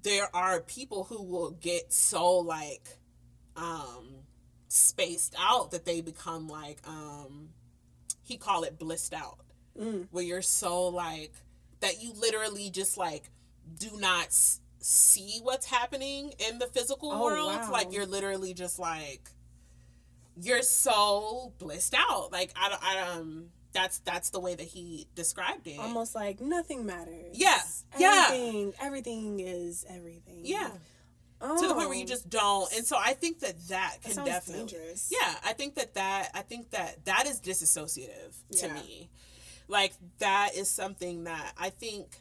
there 0.03 0.29
are 0.35 0.61
people 0.61 1.05
who 1.05 1.23
will 1.23 1.51
get 1.51 1.93
so 1.93 2.39
like 2.39 2.89
um 3.57 4.09
spaced 4.69 5.35
out 5.39 5.71
that 5.71 5.85
they 5.85 6.01
become 6.01 6.49
like 6.49 6.79
um 6.87 7.51
he 8.23 8.37
call 8.37 8.65
it 8.65 8.79
blissed 8.79 9.15
out 9.15 9.39
mm. 9.79 10.07
where 10.11 10.25
you're 10.25 10.43
so 10.43 10.89
like 10.89 11.33
that 11.81 12.03
you 12.03 12.13
literally 12.15 12.71
just 12.71 12.97
like 12.97 13.31
do 13.79 13.91
not 13.99 14.27
s- 14.27 14.61
see 14.81 15.39
what's 15.43 15.67
happening 15.67 16.33
in 16.49 16.59
the 16.59 16.67
physical 16.67 17.13
oh, 17.13 17.23
world. 17.23 17.55
Wow. 17.55 17.73
Like 17.73 17.93
you're 17.93 18.07
literally 18.07 18.55
just 18.55 18.79
like 18.79 19.31
you're 20.41 20.63
so 20.63 21.53
blissed 21.59 21.95
out. 21.97 22.33
Like 22.33 22.53
I, 22.57 22.69
don't, 22.69 22.83
I 22.83 23.19
um 23.19 23.47
that's 23.75 23.99
that's 24.01 24.31
the 24.31 24.41
way 24.41 24.55
that 24.55 24.67
he 24.67 25.07
described 25.15 25.67
it. 25.67 25.79
Almost 25.79 26.15
like 26.15 26.41
nothing 26.41 26.87
matters. 26.87 27.35
Yeah. 27.35 27.61
Everything, 27.93 28.69
yeah. 28.69 28.87
Everything 28.87 29.41
is 29.41 29.85
everything. 29.89 30.41
Yeah. 30.45 30.71
Oh. 31.41 31.61
To 31.61 31.69
the 31.69 31.75
point 31.75 31.89
where 31.89 31.99
you 31.99 32.05
oh. 32.05 32.07
just 32.07 32.31
don't, 32.31 32.73
and 32.75 32.87
so 32.87 32.97
I 32.99 33.13
think 33.13 33.41
that 33.41 33.69
that 33.69 33.99
can 34.03 34.17
that 34.17 34.25
definitely, 34.25 34.67
dangerous. 34.67 35.13
yeah, 35.13 35.35
I 35.45 35.53
think 35.53 35.75
that 35.75 35.95
that 35.95 36.31
I 36.33 36.41
think 36.41 36.71
that 36.71 37.05
that 37.05 37.27
is 37.27 37.41
disassociative 37.41 38.35
yeah. 38.51 38.69
to 38.69 38.75
me 38.75 39.11
like 39.69 39.93
that 40.19 40.51
is 40.55 40.69
something 40.69 41.25
that 41.25 41.53
I 41.59 41.71
think 41.71 42.21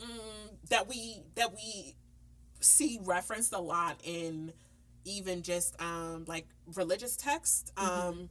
mm, 0.00 0.68
that 0.70 0.88
we 0.88 1.22
that 1.36 1.54
we 1.54 1.94
see 2.60 2.98
referenced 3.02 3.52
a 3.52 3.58
lot 3.58 4.00
in 4.02 4.52
even 5.04 5.42
just 5.42 5.80
um 5.80 6.24
like 6.26 6.46
religious 6.74 7.16
text 7.16 7.72
mm-hmm. 7.76 8.08
um 8.08 8.14
mm-hmm. 8.14 8.24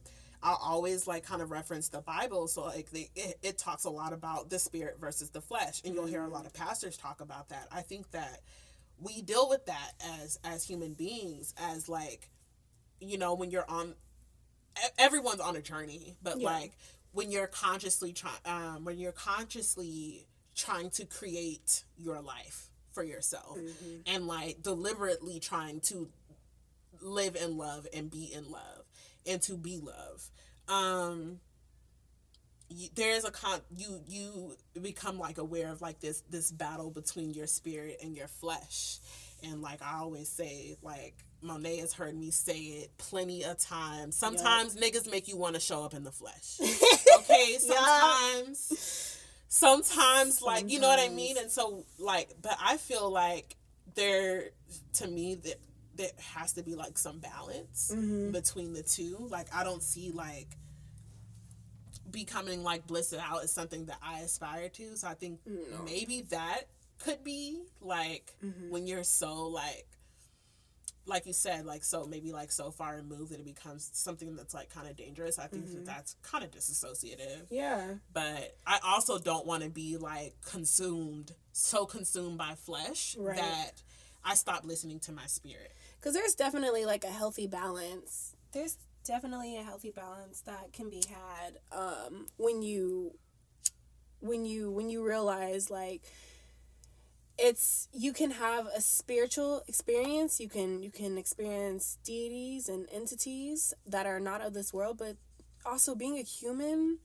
I'll 0.44 0.60
always 0.62 1.06
like 1.08 1.24
kind 1.24 1.42
of 1.42 1.50
reference 1.50 1.88
the 1.88 2.02
Bible. 2.02 2.46
So 2.48 2.64
like 2.66 2.90
they, 2.90 3.10
it, 3.16 3.38
it 3.42 3.58
talks 3.58 3.84
a 3.84 3.90
lot 3.90 4.12
about 4.12 4.50
the 4.50 4.58
spirit 4.60 5.00
versus 5.00 5.30
the 5.30 5.40
flesh. 5.40 5.80
And 5.84 5.94
you'll 5.94 6.06
hear 6.06 6.22
a 6.22 6.28
lot 6.28 6.46
of 6.46 6.52
pastors 6.52 6.96
talk 6.96 7.20
about 7.20 7.48
that. 7.48 7.66
I 7.72 7.80
think 7.80 8.10
that 8.12 8.40
we 9.00 9.22
deal 9.22 9.48
with 9.48 9.66
that 9.66 9.92
as 10.20 10.38
as 10.44 10.64
human 10.64 10.92
beings 10.94 11.52
as 11.58 11.88
like 11.88 12.30
you 13.00 13.18
know 13.18 13.34
when 13.34 13.50
you're 13.50 13.68
on 13.68 13.94
everyone's 14.98 15.40
on 15.40 15.56
a 15.56 15.60
journey 15.62 16.16
but 16.22 16.38
Yeah. 16.40 16.50
like 16.50 16.72
when 17.12 17.30
you're 17.30 17.48
consciously 17.48 18.12
trying 18.12 18.34
um 18.44 18.84
when 18.84 18.98
you're 18.98 19.12
consciously 19.12 20.26
trying 20.54 20.90
to 20.90 21.04
create 21.06 21.82
your 21.98 22.20
life 22.20 22.68
for 22.92 23.02
yourself 23.02 23.58
Mm-hmm. 23.58 23.96
and 24.14 24.26
like 24.28 24.62
deliberately 24.62 25.40
trying 25.40 25.80
to 25.80 26.08
live 27.00 27.34
in 27.36 27.56
love 27.56 27.86
and 27.92 28.10
be 28.10 28.32
in 28.32 28.50
love 28.50 28.83
and 29.26 29.40
to 29.42 29.56
be 29.56 29.78
love. 29.78 30.30
Um 30.68 31.40
there 32.94 33.14
is 33.14 33.24
a 33.24 33.30
con 33.30 33.60
you 33.76 34.00
you 34.06 34.56
become 34.80 35.18
like 35.18 35.38
aware 35.38 35.70
of 35.70 35.80
like 35.80 36.00
this 36.00 36.22
this 36.30 36.50
battle 36.50 36.90
between 36.90 37.32
your 37.32 37.46
spirit 37.46 37.98
and 38.02 38.16
your 38.16 38.28
flesh. 38.28 38.98
And 39.42 39.60
like 39.62 39.82
i 39.82 39.98
always 39.98 40.28
say 40.28 40.76
like 40.82 41.14
monet 41.42 41.78
has 41.78 41.92
heard 41.92 42.16
me 42.16 42.30
say 42.30 42.58
it 42.58 42.96
plenty 42.98 43.44
of 43.44 43.58
times. 43.58 44.16
Sometimes 44.16 44.76
niggas 44.76 45.10
make 45.10 45.28
you 45.28 45.36
want 45.36 45.54
to 45.54 45.60
show 45.60 45.84
up 45.84 45.94
in 45.94 46.04
the 46.04 46.12
flesh. 46.12 46.58
Okay? 47.18 47.56
Sometimes 47.58 49.20
sometimes 49.48 50.42
like 50.42 50.70
you 50.70 50.80
know 50.80 50.88
what 50.88 50.98
i 50.98 51.08
mean? 51.08 51.36
And 51.38 51.50
so 51.50 51.84
like 51.98 52.34
but 52.42 52.56
i 52.62 52.76
feel 52.76 53.10
like 53.10 53.56
there 53.94 54.50
to 54.94 55.06
me 55.06 55.36
that 55.36 55.56
there 55.96 56.10
has 56.34 56.52
to 56.54 56.62
be 56.62 56.74
like 56.74 56.98
some 56.98 57.18
balance 57.20 57.90
Mm-hmm. 57.94 58.30
between 58.32 58.72
the 58.72 58.82
two 58.82 59.26
like 59.30 59.46
i 59.54 59.62
don't 59.64 59.82
see 59.82 60.10
like 60.10 60.48
becoming 62.10 62.62
like 62.62 62.86
blissed 62.86 63.14
out 63.14 63.42
is 63.44 63.50
something 63.50 63.86
that 63.86 63.98
i 64.02 64.20
aspire 64.20 64.68
to 64.68 64.96
so 64.96 65.08
i 65.08 65.14
think 65.14 65.40
No. 65.46 65.82
maybe 65.84 66.22
that 66.30 66.62
could 66.98 67.24
be 67.24 67.64
like 67.80 68.34
Mhm. 68.44 68.70
when 68.70 68.86
you're 68.86 69.04
so 69.04 69.46
like 69.48 69.86
like 71.06 71.26
you 71.26 71.32
said 71.32 71.66
like 71.66 71.84
so 71.84 72.06
maybe 72.06 72.32
like 72.32 72.50
so 72.52 72.70
far 72.70 72.96
removed 72.96 73.32
that 73.32 73.40
it 73.40 73.44
becomes 73.44 73.90
something 73.92 74.36
that's 74.36 74.54
like 74.54 74.70
kind 74.70 74.88
of 74.88 74.96
dangerous 74.96 75.38
i 75.38 75.46
think 75.46 75.66
Mhm. 75.66 75.74
that 75.74 75.84
that's 75.86 76.16
kind 76.22 76.44
of 76.44 76.50
disassociative 76.50 77.46
Yeah. 77.50 77.94
but 78.12 78.56
I 78.66 78.78
also 78.84 79.18
don't 79.18 79.44
want 79.46 79.62
to 79.64 79.68
be 79.70 79.96
like 79.96 80.40
consumed, 80.42 81.34
so 81.52 81.84
consumed 81.84 82.38
by 82.38 82.54
flesh 82.54 83.16
Right. 83.18 83.36
that 83.36 83.82
I 84.24 84.34
stop 84.34 84.64
listening 84.64 85.00
to 85.00 85.12
my 85.12 85.26
spirit. 85.26 85.72
Because 86.04 86.16
there's 86.16 86.34
definitely 86.34 86.84
like 86.84 87.02
a 87.02 87.08
healthy 87.08 87.46
balance. 87.46 88.36
There's 88.52 88.76
definitely 89.06 89.56
a 89.56 89.62
healthy 89.62 89.90
balance 89.90 90.42
that 90.42 90.70
can 90.74 90.90
be 90.90 91.02
had 91.08 91.56
um, 91.72 92.26
when 92.36 92.60
you 92.60 93.14
when 94.20 94.44
you 94.44 94.70
when 94.70 94.90
you 94.90 95.02
realize 95.02 95.70
like 95.70 96.02
it's 97.38 97.88
you 97.94 98.12
can 98.12 98.32
have 98.32 98.66
a 98.66 98.80
spiritual 98.82 99.62
experience 99.66 100.40
you 100.40 100.48
can 100.48 100.82
you 100.82 100.90
can 100.90 101.18
experience 101.18 101.98
deities 102.04 102.68
and 102.68 102.86
entities 102.92 103.74
that 103.86 104.06
are 104.06 104.20
not 104.20 104.40
of 104.40 104.54
this 104.54 104.72
world 104.72 104.96
but 104.98 105.16
also 105.66 105.94
being 105.94 106.18
a 106.18 106.22
human 106.22 106.98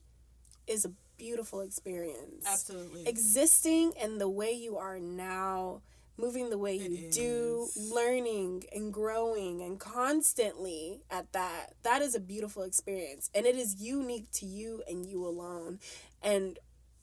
is 0.67 0.85
a 0.85 0.91
beautiful 1.19 1.59
experience 1.61 2.45
Absolutely. 2.47 3.07
existing 3.07 3.91
in 4.01 4.17
the 4.17 4.29
way 4.29 4.51
you 4.51 4.77
are 4.77 4.99
now, 4.99 5.81
moving 6.19 6.49
the 6.49 6.57
way 6.57 6.75
you 6.75 7.07
It 7.07 7.11
do, 7.11 7.67
is. 7.75 7.91
learning 7.93 8.65
and 8.73 8.93
growing 8.93 9.61
and 9.61 9.79
constantly 9.79 11.01
at 11.09 11.31
that. 11.33 11.73
That 11.83 12.01
is 12.01 12.15
a 12.15 12.19
beautiful 12.19 12.63
experience. 12.63 13.29
And 13.33 13.45
it 13.45 13.55
is 13.55 13.81
unique 13.81 14.29
to 14.33 14.45
you 14.45 14.83
and 14.87 15.05
you 15.05 15.25
alone. 15.25 15.79
And 16.21 16.59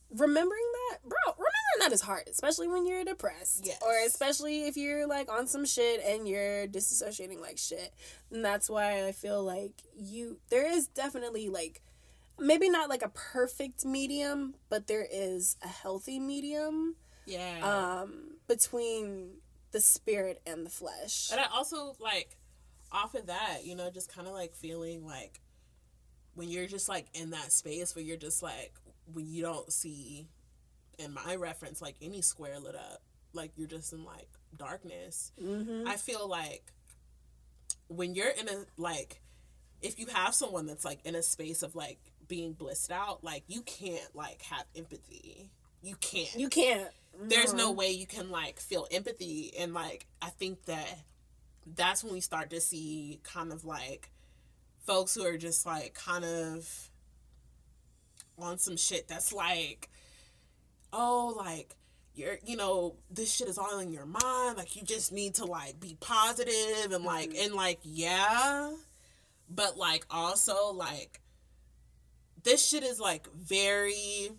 remembering 0.09 0.71
that, 0.91 0.99
bro, 1.03 1.17
remembering 1.25 1.79
that 1.79 1.91
is 1.91 2.01
hard, 2.01 2.27
especially 2.29 2.67
when 2.67 2.85
you're 2.87 3.03
depressed. 3.03 3.65
Yes. 3.65 3.81
Or 3.85 3.93
especially 4.05 4.67
if 4.67 4.77
you're 4.77 5.07
like 5.07 5.31
on 5.31 5.47
some 5.47 5.65
shit 5.65 6.01
and 6.05 6.27
you're 6.27 6.67
disassociating 6.67 7.41
like 7.41 7.57
shit. 7.57 7.93
And 8.31 8.43
that's 8.45 8.69
why 8.69 9.05
I 9.05 9.11
feel 9.11 9.43
like 9.43 9.73
you, 9.97 10.37
there 10.49 10.71
is 10.71 10.87
definitely 10.87 11.49
like, 11.49 11.81
maybe 12.39 12.69
not 12.69 12.87
like 12.87 13.01
a 13.01 13.09
perfect 13.09 13.83
medium, 13.83 14.53
but 14.69 14.87
there 14.87 15.07
is 15.11 15.57
a 15.63 15.67
healthy 15.67 16.19
medium 16.19 16.95
yeah. 17.27 17.59
um, 17.61 18.37
between 18.47 19.33
the 19.71 19.79
spirit 19.79 20.41
and 20.47 20.65
the 20.65 20.69
flesh. 20.69 21.29
and 21.31 21.39
I 21.39 21.45
also 21.53 21.95
like 21.99 22.35
off 22.91 23.15
of 23.15 23.27
that, 23.27 23.59
you 23.63 23.75
know, 23.75 23.89
just 23.89 24.13
kind 24.13 24.27
of 24.27 24.33
like 24.33 24.55
feeling 24.55 25.05
like 25.05 25.41
when 26.33 26.49
you're 26.49 26.67
just 26.67 26.87
like 26.87 27.07
in 27.13 27.31
that 27.31 27.51
space 27.51 27.95
where 27.95 28.03
you're 28.03 28.17
just 28.17 28.41
like 28.41 28.73
when 29.13 29.27
you 29.27 29.41
don't 29.41 29.71
see 29.71 30.27
in 30.97 31.13
my 31.13 31.35
reference 31.35 31.81
like 31.81 31.95
any 32.01 32.21
square 32.21 32.59
lit 32.59 32.75
up, 32.75 33.01
like 33.33 33.51
you're 33.55 33.67
just 33.67 33.93
in 33.93 34.03
like 34.03 34.29
darkness. 34.55 35.31
Mm-hmm. 35.41 35.87
I 35.87 35.95
feel 35.95 36.27
like 36.27 36.71
when 37.87 38.15
you're 38.15 38.29
in 38.29 38.47
a 38.47 38.65
like 38.77 39.21
if 39.81 39.99
you 39.99 40.07
have 40.07 40.33
someone 40.33 40.65
that's 40.65 40.85
like 40.85 41.05
in 41.05 41.15
a 41.15 41.21
space 41.21 41.61
of 41.61 41.75
like 41.75 41.99
being 42.27 42.53
blissed 42.53 42.91
out, 42.91 43.23
like 43.23 43.43
you 43.47 43.61
can't 43.61 44.15
like 44.15 44.41
have 44.43 44.65
empathy. 44.75 45.51
You 45.81 45.95
can't. 45.95 46.35
You 46.35 46.49
can't. 46.49 46.89
There's 47.19 47.53
no 47.53 47.71
way 47.71 47.91
you 47.91 48.05
can 48.05 48.29
like 48.29 48.59
feel 48.59 48.87
empathy. 48.91 49.53
And 49.57 49.73
like 49.73 50.05
I 50.21 50.29
think 50.29 50.65
that 50.65 50.99
that's 51.75 52.03
when 52.03 52.13
we 52.13 52.21
start 52.21 52.49
to 52.51 52.61
see 52.61 53.19
kind 53.23 53.51
of 53.51 53.65
like 53.65 54.11
folks 54.85 55.15
who 55.15 55.25
are 55.25 55.37
just 55.37 55.65
like 55.65 55.93
kind 55.93 56.23
of 56.23 56.89
on 58.39 58.57
some 58.57 58.77
shit 58.77 59.07
that's 59.07 59.33
like 59.33 59.89
oh 60.93 61.33
like 61.35 61.75
you're 62.13 62.37
you 62.45 62.55
know 62.55 62.95
this 63.11 63.33
shit 63.33 63.47
is 63.47 63.57
all 63.57 63.79
in 63.79 63.91
your 63.91 64.05
mind. 64.05 64.57
Like 64.57 64.75
you 64.75 64.83
just 64.83 65.11
need 65.11 65.35
to 65.35 65.45
like 65.45 65.79
be 65.79 65.95
positive 65.99 66.91
and 66.91 67.03
like 67.03 67.29
mm-hmm. 67.29 67.45
and 67.45 67.53
like 67.53 67.79
yeah. 67.83 68.71
But 69.49 69.77
like 69.77 70.05
also 70.09 70.73
like 70.73 71.21
this 72.43 72.65
shit 72.65 72.83
is 72.83 72.99
like 72.99 73.27
very 73.35 74.31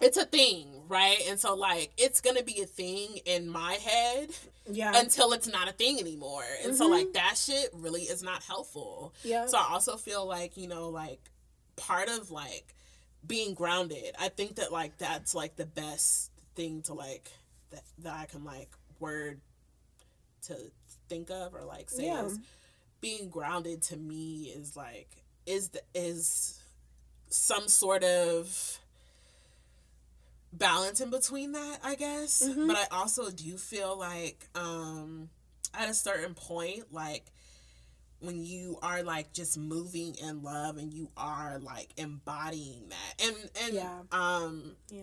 it's 0.00 0.16
a 0.16 0.24
thing 0.24 0.66
right 0.88 1.18
and 1.28 1.38
so 1.38 1.54
like 1.54 1.90
it's 1.96 2.20
gonna 2.20 2.42
be 2.42 2.60
a 2.62 2.66
thing 2.66 3.18
in 3.26 3.48
my 3.48 3.74
head 3.74 4.30
Yeah. 4.70 4.92
until 4.98 5.32
it's 5.32 5.46
not 5.46 5.68
a 5.68 5.72
thing 5.72 5.98
anymore 6.00 6.44
and 6.64 6.74
so 6.76 6.86
Mhm. 6.88 6.90
like 6.90 7.12
that 7.14 7.36
shit 7.36 7.70
really 7.74 8.02
is 8.02 8.22
not 8.22 8.42
helpful 8.42 9.12
yeah. 9.22 9.46
so 9.46 9.58
I 9.58 9.68
also 9.72 9.96
feel 9.96 10.24
like, 10.26 10.56
you 10.56 10.68
know, 10.68 10.88
like 10.88 11.20
part 11.76 12.08
of 12.08 12.30
like 12.30 12.74
being 13.26 13.54
grounded, 13.54 14.14
I 14.18 14.28
think 14.30 14.56
that 14.56 14.72
like 14.72 14.96
that's 14.98 15.34
like 15.34 15.56
the 15.56 15.66
best 15.66 16.30
thing 16.54 16.82
to 16.82 16.94
like 16.94 17.30
that, 17.70 17.82
that 17.98 18.14
I 18.14 18.24
can 18.26 18.44
like 18.44 18.70
word 18.98 19.40
to 20.42 20.56
think 21.08 21.30
of 21.30 21.54
or 21.54 21.64
like 21.64 21.90
say 21.90 22.06
Yeah. 22.06 22.24
is 22.24 22.38
being 23.00 23.28
grounded 23.30 23.82
to 23.82 23.96
me 23.96 24.52
is 24.54 24.76
like 24.76 25.24
is 25.46 25.68
the, 25.70 25.82
is 25.94 26.58
some 27.28 27.68
sort 27.68 28.02
of 28.04 28.79
balance 30.52 31.00
in 31.00 31.10
between 31.10 31.52
that, 31.52 31.78
I 31.82 31.94
guess. 31.94 32.42
Mhm. 32.42 32.66
But 32.66 32.76
I 32.76 32.86
also 32.90 33.30
do 33.30 33.56
feel 33.56 33.96
like 33.98 34.48
um 34.54 35.30
at 35.74 35.88
a 35.88 35.94
certain 35.94 36.34
point 36.34 36.92
like 36.92 37.26
when 38.18 38.44
you 38.44 38.78
are 38.82 39.02
like 39.02 39.32
just 39.32 39.56
moving 39.56 40.14
in 40.16 40.42
love 40.42 40.76
and 40.76 40.92
you 40.92 41.08
are 41.16 41.58
like 41.60 41.88
embodying 41.96 42.88
that 42.90 43.24
and 43.26 43.36
and 43.62 43.74
Yeah. 43.74 44.00
um 44.12 44.76
yeah. 44.90 45.02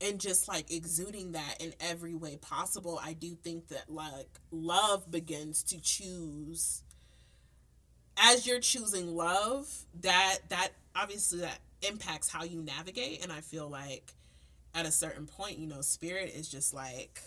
and 0.00 0.18
just 0.18 0.48
like 0.48 0.70
exuding 0.70 1.32
that 1.32 1.56
in 1.60 1.74
every 1.78 2.14
way 2.14 2.36
possible 2.38 2.98
i 3.04 3.12
do 3.12 3.34
think 3.44 3.68
that 3.68 3.88
like 3.90 4.40
love 4.50 5.08
begins 5.10 5.62
to 5.64 5.80
choose 5.80 6.82
as 8.16 8.46
you're 8.46 8.60
choosing 8.60 9.14
love 9.14 9.68
that 10.00 10.38
that 10.48 10.70
obviously 10.96 11.40
that 11.40 11.58
impacts 11.82 12.28
how 12.28 12.44
you 12.44 12.60
navigate 12.62 13.22
and 13.22 13.30
i 13.32 13.40
feel 13.40 13.68
like 13.68 14.14
at 14.74 14.86
a 14.86 14.92
certain 14.92 15.26
point 15.26 15.58
you 15.58 15.66
know 15.66 15.80
spirit 15.80 16.32
is 16.34 16.48
just 16.48 16.72
like 16.74 17.20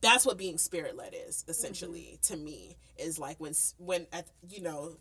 that's 0.00 0.24
what 0.26 0.38
being 0.38 0.58
spirit 0.58 0.96
led 0.96 1.14
is 1.28 1.44
essentially 1.48 2.18
to 2.22 2.36
me 2.36 2.76
is 2.98 3.18
like 3.18 3.38
when 3.40 3.52
when 3.78 4.06
at 4.12 4.26
you 4.48 4.62
know 4.62 4.96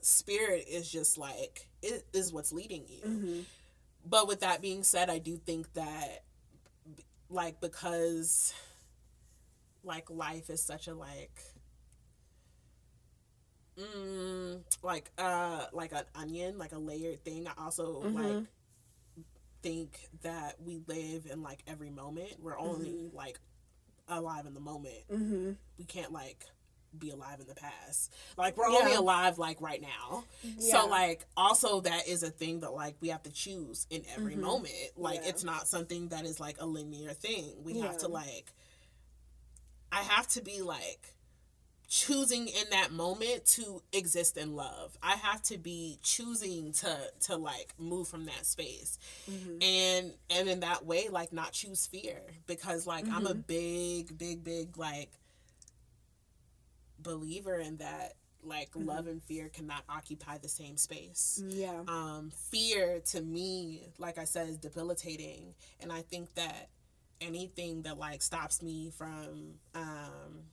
spirit 0.00 0.64
is 0.68 0.90
just 0.90 1.16
like 1.18 1.68
it 1.82 2.04
is 2.12 2.32
what's 2.32 2.52
leading 2.52 2.84
you 2.88 3.02
Mm-hmm. 3.08 3.40
but 4.04 4.28
with 4.28 4.40
that 4.40 4.60
being 4.62 4.82
said 4.82 5.10
i 5.10 5.18
do 5.18 5.36
think 5.36 5.72
that 5.74 6.22
like 7.30 7.60
because 7.60 8.52
like 9.84 10.10
life 10.10 10.50
is 10.50 10.62
such 10.62 10.86
a 10.88 10.94
like 10.94 11.40
mm, 13.78 14.60
like 14.82 15.10
uh 15.18 15.66
like 15.72 15.92
an 15.92 16.04
onion 16.14 16.58
like 16.58 16.72
a 16.72 16.78
layered 16.78 17.24
thing 17.24 17.46
i 17.46 17.52
also 17.64 18.02
Mhm. 18.02 18.14
like 18.14 18.46
think 19.62 20.08
that 20.22 20.56
we 20.60 20.80
live 20.86 21.26
in 21.30 21.42
like 21.42 21.62
every 21.66 21.90
moment 21.90 22.32
we're 22.40 22.58
only 22.58 23.10
like 23.12 23.38
alive 24.08 24.46
in 24.46 24.54
the 24.54 24.60
moment 24.60 24.94
Mm-hmm. 25.10 25.52
we 25.78 25.84
can't 25.84 26.12
like 26.12 26.44
be 26.98 27.08
alive 27.10 27.40
in 27.40 27.46
the 27.46 27.54
past 27.54 28.12
like 28.36 28.54
we're 28.56 28.66
only 28.68 28.92
alive 28.94 29.38
like 29.38 29.60
right 29.62 29.80
now 29.80 30.24
Yeah. 30.42 30.82
so 30.82 30.86
like 30.88 31.24
also 31.36 31.80
that 31.80 32.06
is 32.06 32.22
a 32.22 32.28
thing 32.30 32.60
that 32.60 32.72
like 32.74 32.96
we 33.00 33.08
have 33.08 33.22
to 33.22 33.30
choose 33.32 33.86
in 33.88 34.02
every 34.14 34.34
Mhm. 34.36 34.40
moment. 34.40 34.74
Like 34.98 35.20
Yeah. 35.22 35.28
it's 35.30 35.42
not 35.44 35.66
something 35.66 36.08
that 36.08 36.26
is 36.26 36.38
like 36.38 36.60
a 36.60 36.66
linear 36.66 37.14
thing. 37.14 37.62
We 37.64 37.78
have 37.80 37.96
to 37.98 38.08
like 38.08 38.52
I 39.90 40.02
have 40.02 40.26
to 40.28 40.42
be 40.42 40.60
like 40.62 41.14
choosing 41.92 42.48
in 42.48 42.70
that 42.70 42.90
moment 42.90 43.44
to 43.44 43.82
exist 43.92 44.38
in 44.38 44.56
love. 44.56 44.96
I 45.02 45.12
have 45.16 45.42
to 45.42 45.58
be 45.58 45.98
choosing 46.02 46.72
to 46.72 46.96
to 47.26 47.36
like 47.36 47.74
move 47.78 48.08
from 48.08 48.24
that 48.24 48.46
space. 48.46 48.98
Mm-hmm. 49.30 49.62
And 49.62 50.12
and 50.30 50.48
in 50.48 50.60
that 50.60 50.86
way 50.86 51.08
like 51.10 51.34
not 51.34 51.52
choose 51.52 51.86
fear 51.86 52.22
because 52.46 52.86
like 52.86 53.04
mm-hmm. 53.04 53.14
I'm 53.14 53.26
a 53.26 53.30
mm-hmm. 53.32 53.40
big 53.40 54.16
big 54.16 54.42
big 54.42 54.78
like 54.78 55.10
believer 56.98 57.56
in 57.56 57.76
that 57.76 58.14
like 58.42 58.70
mm-hmm. 58.70 58.88
love 58.88 59.06
and 59.06 59.22
fear 59.22 59.50
cannot 59.50 59.82
occupy 59.86 60.38
the 60.38 60.48
same 60.48 60.78
space. 60.78 61.42
Yeah. 61.46 61.82
Um 61.88 62.30
fear 62.50 63.02
to 63.10 63.20
me 63.20 63.88
like 63.98 64.16
I 64.16 64.24
said 64.24 64.48
is 64.48 64.56
debilitating 64.56 65.52
and 65.78 65.92
I 65.92 66.00
think 66.00 66.36
that 66.36 66.70
anything 67.20 67.82
that 67.82 67.98
like 67.98 68.22
stops 68.22 68.62
me 68.62 68.90
from 68.96 69.56
um 69.74 70.44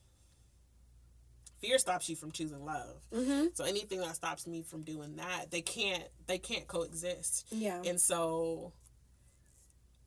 fear 1.60 1.78
stops 1.78 2.10
you 2.10 2.16
from 2.16 2.32
choosing 2.32 2.66
love. 2.66 3.02
Mm-hmm. 3.14 3.48
so 3.54 3.64
anything 3.64 4.00
that 4.02 4.16
stops 4.16 4.48
me 4.48 4.62
from 4.62 4.82
doing 4.82 5.16
that 5.18 5.52
they 5.52 5.62
can't 5.62 6.04
they 6.28 6.38
can't 6.38 6.68
coexist. 6.68 7.48
Yeah. 7.52 7.82
And 7.86 8.00
so 8.00 8.74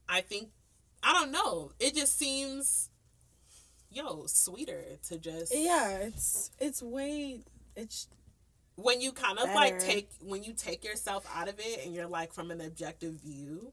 i 0.08 0.20
think 0.20 0.48
i 1.02 1.12
don't 1.12 1.32
know. 1.32 1.72
It 1.78 1.94
just 1.94 2.18
seems 2.18 2.90
yo 3.90 4.24
sweeter 4.26 4.82
to 5.08 5.18
just 5.18 5.54
yeah 5.54 5.98
it's 5.98 6.50
it's 6.58 6.82
way 6.82 7.40
it's 7.76 8.08
when 8.76 9.00
you 9.00 9.12
kind 9.12 9.38
of 9.38 9.44
better. 9.44 9.54
like 9.54 9.78
take 9.78 10.08
when 10.20 10.42
you 10.42 10.54
take 10.54 10.84
yourself 10.84 11.28
out 11.36 11.48
of 11.48 11.58
it 11.58 11.84
and 11.84 11.94
you're 11.94 12.06
like 12.06 12.32
from 12.32 12.50
an 12.50 12.60
objective 12.60 13.12
view 13.12 13.70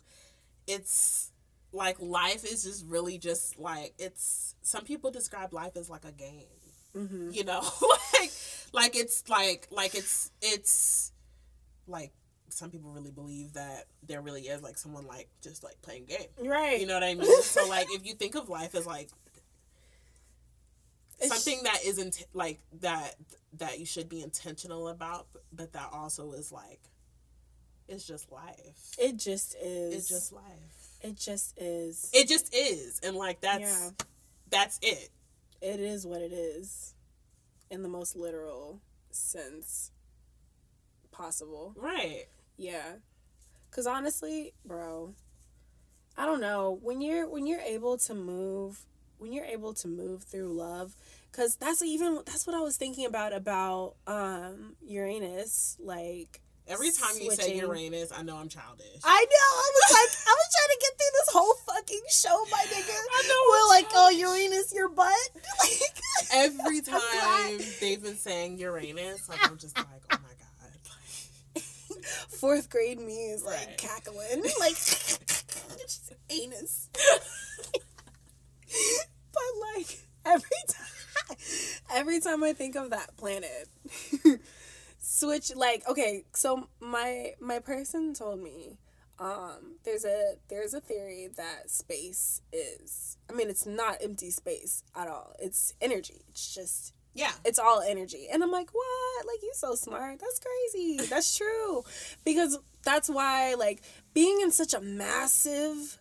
it's 0.68 1.32
like 1.72 1.96
life 2.00 2.44
is 2.44 2.64
just 2.64 2.86
really 2.88 3.18
just 3.18 3.58
like 3.58 3.94
it's 3.98 4.56
some 4.62 4.84
people 4.84 5.10
describe 5.12 5.54
life 5.54 5.78
as 5.78 5.90
like 5.90 6.04
a 6.04 6.12
game 6.12 6.46
Mm-hmm. 6.96 7.32
You 7.32 7.44
know, 7.44 7.62
like 8.20 8.32
like 8.74 8.96
it's 8.96 9.28
like 9.30 9.68
like 9.72 9.96
it's 9.96 10.32
it's 10.42 11.12
like 11.88 12.12
some 12.50 12.72
people 12.72 12.92
really 12.92 13.12
believe 13.12 13.54
that 13.54 13.86
there 14.06 14.22
really 14.22 14.42
is 14.42 14.62
like 14.62 14.78
someone 14.78 15.06
like 15.06 15.30
just 15.42 15.64
like 15.64 15.82
playing 15.82 16.06
game. 16.06 16.28
Right. 16.40 16.80
You 16.80 16.88
know 16.88 16.96
what 16.96 17.04
I 17.04 17.14
mean? 17.14 17.42
so 17.42 17.68
like 17.70 17.88
if 17.92 18.06
you 18.06 18.14
think 18.14 18.36
of 18.36 18.50
life 18.50 18.76
as 18.76 18.86
like 18.86 19.10
it's 21.20 21.30
something 21.30 21.64
that 21.64 21.80
isn't 21.86 22.26
like 22.34 22.60
that 22.82 23.16
that 23.58 23.80
you 23.80 23.86
should 23.86 24.10
be 24.10 24.22
intentional 24.22 24.88
about, 24.88 25.28
but 25.52 25.74
that 25.74 25.90
also 25.92 26.32
is 26.34 26.52
like 26.52 26.80
it's 27.88 28.06
just 28.06 28.32
life. 28.32 28.92
It 29.00 29.18
just 29.18 29.56
is. 29.62 29.96
It's 29.96 30.10
just 30.10 30.34
life. 30.34 30.44
It 31.02 31.18
just 31.18 31.58
is. 31.58 32.10
It 32.14 32.28
just 32.28 32.54
is. 32.54 33.00
And 33.04 33.16
like 33.16 33.42
that's 33.42 33.62
yeah. 33.62 34.06
that's 34.50 34.80
it 34.82 35.10
it 35.62 35.80
is 35.80 36.06
what 36.06 36.22
it 36.22 36.32
is 36.32 36.94
in 37.70 37.84
the 37.84 37.90
most 37.90 38.16
literal 38.16 38.82
sense 39.12 39.92
possible. 41.12 41.74
Right. 41.76 42.26
Yeah. 42.58 42.96
Cuz 43.72 43.86
honestly, 43.86 44.54
bro, 44.66 45.14
I 46.18 46.26
don't 46.26 46.42
know, 46.42 46.80
when 46.82 47.02
you're 47.02 47.28
when 47.30 47.46
you're 47.46 47.62
able 47.62 47.98
to 48.00 48.14
move, 48.14 48.86
when 49.18 49.32
you're 49.32 49.46
able 49.46 49.74
to 49.76 49.88
move 49.88 50.24
through 50.24 50.54
love, 50.54 50.96
cuz 51.32 51.56
that's 51.56 51.82
even 51.82 52.22
that's 52.26 52.48
what 52.48 52.56
I 52.56 52.62
was 52.62 52.78
thinking 52.78 53.06
about 53.06 53.34
about 53.34 53.96
um 54.08 54.76
Uranus 54.82 55.78
like 55.80 56.42
Every 56.70 56.92
time 56.92 57.10
switching. 57.14 57.26
you 57.26 57.36
say 57.36 57.58
Uranus, 57.58 58.12
I 58.16 58.22
know 58.22 58.38
I'm 58.38 58.48
childish. 58.48 58.86
I 59.04 59.26
know. 59.26 59.50
I 59.58 59.72
was 59.74 59.92
like, 59.98 60.14
I 60.28 60.36
was 60.38 60.50
trying 60.54 60.70
to 60.70 60.80
get 60.80 60.94
through 60.98 61.14
this 61.18 61.30
whole 61.34 61.54
fucking 61.66 62.02
show, 62.12 62.46
my 62.52 62.64
nigga. 62.70 62.94
I 62.94 63.24
know. 63.28 63.42
We're 63.50 63.68
like, 63.76 63.88
oh, 63.96 64.10
Uranus, 64.10 64.74
your 64.74 64.90
butt. 64.90 65.14
like, 65.64 66.00
Every 66.32 66.82
time 66.82 67.60
they've 67.82 68.02
been 68.02 68.18
saying 68.18 68.60
Uranus, 68.60 69.28
like 69.28 69.50
I'm 69.50 69.58
just 69.58 69.76
like, 69.78 69.88
oh 70.12 70.18
my 70.22 70.30
god. 70.30 71.64
Fourth 72.30 72.70
grade 72.70 73.00
me 73.00 73.32
is 73.32 73.44
like 73.44 73.58
right. 73.58 73.78
cackling, 73.78 74.44
like 74.60 74.78
anus. 76.30 76.90
but 79.34 79.44
like 79.76 80.00
every 80.26 80.50
time, 80.68 81.38
every 81.92 82.20
time 82.20 82.44
I 82.44 82.54
think 82.54 82.76
of 82.76 82.92
that 82.92 83.18
planet 83.18 83.68
switch 85.12 85.52
like 85.56 85.82
okay 85.90 86.24
so 86.36 86.68
my 86.80 87.34
my 87.42 87.58
person 87.58 88.14
told 88.14 88.40
me 88.40 88.78
um 89.18 89.76
there's 89.84 90.06
a 90.06 90.36
there's 90.50 90.76
a 90.76 90.80
theory 90.80 91.28
that 91.36 91.68
space 91.68 92.42
is 92.54 93.18
i 93.28 93.34
mean 93.34 93.50
it's 93.50 93.66
not 93.66 93.98
empty 94.04 94.30
space 94.30 94.84
at 94.96 95.08
all. 95.08 95.34
It's 95.40 95.74
energy. 95.82 96.22
It's 96.30 96.54
just 96.54 96.94
yeah. 97.16 97.32
it's 97.44 97.58
all 97.58 97.82
energy. 97.82 98.28
And 98.32 98.44
i'm 98.44 98.52
like 98.52 98.70
what? 98.72 99.26
Like 99.26 99.42
you 99.42 99.52
so 99.56 99.74
smart. 99.74 100.20
That's 100.20 100.40
crazy. 100.40 101.08
That's 101.08 101.36
true. 101.36 101.84
Because 102.24 102.60
that's 102.84 103.10
why 103.10 103.56
like 103.56 103.82
being 104.14 104.42
in 104.42 104.52
such 104.52 104.76
a 104.76 104.80
massive 104.80 105.98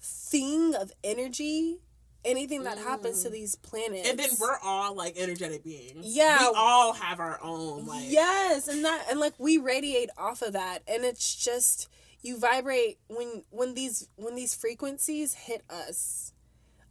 thing 0.00 0.76
of 0.76 0.92
energy 1.02 1.80
anything 2.26 2.64
that 2.64 2.76
mm. 2.76 2.84
happens 2.84 3.22
to 3.22 3.30
mm. 3.30 3.32
these 3.32 3.54
planets. 3.56 4.08
And 4.08 4.18
then 4.18 4.30
we're 4.38 4.58
all 4.62 4.94
like 4.94 5.16
energetic 5.16 5.64
beings. 5.64 6.04
Yeah. 6.04 6.38
We 6.40 6.54
all 6.56 6.92
have 6.92 7.20
our 7.20 7.38
own 7.42 7.86
like 7.86 8.04
Yes, 8.06 8.68
and 8.68 8.84
that 8.84 9.06
and 9.10 9.18
like 9.18 9.34
we 9.38 9.56
radiate 9.56 10.10
off 10.18 10.42
of 10.42 10.52
that 10.52 10.80
and 10.86 11.04
it's 11.04 11.34
just 11.34 11.88
you 12.20 12.38
vibrate 12.38 12.98
when 13.08 13.44
when 13.50 13.74
these 13.74 14.08
when 14.16 14.34
these 14.34 14.54
frequencies 14.54 15.34
hit 15.34 15.62
us 15.70 16.32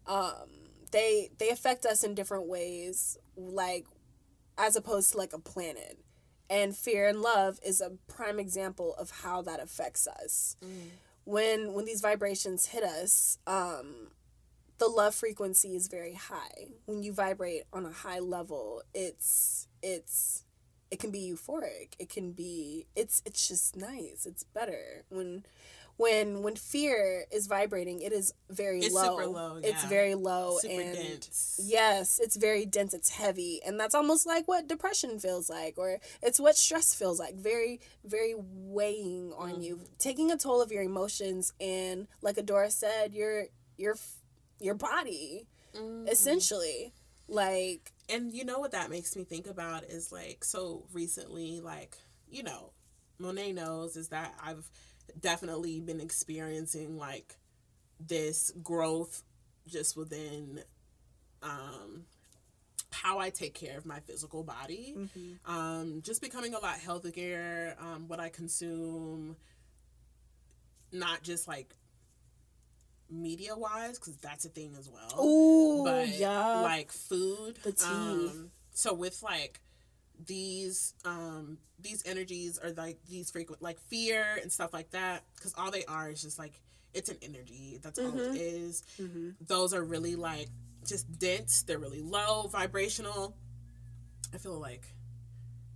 um 0.07 0.47
they 0.91 1.29
they 1.39 1.49
affect 1.49 1.85
us 1.85 2.03
in 2.03 2.15
different 2.15 2.47
ways 2.47 3.17
like 3.35 3.85
as 4.57 4.75
opposed 4.75 5.11
to 5.11 5.17
like 5.17 5.33
a 5.33 5.39
planet. 5.39 5.99
And 6.47 6.75
fear 6.75 7.07
and 7.07 7.21
love 7.21 7.59
is 7.65 7.81
a 7.81 7.93
prime 8.07 8.39
example 8.39 8.95
of 8.99 9.09
how 9.09 9.41
that 9.41 9.59
affects 9.59 10.07
us. 10.07 10.55
Mm. 10.63 10.89
When 11.23 11.73
when 11.73 11.85
these 11.85 12.01
vibrations 12.01 12.67
hit 12.67 12.83
us, 12.83 13.39
um 13.47 14.09
the 14.77 14.87
love 14.87 15.15
frequency 15.15 15.75
is 15.75 15.87
very 15.87 16.13
high. 16.13 16.73
When 16.85 17.03
you 17.03 17.13
vibrate 17.13 17.63
on 17.71 17.85
a 17.85 17.91
high 17.91 18.19
level, 18.19 18.81
it's 18.93 19.67
it's 19.81 20.43
it 20.91 20.99
can 20.99 21.11
be 21.11 21.31
euphoric. 21.31 21.93
It 21.99 22.09
can 22.09 22.31
be 22.31 22.87
it's 22.95 23.21
it's 23.25 23.47
just 23.47 23.75
nice. 23.75 24.25
It's 24.25 24.43
better 24.43 25.05
when 25.09 25.45
when 25.97 26.41
when 26.41 26.55
fear 26.55 27.25
is 27.31 27.47
vibrating, 27.47 28.01
it 28.01 28.11
is 28.11 28.33
very 28.49 28.79
it's 28.79 28.93
low. 28.93 29.17
Super 29.17 29.27
low. 29.27 29.59
Yeah. 29.61 29.69
It's 29.69 29.85
very 29.85 30.15
low 30.15 30.57
super 30.59 30.81
and 30.81 30.93
dense. 30.93 31.59
yes, 31.63 32.19
it's 32.21 32.35
very 32.35 32.65
dense. 32.65 32.93
It's 32.93 33.09
heavy, 33.09 33.61
and 33.65 33.79
that's 33.79 33.95
almost 33.95 34.27
like 34.27 34.47
what 34.47 34.67
depression 34.67 35.19
feels 35.19 35.49
like, 35.49 35.77
or 35.77 35.99
it's 36.21 36.39
what 36.39 36.57
stress 36.57 36.93
feels 36.93 37.19
like. 37.19 37.35
Very 37.35 37.79
very 38.03 38.35
weighing 38.37 39.33
on 39.37 39.55
mm. 39.55 39.63
you, 39.63 39.79
taking 39.97 40.31
a 40.31 40.37
toll 40.37 40.61
of 40.61 40.71
your 40.71 40.83
emotions, 40.83 41.53
and 41.61 42.07
like 42.21 42.35
Adora 42.35 42.71
said, 42.71 43.13
you're 43.13 43.45
you're 43.77 43.95
your 44.59 44.75
body 44.75 45.47
mm. 45.75 46.09
essentially 46.09 46.93
like 47.27 47.91
and 48.09 48.33
you 48.33 48.45
know 48.45 48.59
what 48.59 48.71
that 48.71 48.89
makes 48.89 49.15
me 49.15 49.23
think 49.23 49.47
about 49.47 49.83
is 49.85 50.11
like 50.11 50.43
so 50.43 50.85
recently 50.93 51.59
like 51.59 51.97
you 52.29 52.43
know 52.43 52.71
monet 53.17 53.51
knows 53.51 53.95
is 53.95 54.09
that 54.09 54.33
i've 54.43 54.69
definitely 55.19 55.79
been 55.79 55.99
experiencing 55.99 56.97
like 56.97 57.35
this 57.99 58.51
growth 58.61 59.23
just 59.67 59.97
within 59.97 60.61
um 61.41 62.05
how 62.95 63.19
I 63.19 63.29
take 63.29 63.53
care 63.53 63.77
of 63.77 63.85
my 63.85 63.99
physical 63.99 64.43
body, 64.43 64.95
mm-hmm. 64.97 65.51
um, 65.51 66.01
just 66.01 66.21
becoming 66.21 66.53
a 66.53 66.59
lot 66.59 66.77
healthier. 66.79 67.75
Um, 67.79 68.07
what 68.07 68.19
I 68.19 68.29
consume, 68.29 69.35
not 70.91 71.21
just 71.21 71.47
like 71.47 71.75
media 73.09 73.55
wise 73.55 73.99
because 73.99 74.15
that's 74.17 74.45
a 74.45 74.49
thing 74.49 74.75
as 74.77 74.89
well. 74.89 75.13
Oh, 75.17 76.03
yeah. 76.03 76.61
Like 76.61 76.91
food. 76.91 77.57
The 77.63 77.71
tea. 77.71 77.85
Um, 77.85 78.51
so 78.73 78.93
with 78.93 79.23
like 79.23 79.61
these 80.27 80.93
um 81.03 81.57
these 81.79 82.03
energies 82.05 82.57
are 82.57 82.71
like 82.71 82.97
these 83.09 83.29
frequent 83.31 83.61
like 83.61 83.79
fear 83.87 84.25
and 84.41 84.51
stuff 84.51 84.73
like 84.73 84.89
that 84.91 85.23
because 85.35 85.53
all 85.57 85.71
they 85.71 85.83
are 85.85 86.09
is 86.09 86.21
just 86.21 86.39
like 86.39 86.61
it's 86.93 87.09
an 87.09 87.17
energy 87.21 87.79
that's 87.81 87.99
mm-hmm. 87.99 88.17
all 88.17 88.25
it 88.25 88.37
mm-hmm. 88.37 89.03
Mm-hmm. 89.03 89.29
those 89.47 89.73
are 89.73 89.83
really 89.83 90.15
like 90.15 90.47
just 90.87 91.19
dense 91.19 91.63
they're 91.63 91.79
really 91.79 92.01
low 92.01 92.47
vibrational 92.47 93.35
i 94.33 94.37
feel 94.37 94.59
like 94.59 94.87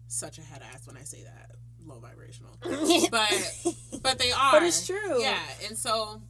such 0.08 0.38
a 0.38 0.42
head 0.42 0.62
ass 0.74 0.88
when 0.88 0.96
i 0.96 1.02
say 1.02 1.24
that 1.24 1.52
low 1.86 2.00
vibrational 2.00 2.58
but 3.12 3.66
but 4.02 4.20
they 4.20 4.32
are 4.32 4.54
but 4.54 4.64
it's 4.64 4.86
true 4.86 5.22
yeah 5.22 5.40
and 5.68 5.78
so 5.78 6.22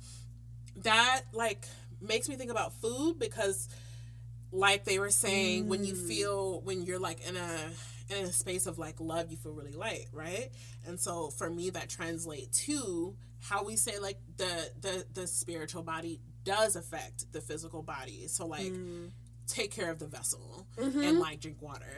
that 0.83 1.21
like 1.33 1.65
makes 2.01 2.29
me 2.29 2.35
think 2.35 2.51
about 2.51 2.73
food 2.81 3.17
because 3.19 3.67
like 4.51 4.83
they 4.85 4.99
were 4.99 5.09
saying 5.09 5.65
mm. 5.65 5.67
when 5.67 5.83
you 5.83 5.93
mm. 5.93 6.07
feel 6.07 6.61
when 6.61 6.83
you're 6.83 6.99
like 6.99 7.27
in 7.27 7.35
a 7.35 8.15
in 8.15 8.25
a 8.25 8.31
space 8.31 8.65
of 8.65 8.79
like 8.79 8.95
love 8.99 9.29
you 9.29 9.37
feel 9.37 9.53
really 9.53 9.73
light 9.73 10.07
right 10.11 10.49
and 10.87 10.99
so 10.99 11.29
for 11.29 11.49
me 11.49 11.69
that 11.69 11.89
translates 11.89 12.65
to 12.65 13.15
how 13.41 13.63
we 13.63 13.75
say 13.75 13.99
like 13.99 14.17
the 14.37 14.71
the 14.81 15.05
the 15.13 15.27
spiritual 15.27 15.83
body 15.83 16.19
does 16.43 16.75
affect 16.75 17.31
the 17.31 17.41
physical 17.41 17.83
body 17.83 18.27
so 18.27 18.47
like 18.47 18.63
mm. 18.71 19.09
take 19.45 19.71
care 19.71 19.91
of 19.91 19.99
the 19.99 20.07
vessel 20.07 20.65
Mm-hmm. 20.79 21.03
and 21.03 21.19
like 21.19 21.41
drink 21.41 21.61
water. 21.61 21.85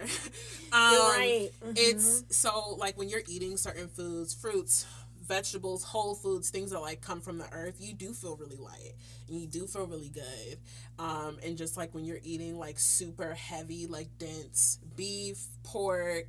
Um, 0.73 0.79
right. 0.93 1.49
Mhm. 1.65 1.73
It's 1.75 2.23
so 2.29 2.75
like 2.79 2.97
when 2.97 3.09
you're 3.09 3.23
eating 3.27 3.57
certain 3.57 3.89
foods, 3.89 4.34
fruits, 4.34 4.86
vegetables, 5.26 5.84
whole 5.84 6.15
foods, 6.15 6.49
things 6.49 6.72
that 6.72 6.80
like 6.80 7.01
come 7.01 7.22
from 7.22 7.38
the 7.38 7.51
earth, 7.53 7.76
you 7.80 7.93
do 7.93 8.13
feel 8.13 8.36
really 8.38 8.57
light 8.57 8.93
and 9.28 9.39
you 9.39 9.47
do 9.47 9.67
feel 9.67 9.86
really 9.86 10.09
good. 10.09 10.57
Um, 10.99 11.38
and 11.43 11.57
just 11.57 11.78
like 11.78 11.93
when 11.93 12.05
you're 12.05 12.19
eating 12.24 12.57
like 12.57 12.80
super 12.80 13.34
heavy, 13.34 13.88
like 13.88 14.07
dense 14.17 14.80
beef, 14.95 15.39
pork, 15.63 16.28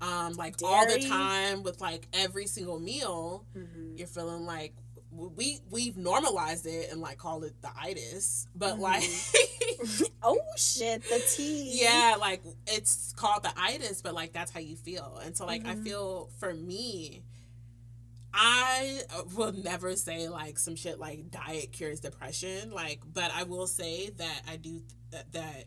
um, 0.00 0.34
like 0.34 0.56
all 0.62 0.86
the 0.86 0.98
time 0.98 1.62
with 1.62 1.80
like 1.80 2.06
every 2.12 2.46
single 2.46 2.78
meal, 2.80 3.44
Mhm. 3.56 3.96
you're 3.98 4.06
feeling 4.06 4.44
like 4.46 4.74
we 5.12 5.60
we've 5.70 5.96
normalized 5.96 6.66
it 6.66 6.90
and 6.90 7.00
like 7.00 7.18
called 7.18 7.44
it 7.44 7.54
the 7.62 7.70
itis, 7.80 8.48
but 8.56 8.76
Mhm. 8.76 8.80
like 8.80 10.10
oh 10.24 10.40
shit, 10.56 11.02
the 11.08 11.20
tea. 11.36 11.78
yeah 11.80 12.16
like 12.18 12.42
it's 12.66 13.12
called 13.16 13.42
the 13.44 13.52
itis 13.56 14.02
but 14.02 14.12
like 14.14 14.32
that's 14.32 14.50
how 14.50 14.58
you 14.60 14.74
feel 14.76 15.20
and 15.24 15.36
so 15.36 15.46
like 15.46 15.66
i 15.66 15.74
Mhm. 15.74 15.84
feel 15.84 16.30
for 16.38 16.52
me 16.54 17.22
i 18.36 19.00
will 19.36 19.52
never 19.52 19.94
say 19.96 20.28
like 20.28 20.58
some 20.58 20.74
shit 20.76 20.98
like 20.98 21.30
diet 21.30 21.70
cures 21.72 22.00
depression 22.00 22.70
like 22.72 23.00
but 23.12 23.30
i 23.34 23.44
will 23.44 23.66
say 23.68 24.10
that 24.10 24.42
i 24.48 24.56
do 24.56 24.82
that, 25.12 25.30
that 25.32 25.64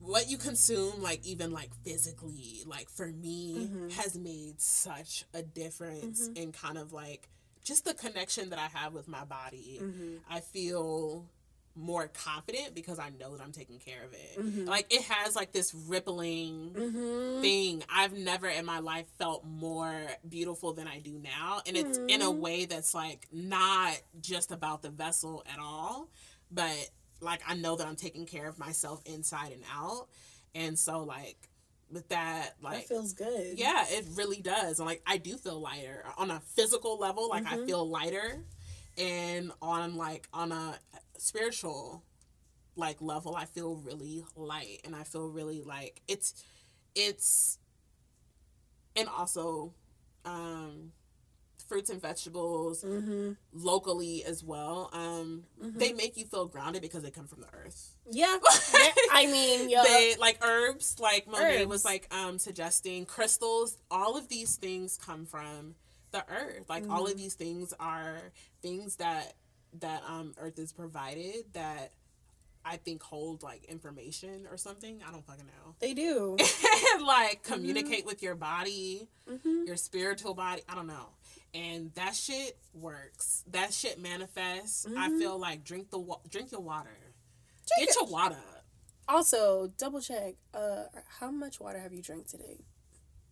what 0.00 0.28
you 0.28 0.36
consume 0.38 1.00
like 1.02 1.24
even 1.24 1.52
like 1.52 1.70
physically 1.84 2.62
like 2.66 2.88
for 2.90 3.06
me 3.08 3.68
Mhm. 3.70 3.92
has 3.92 4.18
made 4.18 4.60
such 4.60 5.24
a 5.34 5.42
difference 5.42 6.28
Mhm. 6.28 6.36
in 6.36 6.52
kind 6.52 6.76
of 6.78 6.92
like 6.92 7.28
just 7.62 7.84
the 7.84 7.94
connection 7.94 8.50
that 8.50 8.58
i 8.58 8.66
have 8.78 8.92
with 8.94 9.06
my 9.06 9.24
body 9.24 9.78
Mm-hmm. 9.80 10.16
I 10.28 10.40
feel 10.40 11.26
more 11.74 12.08
confident 12.08 12.74
because 12.74 12.98
I 12.98 13.10
know 13.18 13.36
that 13.36 13.42
I'm 13.42 13.52
taking 13.52 13.78
care 13.78 14.04
of 14.04 14.12
it. 14.12 14.38
Mhm. 14.38 14.66
Like 14.66 14.92
it 14.92 15.02
has 15.02 15.34
like 15.34 15.52
this 15.52 15.72
rippling 15.74 16.72
Mm-hmm. 16.74 17.40
thing. 17.40 17.82
I've 17.88 18.12
never 18.12 18.48
in 18.48 18.64
my 18.66 18.78
life 18.80 19.06
felt 19.18 19.44
more 19.44 19.94
beautiful 20.28 20.72
than 20.74 20.86
I 20.86 20.98
do 20.98 21.18
now. 21.18 21.62
And 21.66 21.76
it's 21.76 21.98
in 22.08 22.20
a 22.22 22.26
Mhm. 22.26 22.38
way 22.38 22.64
that's 22.66 22.94
like 22.94 23.26
not 23.32 23.98
just 24.20 24.52
about 24.52 24.82
the 24.82 24.90
vessel 24.90 25.42
at 25.52 25.58
all, 25.58 26.08
but 26.50 26.90
like 27.20 27.40
I 27.48 27.54
know 27.54 27.76
that 27.76 27.86
I'm 27.86 27.96
taking 27.96 28.26
care 28.26 28.46
of 28.48 28.58
myself 28.58 29.00
inside 29.06 29.52
and 29.52 29.62
out. 29.72 30.08
And 30.54 30.78
so 30.78 31.02
like 31.04 31.48
with 31.90 32.08
that 32.08 32.54
like 32.62 32.80
that 32.80 32.88
feels 32.88 33.12
good. 33.12 33.58
yeah, 33.58 33.84
it 33.88 34.04
really 34.14 34.40
does. 34.42 34.78
And 34.78 34.86
like 34.86 35.02
I 35.06 35.16
do 35.18 35.36
feel 35.36 35.60
lighter 35.60 36.04
on 36.18 36.30
a 36.30 36.40
physical 36.40 36.98
level. 36.98 37.28
Like 37.28 37.46
I 37.46 37.56
Mhm. 37.56 37.66
feel 37.66 37.88
lighter, 37.88 38.44
and 38.98 39.52
on 39.62 39.96
like 39.96 40.28
on 40.34 40.52
a 40.52 40.78
spiritual 41.22 42.02
like 42.74 43.00
level, 43.02 43.36
I 43.36 43.44
feel 43.44 43.76
really 43.76 44.24
light, 44.36 44.80
and 44.84 44.96
I 44.96 45.04
feel 45.04 45.28
really 45.28 45.60
like 45.60 46.00
it's 46.08 46.42
it's 46.94 47.58
and 48.96 49.08
also 49.08 49.72
um 50.24 50.92
fruits 51.68 51.90
and 51.90 52.00
vegetables 52.02 52.82
Mm-hmm. 52.84 53.32
locally 53.52 54.24
as 54.24 54.42
well 54.44 54.90
um 54.92 55.44
Mhm. 55.62 55.78
they 55.78 55.92
make 55.92 56.16
you 56.16 56.24
feel 56.26 56.46
grounded 56.46 56.82
because 56.82 57.02
they 57.02 57.10
come 57.10 57.26
from 57.26 57.40
the 57.42 57.52
earth 57.54 57.94
Yeah. 58.10 58.36
I 59.10 59.26
mean, 59.26 59.68
they 59.68 60.16
like 60.18 60.38
herbs 60.44 60.98
like 61.00 61.26
monet 61.26 61.64
was 61.66 61.84
like 61.84 62.12
um 62.12 62.38
suggesting 62.38 63.06
crystals 63.06 63.78
all 63.90 64.16
of 64.16 64.28
these 64.28 64.56
things 64.56 64.98
come 64.98 65.24
from 65.24 65.74
the 66.10 66.24
earth 66.28 66.68
like 66.68 66.84
all 66.90 67.06
of 67.06 67.14
Mhm. 67.14 67.16
these 67.16 67.34
things 67.34 67.72
are 67.80 68.32
things 68.60 68.96
that 68.96 69.34
that 69.80 70.02
um 70.08 70.34
earth 70.38 70.58
is 70.58 70.72
provided 70.72 71.44
that 71.54 71.92
i 72.64 72.76
think 72.76 73.02
hold 73.02 73.42
like 73.42 73.64
information 73.64 74.46
or 74.50 74.56
something? 74.56 75.00
I 75.06 75.10
don't 75.10 75.26
fucking 75.26 75.46
know. 75.46 75.74
They 75.80 75.94
do. 75.94 76.36
and 76.94 77.02
like 77.06 77.42
communicate 77.42 78.06
with 78.06 78.22
your 78.22 78.34
body 78.36 79.08
mm-hmm. 79.28 79.64
your 79.66 79.76
spiritual 79.76 80.34
body. 80.34 80.62
I 80.68 80.74
don't 80.76 80.86
know. 80.86 81.08
And 81.54 81.92
that 81.94 82.14
shit 82.14 82.56
works. 82.72 83.42
That 83.50 83.74
shit 83.74 84.00
manifests. 84.00 84.86
I 84.86 85.08
Mhm. 85.08 85.18
feel 85.18 85.38
like 85.38 85.64
drink 85.64 85.90
the 85.90 85.98
wa- 85.98 86.20
drink 86.30 86.52
your 86.52 86.60
water. 86.60 86.96
Drink 87.76 87.88
get 87.90 87.96
your 88.00 88.06
water 88.08 88.36
Also, 89.08 89.72
double 89.76 90.00
check. 90.00 90.36
Uh, 90.54 90.84
how 91.18 91.30
much 91.32 91.58
water 91.60 91.80
have 91.80 91.92
you 91.92 92.00
drank 92.02 92.28
today? 92.28 92.64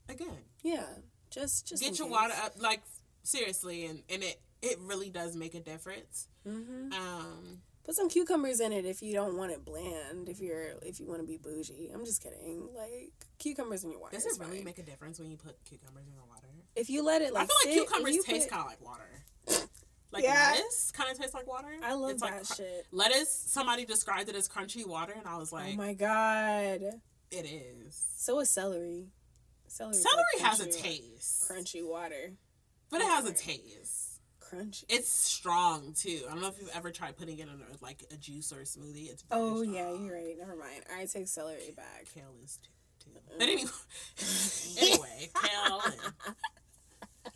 again. 0.09 0.43
Yeah, 0.65 0.87
just 1.31 1.69
just 1.69 1.83
get 1.83 1.99
your 2.01 2.09
water 2.09 2.35
up 2.43 2.55
like 2.61 2.83
seriously 3.23 3.87
and 3.87 4.03
and 4.09 4.23
it 4.25 4.41
it 4.61 4.77
really 4.81 5.09
does 5.09 5.37
make 5.37 5.55
a 5.55 5.61
difference 5.61 6.27
Mm-hmm. 6.47 6.93
um 6.93 7.59
Put 7.83 7.95
some 7.97 8.11
cucumbers 8.11 8.61
in 8.61 8.73
it 8.73 8.85
if 8.85 9.03
you 9.03 9.15
don't 9.15 9.37
want 9.37 9.53
it 9.53 9.65
bland. 9.65 10.29
If 10.29 10.41
you're 10.41 10.75
if 10.83 11.01
you 11.01 11.07
want 11.09 11.21
to 11.23 11.27
be 11.27 11.39
bougie, 11.39 11.91
I'm 11.93 12.05
just 12.05 12.23
kidding. 12.23 12.69
Like 12.77 13.13
cucumbers 13.39 13.85
in 13.85 13.91
your 13.91 14.01
water. 14.01 14.15
does 14.17 14.27
it 14.27 14.39
really 14.39 14.57
fine. 14.57 14.65
make 14.65 14.79
a 14.79 14.83
difference 14.83 15.19
when 15.19 15.31
you 15.31 15.37
put 15.39 15.57
cucumbers 15.65 16.07
in 16.07 16.13
your 16.13 16.25
water 16.29 16.47
If 16.77 16.91
you 16.91 17.03
let 17.03 17.23
it 17.23 17.33
like 17.33 17.45
i 17.45 17.47
feel 17.47 17.57
like 17.65 17.75
sit, 17.75 17.89
cucumbers 17.89 18.25
taste 18.25 18.49
put- 18.49 18.57
kind 18.57 18.65
of 18.65 18.71
like 18.71 18.81
water 18.85 19.67
like 20.13 20.25
Yeah. 20.25 20.51
lettuce 20.53 20.93
kind 20.93 21.11
of 21.11 21.19
tastes 21.19 21.35
like 21.35 21.47
water 21.49 21.69
I 21.83 21.95
love 21.95 22.11
It's 22.11 22.23
that 22.23 22.33
like 22.49 22.57
shit. 22.57 22.87
lettuce 22.93 23.31
somebody 23.49 23.85
described 23.87 24.29
it 24.29 24.37
as 24.37 24.49
crunchy 24.49 24.87
water 24.87 25.15
and 25.17 25.27
i 25.27 25.37
was 25.39 25.51
like 25.53 25.73
oh 25.75 25.77
my 25.77 25.95
god. 25.95 26.83
it 27.31 27.47
is 27.47 28.05
So 28.17 28.41
is 28.41 28.51
celery. 28.51 29.07
Celery. 29.69 29.95
celery 29.95 30.25
like 30.39 30.47
has 30.47 30.61
a 30.61 30.71
taste 30.71 31.49
Crunchy 31.51 31.83
water. 31.87 32.33
but 32.91 33.01
it 33.01 33.07
has 33.07 33.25
a 33.25 33.33
taste 33.33 34.00
Crunchy. 34.51 34.85
it's 34.89 35.09
strong 35.09 35.93
too 35.97 36.21
i 36.29 36.33
don't 36.33 36.43
know 36.43 36.49
if 36.49 36.59
you've 36.61 36.71
ever 36.75 36.91
tried 36.91 37.17
putting 37.17 37.39
it 37.39 37.43
in 37.43 37.49
a, 37.49 37.85
like 37.85 38.05
a 38.13 38.17
juice 38.17 38.53
or 38.53 38.61
a 38.61 38.65
smoothie 38.65 39.11
it's 39.11 39.23
Oh 39.31 39.63
yeah, 39.63 39.91
you're 39.93 40.15
right. 40.15 40.35
Never 40.39 40.57
mind. 40.57 40.83
I 40.95 41.05
take 41.07 41.29
celery 41.29 41.73
back. 41.77 42.07
Kale 42.15 42.25
is 42.45 42.59
too. 42.63 42.71
too. 43.05 43.21
But 43.39 43.49
anyway, 43.49 43.71
anyway, 44.81 45.31
kale 45.41 45.81
and 45.85 47.33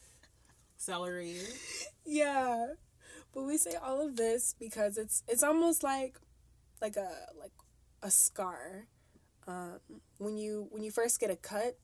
celery. 0.76 1.36
Yeah. 2.04 2.66
But 3.32 3.44
we 3.44 3.56
say 3.56 3.74
all 3.74 4.04
of 4.04 4.16
this 4.16 4.54
because 4.58 4.98
it's 4.98 5.22
it's 5.28 5.42
almost 5.42 5.82
like 5.82 6.18
like 6.80 6.96
a 6.96 7.10
like 7.38 7.52
a 8.02 8.10
scar. 8.10 8.86
Um, 9.46 9.78
when 10.18 10.36
you 10.38 10.68
when 10.70 10.82
you 10.82 10.90
first 10.90 11.20
get 11.20 11.30
a 11.30 11.36
cut, 11.36 11.78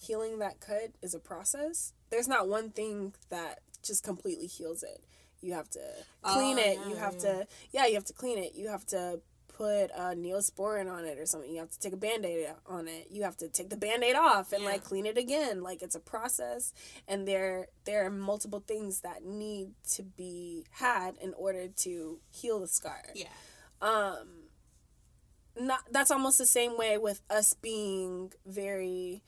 healing 0.00 0.38
that 0.38 0.60
cut 0.60 0.92
is 1.02 1.14
a 1.14 1.18
process. 1.18 1.92
There's 2.10 2.28
not 2.28 2.48
one 2.48 2.70
thing 2.70 3.14
that 3.30 3.60
just 3.86 4.02
completely 4.04 4.46
heals 4.46 4.82
it. 4.82 5.04
You 5.40 5.52
have 5.54 5.68
to 5.70 5.80
clean 6.22 6.58
Oh, 6.58 6.62
it. 6.62 6.78
yeah, 6.80 6.88
you 6.88 6.96
have 6.96 7.14
yeah. 7.14 7.20
to 7.20 7.46
yeah, 7.72 7.86
you 7.86 7.94
have 7.94 8.04
to 8.06 8.12
clean 8.12 8.38
it. 8.38 8.54
You 8.54 8.68
have 8.68 8.86
to 8.86 9.20
put 9.48 9.90
a 9.96 10.14
neosporin 10.14 10.90
on 10.92 11.06
it 11.06 11.18
or 11.18 11.24
something. 11.24 11.50
You 11.50 11.60
have 11.60 11.70
to 11.70 11.78
take 11.78 11.94
a 11.94 11.96
band-aid 11.96 12.48
on 12.66 12.88
it. 12.88 13.08
You 13.10 13.22
have 13.22 13.38
to 13.38 13.48
take 13.48 13.70
the 13.70 13.76
band-aid 13.76 14.14
off 14.14 14.52
and 14.52 14.62
Yeah. 14.62 14.68
like 14.70 14.84
clean 14.84 15.06
it 15.06 15.16
again. 15.16 15.62
Like 15.62 15.82
it's 15.82 15.94
a 15.94 16.00
process 16.00 16.74
and 17.08 17.26
there 17.26 17.68
there 17.84 18.04
are 18.04 18.10
multiple 18.10 18.62
things 18.66 19.00
that 19.00 19.24
need 19.24 19.70
to 19.92 20.02
be 20.02 20.66
had 20.72 21.16
in 21.18 21.32
order 21.34 21.68
to 21.68 22.20
heal 22.30 22.60
the 22.60 22.68
scar. 22.68 23.02
Yeah. 23.14 23.28
Um 23.80 24.48
not 25.58 25.80
that's 25.90 26.10
almost 26.10 26.36
the 26.38 26.46
same 26.46 26.76
way 26.76 26.98
with 26.98 27.22
us 27.30 27.54
being 27.54 28.32
very 28.44 29.22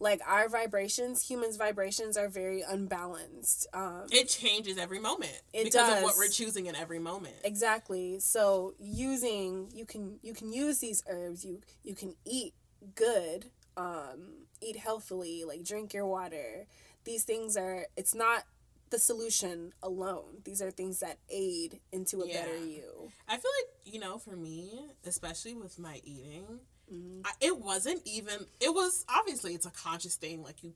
like 0.00 0.20
our 0.26 0.48
vibrations, 0.48 1.28
humans' 1.28 1.56
vibrations 1.56 2.16
are 2.16 2.28
very 2.28 2.62
unbalanced. 2.62 3.66
Um 3.72 4.06
It 4.10 4.28
changes 4.28 4.78
every 4.78 4.98
moment 4.98 5.40
It 5.52 5.64
because 5.64 5.98
of 5.98 6.02
what 6.02 6.16
we're 6.16 6.28
choosing 6.28 6.66
in 6.66 6.74
every 6.74 6.98
moment. 6.98 7.36
Exactly. 7.44 8.18
So 8.18 8.74
using 8.80 9.70
you 9.72 9.84
can 9.84 10.18
you 10.22 10.34
can 10.34 10.52
use 10.52 10.78
these 10.78 11.02
herbs. 11.08 11.44
You 11.44 11.60
you 11.84 11.94
can 11.94 12.16
eat 12.24 12.54
good. 12.94 13.46
Um, 13.76 14.46
eat 14.60 14.76
healthily. 14.76 15.44
Like 15.44 15.62
drink 15.64 15.94
your 15.94 16.06
water. 16.06 16.66
These 17.04 17.24
things 17.24 17.56
are. 17.56 17.86
It's 17.96 18.14
not 18.14 18.44
the 18.90 18.98
solution 18.98 19.72
alone. 19.82 20.42
These 20.44 20.60
are 20.60 20.70
things 20.70 20.98
that 21.00 21.18
aid 21.30 21.80
into 21.92 22.20
a 22.20 22.26
better 22.26 22.56
you. 22.56 23.10
I 23.28 23.36
feel 23.36 23.50
like 23.60 23.94
you 23.94 24.00
know, 24.00 24.18
for 24.18 24.36
me, 24.36 24.80
especially 25.06 25.54
with 25.54 25.78
my 25.78 26.00
eating, 26.04 26.60
Mhm. 26.92 27.22
I, 27.24 27.30
it 27.40 27.58
wasn't 27.58 28.02
even. 28.04 28.46
It 28.60 28.72
was 28.74 29.04
obviously 29.08 29.54
it's 29.54 29.66
a 29.66 29.70
conscious 29.70 30.16
thing. 30.16 30.42
Like 30.42 30.62
you, 30.62 30.74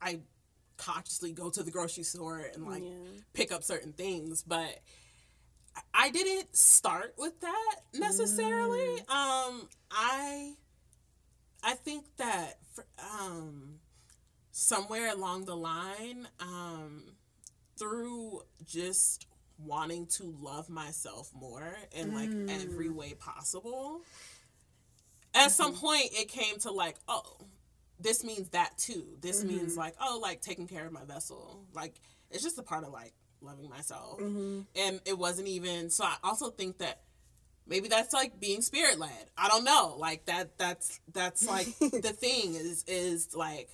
I 0.00 0.20
consciously 0.76 1.32
go 1.32 1.50
to 1.50 1.62
the 1.62 1.70
grocery 1.70 2.04
store 2.04 2.38
and 2.54 2.66
like 2.66 2.82
yeah. 2.82 2.90
pick 3.34 3.52
up 3.52 3.62
certain 3.62 3.92
things, 3.92 4.42
but 4.42 4.80
I- 5.94 6.10
didn't 6.10 6.56
start 6.56 7.14
with 7.18 7.38
that 7.40 7.76
necessarily. 7.94 8.98
Um, 9.08 9.68
I 9.90 10.54
I 11.62 11.74
think 11.74 12.06
that 12.16 12.58
for, 12.72 12.84
um, 13.20 13.80
somewhere 14.52 15.12
along 15.12 15.44
the 15.44 15.56
line, 15.56 16.26
um, 16.40 17.04
through 17.78 18.42
just 18.66 19.26
wanting 19.58 20.06
to 20.06 20.34
love 20.40 20.70
myself 20.70 21.30
more 21.34 21.76
in 21.92 22.14
like 22.14 22.30
Mm. 22.30 22.48
every 22.62 22.88
way 22.88 23.12
possible. 23.14 24.00
At 25.34 25.52
some 25.52 25.74
point, 25.74 26.06
it 26.12 26.28
came 26.28 26.58
to 26.60 26.72
like, 26.72 26.96
oh, 27.08 27.36
this 27.98 28.24
means 28.24 28.48
that 28.50 28.76
too. 28.78 29.04
This 29.20 29.44
means 29.44 29.74
Mhm. 29.74 29.78
like, 29.78 29.94
oh, 30.00 30.18
like 30.22 30.40
taking 30.40 30.66
care 30.66 30.86
of 30.86 30.92
my 30.92 31.04
vessel. 31.04 31.64
Like, 31.74 32.00
it's 32.30 32.42
just 32.42 32.58
a 32.58 32.62
part 32.62 32.84
of 32.84 32.90
like 32.92 33.12
loving 33.40 33.68
myself. 33.68 34.18
Mhm. 34.20 34.66
And 34.74 35.00
it 35.04 35.16
wasn't 35.18 35.48
even, 35.48 35.90
so 35.90 36.04
I 36.04 36.16
also 36.24 36.50
think 36.50 36.78
that 36.78 37.02
maybe 37.66 37.88
that's 37.88 38.12
like 38.12 38.40
being 38.40 38.62
spirit 38.62 38.98
led. 38.98 39.30
I 39.36 39.48
don't 39.48 39.64
know. 39.64 39.94
Like 39.98 40.26
that 40.26 40.58
that's 40.58 41.00
that's 41.12 41.46
like 41.46 41.66
the 41.78 42.12
thing 42.12 42.54
is 42.54 42.84
is 42.86 43.34
like 43.34 43.70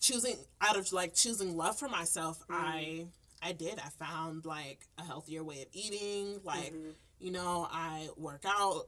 choosing 0.00 0.36
out 0.60 0.76
of 0.76 0.92
like 0.92 1.14
choosing 1.14 1.56
love 1.56 1.78
for 1.78 1.88
myself. 1.88 2.42
I 2.50 3.06
I 3.42 3.52
did. 3.52 3.78
I 3.78 3.88
found 4.04 4.44
like 4.44 4.86
a 4.98 5.02
healthier 5.04 5.42
way 5.42 5.62
of 5.62 5.68
eating. 5.72 6.40
Like, 6.44 6.72
mm-hmm. 6.72 6.90
you 7.18 7.32
know, 7.32 7.66
I 7.70 8.08
work 8.16 8.44
out 8.46 8.86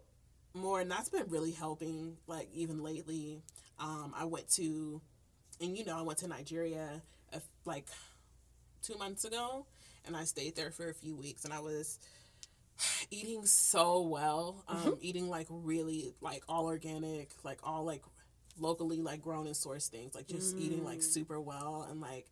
more 0.54 0.80
and 0.80 0.90
that's 0.90 1.08
been 1.08 1.26
really 1.28 1.50
helping 1.50 2.16
like 2.26 2.48
even 2.54 2.82
lately. 2.82 3.42
Um, 3.78 4.14
I 4.16 4.24
went 4.24 4.48
to 4.52 5.00
and 5.60 5.76
you 5.76 5.84
know, 5.84 5.98
I 5.98 6.02
went 6.02 6.18
to 6.20 6.28
Nigeria 6.28 7.02
uh, 7.32 7.38
like 7.64 7.86
2 8.82 8.96
months 8.98 9.24
ago 9.24 9.66
and 10.06 10.16
I 10.16 10.24
stayed 10.24 10.56
there 10.56 10.70
for 10.70 10.88
a 10.88 10.94
few 10.94 11.16
weeks 11.16 11.44
and 11.44 11.52
I 11.52 11.60
was 11.60 11.98
eating 13.10 13.46
so 13.46 14.02
well. 14.02 14.64
Um, 14.68 14.76
mm-hmm. 14.76 14.90
eating 15.00 15.28
like 15.28 15.46
really 15.50 16.14
like 16.20 16.42
all 16.48 16.66
organic, 16.66 17.30
like 17.42 17.58
all 17.62 17.84
like 17.84 18.02
locally 18.58 19.02
like 19.02 19.22
grown 19.22 19.46
and 19.46 19.56
sourced 19.56 19.88
things. 19.88 20.14
Like 20.14 20.28
just 20.28 20.56
mm. 20.56 20.60
eating 20.60 20.84
like 20.84 20.98
mm. 20.98 21.02
super 21.02 21.40
well 21.40 21.86
and 21.90 22.00
like 22.00 22.26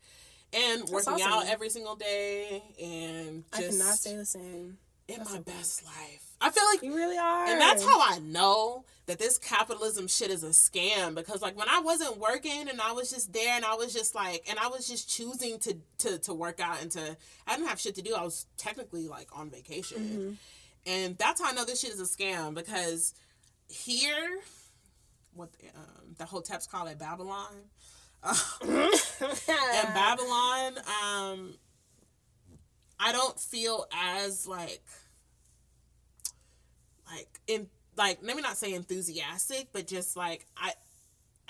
and 0.53 0.83
That's 0.83 0.93
working 0.93 1.14
awesome. 1.14 1.33
out 1.33 1.47
every 1.49 1.70
single 1.70 1.97
day 1.97 2.62
and 2.81 3.45
just 3.57 3.64
I 3.64 3.68
cannot 3.68 3.95
say 3.95 4.16
the 4.16 4.27
same. 4.27 4.79
In 5.09 5.18
That's 5.18 5.33
my 5.33 5.41
best 5.41 5.85
life. 5.85 6.32
I 6.43 6.51
feel 6.51 6.64
like 6.72 6.82
you 6.82 6.95
really 6.95 7.16
are. 7.16 7.47
And 7.47 7.61
that's 7.61 7.84
how 7.84 8.01
I 8.01 8.18
know 8.18 8.84
that 9.07 9.18
this 9.18 9.38
capitalism 9.38 10.09
shit 10.09 10.30
is 10.30 10.43
a 10.43 10.49
scam 10.49 11.14
because 11.14 11.40
like 11.40 11.57
when 11.57 11.68
I 11.68 11.80
wasn't 11.80 12.18
working 12.18 12.68
and 12.68 12.80
I 12.80 12.93
was 12.93 13.11
just 13.11 13.32
there 13.32 13.55
and 13.55 13.64
I 13.64 13.74
was 13.74 13.93
just 13.93 14.14
like 14.14 14.45
and 14.49 14.59
I 14.59 14.68
was 14.68 14.88
just 14.88 15.09
choosing 15.09 15.59
to 15.61 15.76
to 15.99 16.18
to 16.18 16.34
work 16.34 16.61
out 16.61 16.82
and 16.82 16.90
to 16.93 17.16
I 17.47 17.57
didn't 17.57 17.68
have 17.68 17.80
shit 17.80 17.95
to 17.97 18.03
do. 18.03 18.14
I 18.14 18.22
was 18.22 18.47
technically 18.57 19.09
like 19.09 19.28
on 19.38 19.51
vacation. 19.51 19.99
Mm-hmm. 19.99 20.32
And 20.84 21.16
that's 21.16 21.40
how 21.40 21.49
I 21.49 21.53
know 21.53 21.64
this 21.64 21.80
shit 21.80 21.93
is 21.93 22.01
a 22.01 22.05
scam 22.05 22.55
because 22.55 23.14
here 23.68 24.40
what 25.34 25.51
um, 25.74 26.14
the 26.18 26.24
hoteps 26.24 26.68
call 26.68 26.86
it 26.86 26.99
Babylon. 26.99 27.55
and 28.24 29.95
Babylon, 29.95 30.78
um, 30.78 31.55
I 33.01 33.11
don't 33.11 33.38
feel 33.38 33.86
as 33.93 34.47
like 34.47 34.84
like 37.15 37.29
in 37.47 37.69
like 37.97 38.19
let 38.23 38.37
me 38.37 38.43
not 38.43 38.57
say 38.57 38.73
enthusiastic, 38.75 39.69
but 39.73 39.87
just 39.87 40.17
like 40.17 40.47
I 40.57 40.73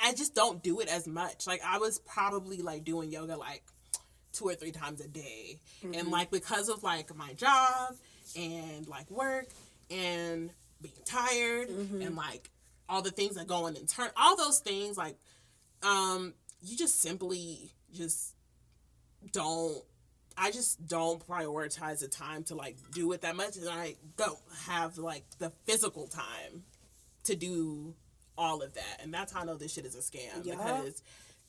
I 0.03 0.13
just 0.13 0.35
don't 0.35 0.63
do 0.63 0.81
it 0.81 0.89
as 0.89 1.07
much. 1.07 1.47
Like 1.47 1.63
I 1.65 1.79
was 1.79 1.99
probably 2.01 2.59
like 2.59 2.85
doing 2.85 3.11
yoga 3.11 3.37
like 3.37 3.63
two 4.33 4.47
or 4.47 4.55
three 4.55 4.73
times 4.73 5.01
a 5.01 5.09
day. 5.09 5.61
Mm-hmm. 5.85 5.95
And 5.99 6.11
like 6.11 6.31
because 6.31 6.69
of 6.69 6.83
like 6.83 7.15
my 7.15 7.33
job 7.35 7.95
and 8.37 8.87
like 8.89 9.11
work 9.11 9.47
and 9.91 10.51
being 10.81 10.95
tired 11.05 11.69
mm-hmm. 11.69 12.03
and 12.03 12.17
like 12.17 12.51
all 12.89 13.03
the 13.03 13.11
things 13.11 13.37
that 13.37 13.47
go 13.47 13.67
on 13.67 13.77
in 13.77 13.87
turn 13.87 14.11
all 14.17 14.37
those 14.37 14.59
things 14.59 14.99
like 14.99 15.17
um 15.83 16.35
you 16.61 16.77
just 16.77 17.01
simply 17.01 17.73
just 17.95 18.35
don't 19.33 19.83
I 20.43 20.51
just 20.51 20.89
don't 20.89 21.25
prioritize 21.25 22.01
the 22.01 22.09
time 22.09 22.43
to 22.45 22.57
like 22.57 22.77
do 22.93 23.13
it 23.13 23.21
that 23.21 23.37
much 23.37 23.57
and 23.57 23.69
I 23.69 23.95
don't 24.17 24.41
have 24.67 24.99
like 24.99 25.23
the 25.39 25.53
physical 25.67 26.09
time 26.09 26.65
to 27.25 27.37
do 27.37 27.95
all 28.37 28.61
of 28.61 28.75
that. 28.75 29.01
And 29.01 29.15
that's 29.15 29.33
how 29.33 29.43
I 29.43 29.45
know 29.45 29.55
this 29.55 29.73
shit 29.73 29.87
is 29.87 29.95
a 29.95 30.01
scam 30.01 30.45
yeah. 30.45 30.57
because 30.57 31.01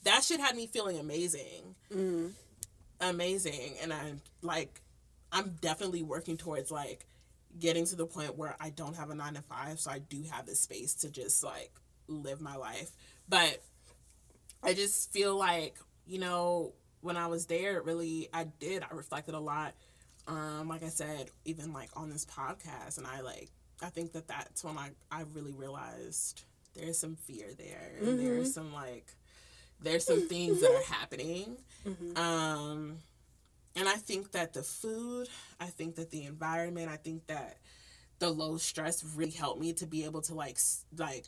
that 0.03 0.23
shit 0.23 0.39
had 0.39 0.55
me 0.55 0.67
feeling 0.67 0.99
amazing. 0.99 1.73
Mm. 1.91 2.33
Amazing. 3.01 3.77
And 3.81 3.91
I'm 3.91 4.21
like 4.43 4.79
I'm 5.31 5.55
definitely 5.59 6.03
working 6.03 6.37
towards 6.37 6.69
like 6.69 7.07
getting 7.57 7.87
to 7.87 7.95
the 7.95 8.05
point 8.05 8.37
where 8.37 8.55
I 8.59 8.69
don't 8.69 8.95
have 8.95 9.09
a 9.09 9.15
9 9.15 9.33
to 9.33 9.41
5 9.41 9.79
so 9.79 9.89
I 9.89 9.99
do 9.99 10.23
have 10.31 10.45
the 10.45 10.53
space 10.53 10.93
to 10.97 11.09
just 11.09 11.43
like 11.43 11.71
live 12.07 12.41
my 12.41 12.57
life. 12.57 12.91
But 13.27 13.59
I 14.61 14.75
just 14.75 15.11
feel 15.11 15.35
like, 15.35 15.77
you 16.05 16.19
know, 16.19 16.73
when 17.04 17.18
I 17.18 17.28
was 17.28 17.45
there, 17.45 17.82
really, 17.82 18.30
I 18.34 18.45
did. 18.45 18.82
I 18.82 18.95
reflected 18.95 19.36
a 19.36 19.39
lot. 19.39 19.74
Um, 20.28 20.70
like 20.70 20.84
I 20.84 20.88
said, 20.88 21.30
even 21.43 21.74
like 21.74 21.89
on 21.95 22.10
this 22.10 22.26
podcast, 22.26 22.97
and 22.97 23.06
I 23.06 23.22
like, 23.22 23.49
I 23.82 23.89
think 23.89 24.14
that 24.14 24.28
that's 24.28 24.64
when 24.64 24.78
I 24.78 24.91
I 25.12 25.24
really 25.34 25.54
realized 25.54 26.43
there's 26.74 26.97
some 26.97 27.18
fear 27.18 27.47
there, 27.58 27.91
and 27.99 28.08
mm-hmm. 28.08 28.18
there's 28.24 28.54
some 28.54 28.74
like, 28.74 29.06
there's 29.82 30.06
some 30.06 30.28
things 30.30 30.62
that 30.62 30.72
are 30.72 30.93
happening. 30.93 31.58
Mm-hmm. 31.86 32.18
Um, 32.18 32.99
and 33.76 33.89
I 33.89 33.95
think 33.95 34.32
that 34.32 34.54
the 34.54 34.64
food, 34.64 35.28
I 35.60 35.66
think 35.66 35.95
that 35.95 36.10
the 36.10 36.24
environment, 36.24 36.89
I 36.89 36.95
think 36.95 37.28
that 37.28 37.58
the 38.20 38.30
low 38.30 38.56
stress 38.56 39.04
really 39.04 39.32
helped 39.32 39.60
me 39.60 39.74
to 39.74 39.86
be 39.86 40.06
able 40.06 40.22
to 40.22 40.34
like 40.36 40.58
like 40.97 41.26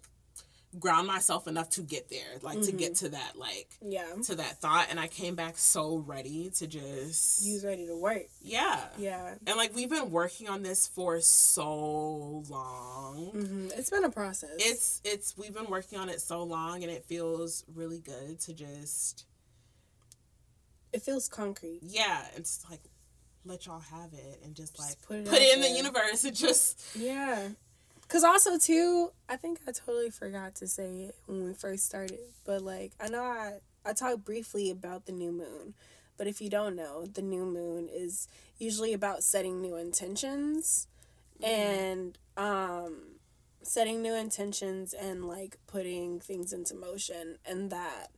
ground 0.80 1.08
myself 1.08 1.48
enough 1.48 1.70
to 1.70 1.82
get 1.82 2.10
there 2.10 2.40
like 2.42 2.58
mm-hmm. 2.58 2.66
to 2.66 2.72
get 2.72 2.94
mm-hmm. 2.94 3.06
to 3.06 3.12
that 3.12 3.38
like 3.38 3.70
yeah 3.82 4.06
to 4.24 4.36
that 4.36 4.60
thought 4.60 4.88
and 4.90 5.00
i 5.00 5.08
came 5.08 5.36
back 5.36 5.58
so 5.58 5.98
ready 5.98 6.50
to 6.50 6.68
just 6.68 7.46
was 7.46 7.64
ready 7.66 7.86
to 7.86 7.96
work 7.96 8.24
yeah 8.42 8.80
yeah 8.98 9.36
and 9.48 9.58
like 9.58 9.74
we've 9.76 9.90
been 9.90 10.12
working 10.12 10.50
on 10.50 10.64
this 10.64 10.88
for 10.88 11.20
so 11.22 12.44
long 12.50 13.32
mm-hmm. 13.34 13.68
it's 13.78 13.90
been 13.90 14.04
a 14.04 14.10
process 14.10 14.50
it's 14.58 15.02
it's 15.04 15.38
we've 15.38 15.54
been 15.54 15.70
working 15.70 16.00
on 16.00 16.10
it 16.10 16.20
so 16.20 16.44
long 16.44 16.84
and 16.84 16.92
it 16.92 17.04
feels 17.06 17.64
really 17.74 18.00
good 18.00 18.40
to 18.40 18.54
just 18.54 19.26
it 20.92 21.02
feels 21.02 21.28
concrete 21.28 21.80
yeah 21.84 22.22
it's 22.36 22.66
like 22.70 22.82
let 23.46 23.66
y'all 23.66 23.80
have 23.80 24.12
it 24.14 24.42
and 24.44 24.56
just 24.56 24.80
like 24.80 25.00
put 25.08 25.18
it, 25.18 25.26
put 25.26 25.40
it 25.40 25.54
in 25.54 25.62
there. 25.62 25.70
the 25.70 25.78
universe 25.78 26.24
and 26.24 26.36
just 26.36 26.82
yeah 26.96 27.50
Cause 28.08 28.24
also 28.24 28.58
too, 28.58 29.12
I 29.28 29.36
think 29.36 29.60
I 29.68 29.72
totally 29.72 30.12
forgot 30.12 30.56
to 30.56 30.68
say 30.68 30.90
it 31.04 31.16
when 31.26 31.44
we 31.44 31.54
first 31.54 31.86
started. 31.86 32.20
But 32.46 32.62
like 32.62 32.92
I 33.00 33.10
know 33.10 33.24
I 33.24 33.54
I 33.86 33.94
talked 33.94 34.24
briefly 34.24 34.70
about 34.70 35.06
the 35.06 35.12
new 35.12 35.32
moon. 35.32 35.74
But 36.18 36.28
if 36.28 36.40
you 36.40 36.50
don't 36.50 36.76
know, 36.76 37.06
the 37.06 37.22
new 37.22 37.46
moon 37.46 37.90
is 37.92 38.28
usually 38.58 38.94
about 38.94 39.24
setting 39.24 39.62
new 39.62 39.76
intentions 39.76 40.88
mm-hmm. 41.42 41.52
and 41.52 42.18
um 42.38 43.16
setting 43.64 44.02
new 44.02 44.14
intentions 44.14 44.94
and 44.94 45.28
like 45.28 45.58
putting 45.66 46.20
things 46.20 46.54
into 46.54 46.76
motion 46.76 47.38
and 47.46 47.72
that 47.72 48.10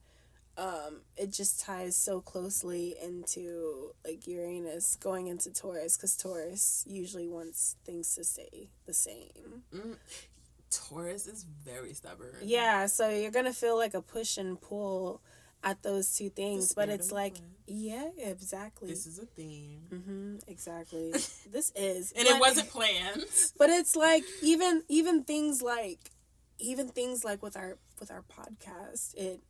um, 0.57 1.01
it 1.15 1.31
just 1.31 1.59
ties 1.59 1.95
so 1.95 2.19
closely 2.19 2.95
into 3.01 3.93
like 4.05 4.25
Uranus 4.27 4.95
going 4.95 5.27
into 5.27 5.53
Taurus 5.53 5.95
because 5.95 6.17
Taurus 6.17 6.83
usually 6.87 7.27
wants 7.27 7.75
things 7.85 8.15
to 8.15 8.23
stay 8.23 8.69
the 8.85 8.93
same. 8.93 9.63
Mm. 9.73 9.97
Taurus 10.71 11.27
is 11.27 11.43
very 11.63 11.93
stubborn. 11.93 12.33
Yeah, 12.41 12.87
so 12.87 13.09
you're 13.09 13.31
gonna 13.31 13.53
feel 13.53 13.77
like 13.77 13.93
a 13.93 14.01
push 14.01 14.37
and 14.37 14.59
pull 14.59 15.21
at 15.63 15.83
those 15.83 16.15
two 16.15 16.29
things, 16.29 16.73
but 16.73 16.89
it's 16.89 17.11
like, 17.11 17.35
plan. 17.35 17.49
yeah, 17.67 18.09
exactly. 18.17 18.89
This 18.89 19.05
is 19.05 19.19
a 19.19 19.25
theme. 19.25 19.81
Mm-hmm, 19.91 20.35
exactly. 20.47 21.11
this 21.51 21.71
is, 21.75 22.11
and 22.13 22.27
but, 22.27 22.35
it 22.35 22.39
wasn't 22.39 22.69
planned. 22.69 23.25
But 23.57 23.69
it's 23.69 23.95
like 23.95 24.23
even 24.41 24.83
even 24.87 25.23
things 25.23 25.61
like 25.61 26.11
even 26.59 26.89
things 26.89 27.23
like 27.23 27.43
with 27.43 27.55
our 27.55 27.77
with 27.99 28.11
our 28.11 28.23
podcast, 28.23 29.15
it 29.15 29.41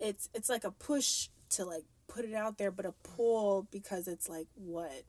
it's 0.00 0.28
it's 0.34 0.48
like 0.48 0.64
a 0.64 0.70
push 0.70 1.28
to 1.50 1.64
like 1.64 1.84
put 2.08 2.24
it 2.24 2.34
out 2.34 2.58
there, 2.58 2.70
but 2.70 2.86
a 2.86 2.92
pull 3.02 3.66
because 3.70 4.08
it's 4.08 4.28
like 4.28 4.46
what 4.54 5.04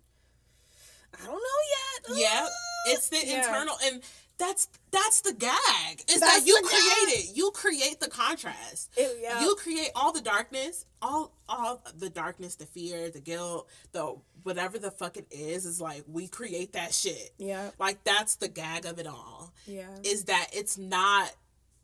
I 1.22 1.26
don't 1.26 1.34
know 1.34 2.10
yet. 2.10 2.20
Yeah, 2.20 2.48
ah! 2.48 2.50
it's 2.88 3.10
the 3.10 3.26
yeah. 3.26 3.38
internal, 3.38 3.76
and 3.84 4.02
that's 4.38 4.68
that's 4.92 5.22
the 5.22 5.34
gag. 5.34 6.04
Is 6.10 6.20
that 6.20 6.42
you 6.46 6.60
create 6.64 7.20
it. 7.20 7.36
You 7.36 7.52
create 7.52 8.00
the 8.00 8.10
contrast. 8.10 8.92
It, 8.98 9.20
yeah. 9.22 9.42
You 9.42 9.56
create 9.56 9.90
all 9.96 10.12
the 10.12 10.22
darkness, 10.22 10.86
all 11.02 11.32
all 11.48 11.82
the 11.98 12.10
darkness, 12.10 12.56
the 12.56 12.66
fear, 12.66 13.10
the 13.10 13.22
guilt, 13.22 13.70
the 13.92 14.16
whatever 14.44 14.78
the 14.78 14.92
fuck 14.92 15.18
it 15.18 15.28
is. 15.32 15.66
Is 15.66 15.80
like 15.80 16.04
we 16.08 16.28
create 16.28 16.74
that 16.74 16.94
shit. 16.94 17.32
Yeah, 17.38 17.72
like 17.80 18.04
that's 18.04 18.36
the 18.36 18.48
gag 18.48 18.86
of 18.86 19.00
it 19.00 19.08
all. 19.08 19.54
Yeah, 19.66 19.88
is 20.04 20.26
that 20.26 20.50
it's 20.54 20.78
not 20.78 21.32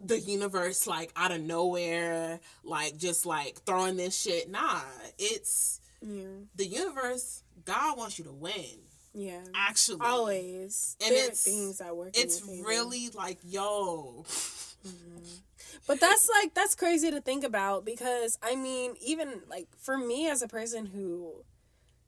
the 0.04 0.20
universe 0.20 0.88
like 0.88 1.12
out 1.16 1.32
of 1.32 1.42
nowhere, 1.42 2.40
like 2.64 2.98
just 2.98 3.26
like 3.26 3.62
throwing 3.66 3.98
this 3.98 4.20
shit. 4.20 4.50
Nah, 4.50 4.82
it's 5.18 5.80
yeah. 6.02 6.24
the 6.56 6.66
universe. 6.66 7.44
God 7.66 7.98
wants 7.98 8.18
you 8.18 8.26
to 8.26 8.32
win. 8.32 8.80
Yeah, 9.14 9.42
actually, 9.54 10.00
always. 10.02 10.96
And 11.04 11.16
there 11.16 11.28
it's 11.28 11.44
things 11.44 11.80
that 11.80 11.96
work. 11.96 12.12
It's 12.14 12.42
really 12.66 13.10
like 13.10 13.40
yo. 13.44 14.24
Mm-hmm. 14.88 15.26
But 15.88 16.00
that's 16.00 16.30
like 16.42 16.54
that's 16.54 16.76
crazy 16.76 17.12
to 17.12 17.22
think 17.22 17.44
about 17.44 17.86
because 17.86 18.38
I 18.42 18.56
mean, 18.56 18.94
even 19.02 19.42
like 19.50 19.68
for 19.78 19.98
me 19.98 20.30
as 20.30 20.42
a 20.42 20.48
person 20.48 20.86
who, 20.86 21.44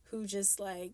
who 0.06 0.26
just 0.26 0.60
like, 0.60 0.94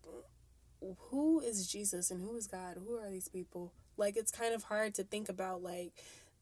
who 1.10 1.40
is 1.40 1.66
Jesus 1.66 2.10
and 2.10 2.20
who 2.20 2.36
is 2.36 2.46
God? 2.46 2.76
Who 2.86 2.96
are 2.96 3.10
these 3.10 3.28
people? 3.28 3.72
Like 3.96 4.16
it's 4.16 4.32
kind 4.32 4.54
of 4.54 4.64
hard 4.64 4.94
to 4.94 5.04
think 5.04 5.28
about 5.28 5.62
like 5.62 5.92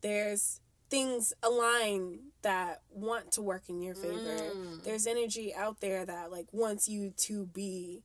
there's 0.01 0.61
things 0.90 1.32
align 1.42 2.20
that 2.42 2.80
want 2.90 3.32
to 3.32 3.42
work 3.42 3.62
in 3.68 3.82
your 3.82 3.94
favor. 3.94 4.38
Mm. 4.55 4.82
There's 4.84 5.07
energy 5.07 5.55
out 5.55 5.80
there 5.80 6.05
that 6.07 6.30
like 6.32 6.46
wants 6.53 6.88
you 6.88 7.12
to 7.18 7.46
be 7.46 8.03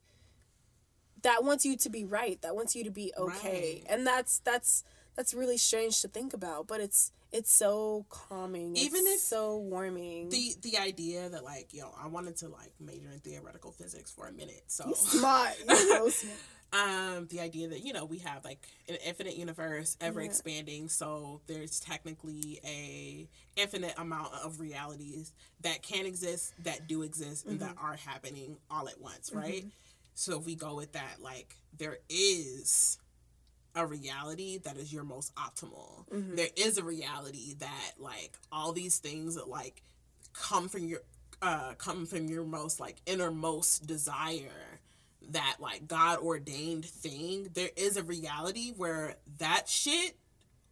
that 1.22 1.44
wants 1.44 1.64
you 1.66 1.78
to 1.78 1.90
be 1.90 2.04
right 2.04 2.42
that 2.42 2.54
wants 2.56 2.76
you 2.76 2.84
to 2.84 2.92
be 2.92 3.14
okay 3.18 3.82
Right. 3.86 3.94
and 3.94 4.06
that's 4.06 4.40
that's 4.40 4.84
that's 5.16 5.34
really 5.34 5.58
strange 5.58 6.02
to 6.02 6.10
think 6.10 6.34
about 6.34 6.68
but 6.68 6.82
it's 6.82 7.14
it's 7.32 7.50
so 7.50 8.06
calming 8.10 8.76
Even 8.76 9.02
it's 9.06 9.14
if 9.16 9.20
so 9.22 9.56
warming 9.58 10.28
the 10.30 10.52
the 10.62 10.78
idea 10.78 11.30
that 11.30 11.46
like 11.46 11.70
yo 11.74 11.94
i 11.98 12.08
wanted 12.08 12.36
to 12.38 12.50
like 12.50 12.74
major 12.80 13.08
in 13.10 13.20
theoretical 13.20 13.72
physics 13.72 14.12
for 14.12 14.28
a 14.28 14.34
minute 14.34 14.64
so 14.68 14.86
you 14.90 14.96
smart 14.96 15.54
you 15.70 15.76
so 15.78 16.10
smart 16.10 16.38
um 16.74 17.28
the 17.30 17.40
idea 17.40 17.68
that 17.70 17.86
you 17.86 17.94
know 17.94 18.06
we 18.06 18.18
have 18.20 18.44
like 18.44 18.68
an 18.90 18.96
infinite 19.06 19.36
universe 19.38 19.96
ever 20.02 20.20
Yeah. 20.22 20.26
expanding 20.26 20.90
so 20.90 21.42
there's 21.48 21.80
technically 21.80 22.60
a 22.66 23.28
infinite 23.56 23.94
amount 23.98 24.34
of 24.44 24.60
realities 24.60 25.34
that 25.62 25.82
can 25.84 26.06
exist 26.06 26.54
that 26.64 26.88
do 26.88 27.04
exist 27.04 27.46
and 27.46 27.60
that 27.60 27.76
are 27.80 27.96
happening 27.96 28.58
all 28.72 28.88
at 28.90 29.00
once 29.00 29.32
right 29.34 29.66
so 30.16 30.40
if 30.40 30.46
we 30.46 30.56
go 30.56 30.76
with 30.76 30.92
that 30.94 31.18
like 31.22 31.56
there 31.78 32.00
is 32.10 32.98
a 33.76 33.86
reality 33.86 34.58
that 34.60 34.78
is 34.78 34.92
your 34.94 35.04
most 35.04 35.34
optimal 35.36 36.08
Mhm. 36.12 36.36
there 36.36 36.50
is 36.56 36.78
a 36.78 36.84
reality 36.84 37.56
that 37.56 37.94
like 37.98 38.38
all 38.52 38.72
these 38.74 39.00
things 39.00 39.36
that 39.36 39.48
like 39.50 39.84
come 40.34 40.68
from 40.70 40.88
your 40.88 41.02
uh 41.42 41.74
come 41.76 42.06
from 42.06 42.28
your 42.28 42.46
most 42.46 42.80
like 42.80 42.98
innermost 43.06 43.86
desire 43.88 44.73
that 45.30 45.56
like 45.60 45.88
god 45.88 46.20
ordained 46.20 46.86
thing 46.86 47.50
there 47.54 47.70
is 47.76 47.98
a 47.98 48.04
reality 48.04 48.72
where 48.76 49.16
that 49.40 49.68
shit 49.70 50.18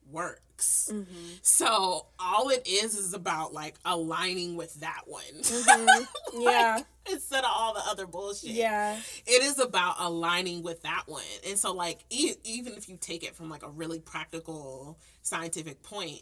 works. 0.09 0.89
Mhm. 0.91 1.05
so 1.41 2.07
all 2.19 2.49
it 2.49 2.67
is 2.67 2.95
is 2.95 3.13
about 3.13 3.53
like 3.53 3.75
aligning 3.85 4.55
with 4.57 4.73
that 4.81 5.03
one. 5.07 5.21
Mhm. 5.41 6.05
yeah. 6.39 6.83
instead 7.09 7.43
of 7.43 7.49
all 7.51 7.73
the 7.73 7.79
other 7.89 8.05
bullshit. 8.05 8.51
Yeah. 8.51 8.99
It 9.25 9.41
is 9.41 9.57
about 9.57 9.95
aligning 9.99 10.61
with 10.63 10.83
that 10.83 11.03
one. 11.07 11.23
And 11.47 11.57
so 11.57 11.73
like 11.73 12.03
e- 12.09 12.35
even 12.43 12.73
if 12.73 12.89
you 12.89 12.97
take 12.97 13.23
it 13.23 13.35
from 13.35 13.49
like 13.49 13.63
a 13.63 13.69
really 13.69 13.99
practical 13.99 14.99
scientific 15.23 15.81
point 15.81 16.21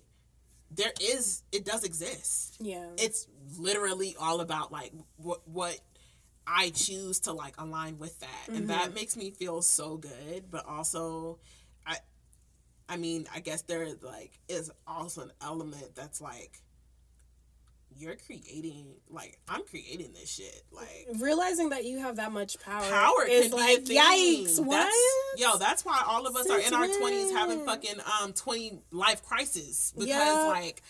there 0.72 0.94
is 1.02 1.42
it 1.52 1.66
does 1.66 1.84
exist. 1.84 2.58
Yeah. 2.60 2.86
It's 2.98 3.28
literally 3.58 4.16
all 4.20 4.40
about 4.40 4.72
like 4.72 4.94
what 5.18 5.42
what 5.48 5.80
i 6.52 6.70
choose 6.72 7.20
to 7.20 7.32
like 7.32 7.54
align 7.60 8.00
with 8.00 8.20
that 8.22 8.48
and 8.48 8.70
that 8.70 8.94
makes 8.94 9.16
me 9.16 9.30
feel 9.30 9.62
so 9.62 9.98
good 9.98 10.46
but 10.50 10.66
also 10.66 11.38
i 11.86 11.96
i 12.90 12.98
mean 12.98 13.28
i 13.36 13.40
guess 13.40 13.62
there 13.64 13.88
like 14.02 14.32
is 14.48 14.72
also 14.88 15.22
an 15.22 15.32
element 15.42 15.94
that's 15.96 16.20
like 16.20 16.60
you're 17.98 18.16
creating 18.16 18.86
like 19.10 19.38
i'm 19.48 19.64
creating 19.66 20.14
this 20.14 20.30
shit 20.32 20.64
like 20.72 21.08
realizing 21.20 21.70
that 21.70 21.84
you 21.86 22.00
have 22.00 22.16
that 22.16 22.32
much 22.32 22.58
power, 22.60 22.82
power 22.90 23.26
is 23.28 23.52
like 23.52 23.86
be 23.86 23.98
a 23.98 24.02
thing. 24.02 24.46
yikes 24.46 24.60
what 24.60 24.78
That's, 24.78 25.42
yo, 25.42 25.58
that's 25.58 25.84
why 25.84 26.02
all 26.08 26.26
of 26.26 26.36
us 26.36 26.50
are 26.50 26.60
in 26.60 26.74
our 26.74 26.88
twenties 26.88 27.32
having 27.32 27.66
fucking 27.66 28.00
um 28.22 28.34
twenty 28.34 28.80
life 28.92 29.24
crisis 29.24 29.92
because 29.98 30.08
Yeah. 30.08 30.46
like 30.48 30.82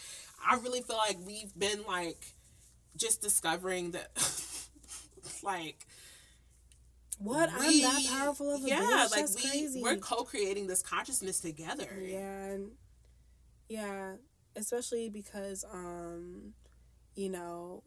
I 0.48 0.56
really 0.58 0.82
feel 0.82 0.98
like 0.98 1.18
we've 1.26 1.58
been 1.58 1.84
like 1.88 2.24
just 2.96 3.22
discovering 3.22 3.92
that 3.92 4.10
like 5.44 5.86
what 7.18 7.50
we, 7.60 7.84
i'm 7.86 7.94
that 7.94 8.06
powerful 8.10 8.56
of 8.56 8.64
a 8.64 8.68
yeah 8.68 8.78
bitch 8.80 9.12
like 9.12 9.12
that's 9.12 9.36
we 9.36 9.50
crazy 9.50 9.82
we're 9.82 9.98
co-creating 9.98 10.68
this 10.68 10.82
consciousness 10.82 11.40
together 11.40 11.88
Yeah, 12.02 12.46
and 12.46 12.72
yeah, 13.68 14.14
especially 14.56 15.10
because 15.10 15.64
um, 15.72 16.54
you 17.16 17.30
know, 17.30 17.84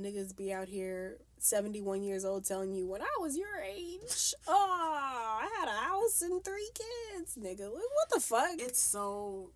niggas 0.00 0.36
be 0.36 0.52
out 0.52 0.68
here 0.68 1.18
seventy 1.38 1.80
one 1.80 2.02
years 2.02 2.24
old 2.24 2.44
telling 2.44 2.72
you 2.72 2.86
when 2.86 3.02
I 3.02 3.16
was 3.20 3.36
your 3.36 3.56
age, 3.60 4.34
oh, 4.46 5.40
I 5.42 5.48
had 5.58 5.68
a 5.68 5.72
house 5.88 6.22
and 6.22 6.44
three 6.44 6.70
kids, 6.74 7.36
nigga. 7.36 7.70
What 7.70 8.10
the 8.12 8.20
fuck? 8.20 8.50
it's 8.58 8.80
so 8.80 9.50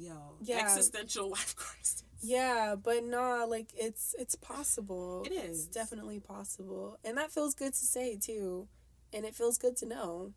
yo 0.00 0.36
Yeah. 0.40 0.58
existential 0.60 1.30
life 1.30 1.54
crisis 1.64 2.04
yeah, 2.22 2.74
but 2.74 3.02
nah, 3.04 3.44
like 3.44 3.68
it's 3.74 4.14
it's 4.18 4.34
possible. 4.34 5.22
It 5.24 5.32
It's 5.32 5.64
definitely 5.64 6.20
possible, 6.20 6.98
and 7.02 7.16
that 7.16 7.30
feels 7.32 7.54
good 7.54 7.72
to 7.72 7.86
say 7.86 8.16
too, 8.16 8.68
and 9.12 9.24
it 9.24 9.34
feels 9.34 9.56
good 9.56 9.76
to 9.78 9.86
know. 9.86 10.34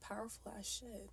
Powerful 0.00 0.52
ass 0.58 0.66
shit. 0.66 1.10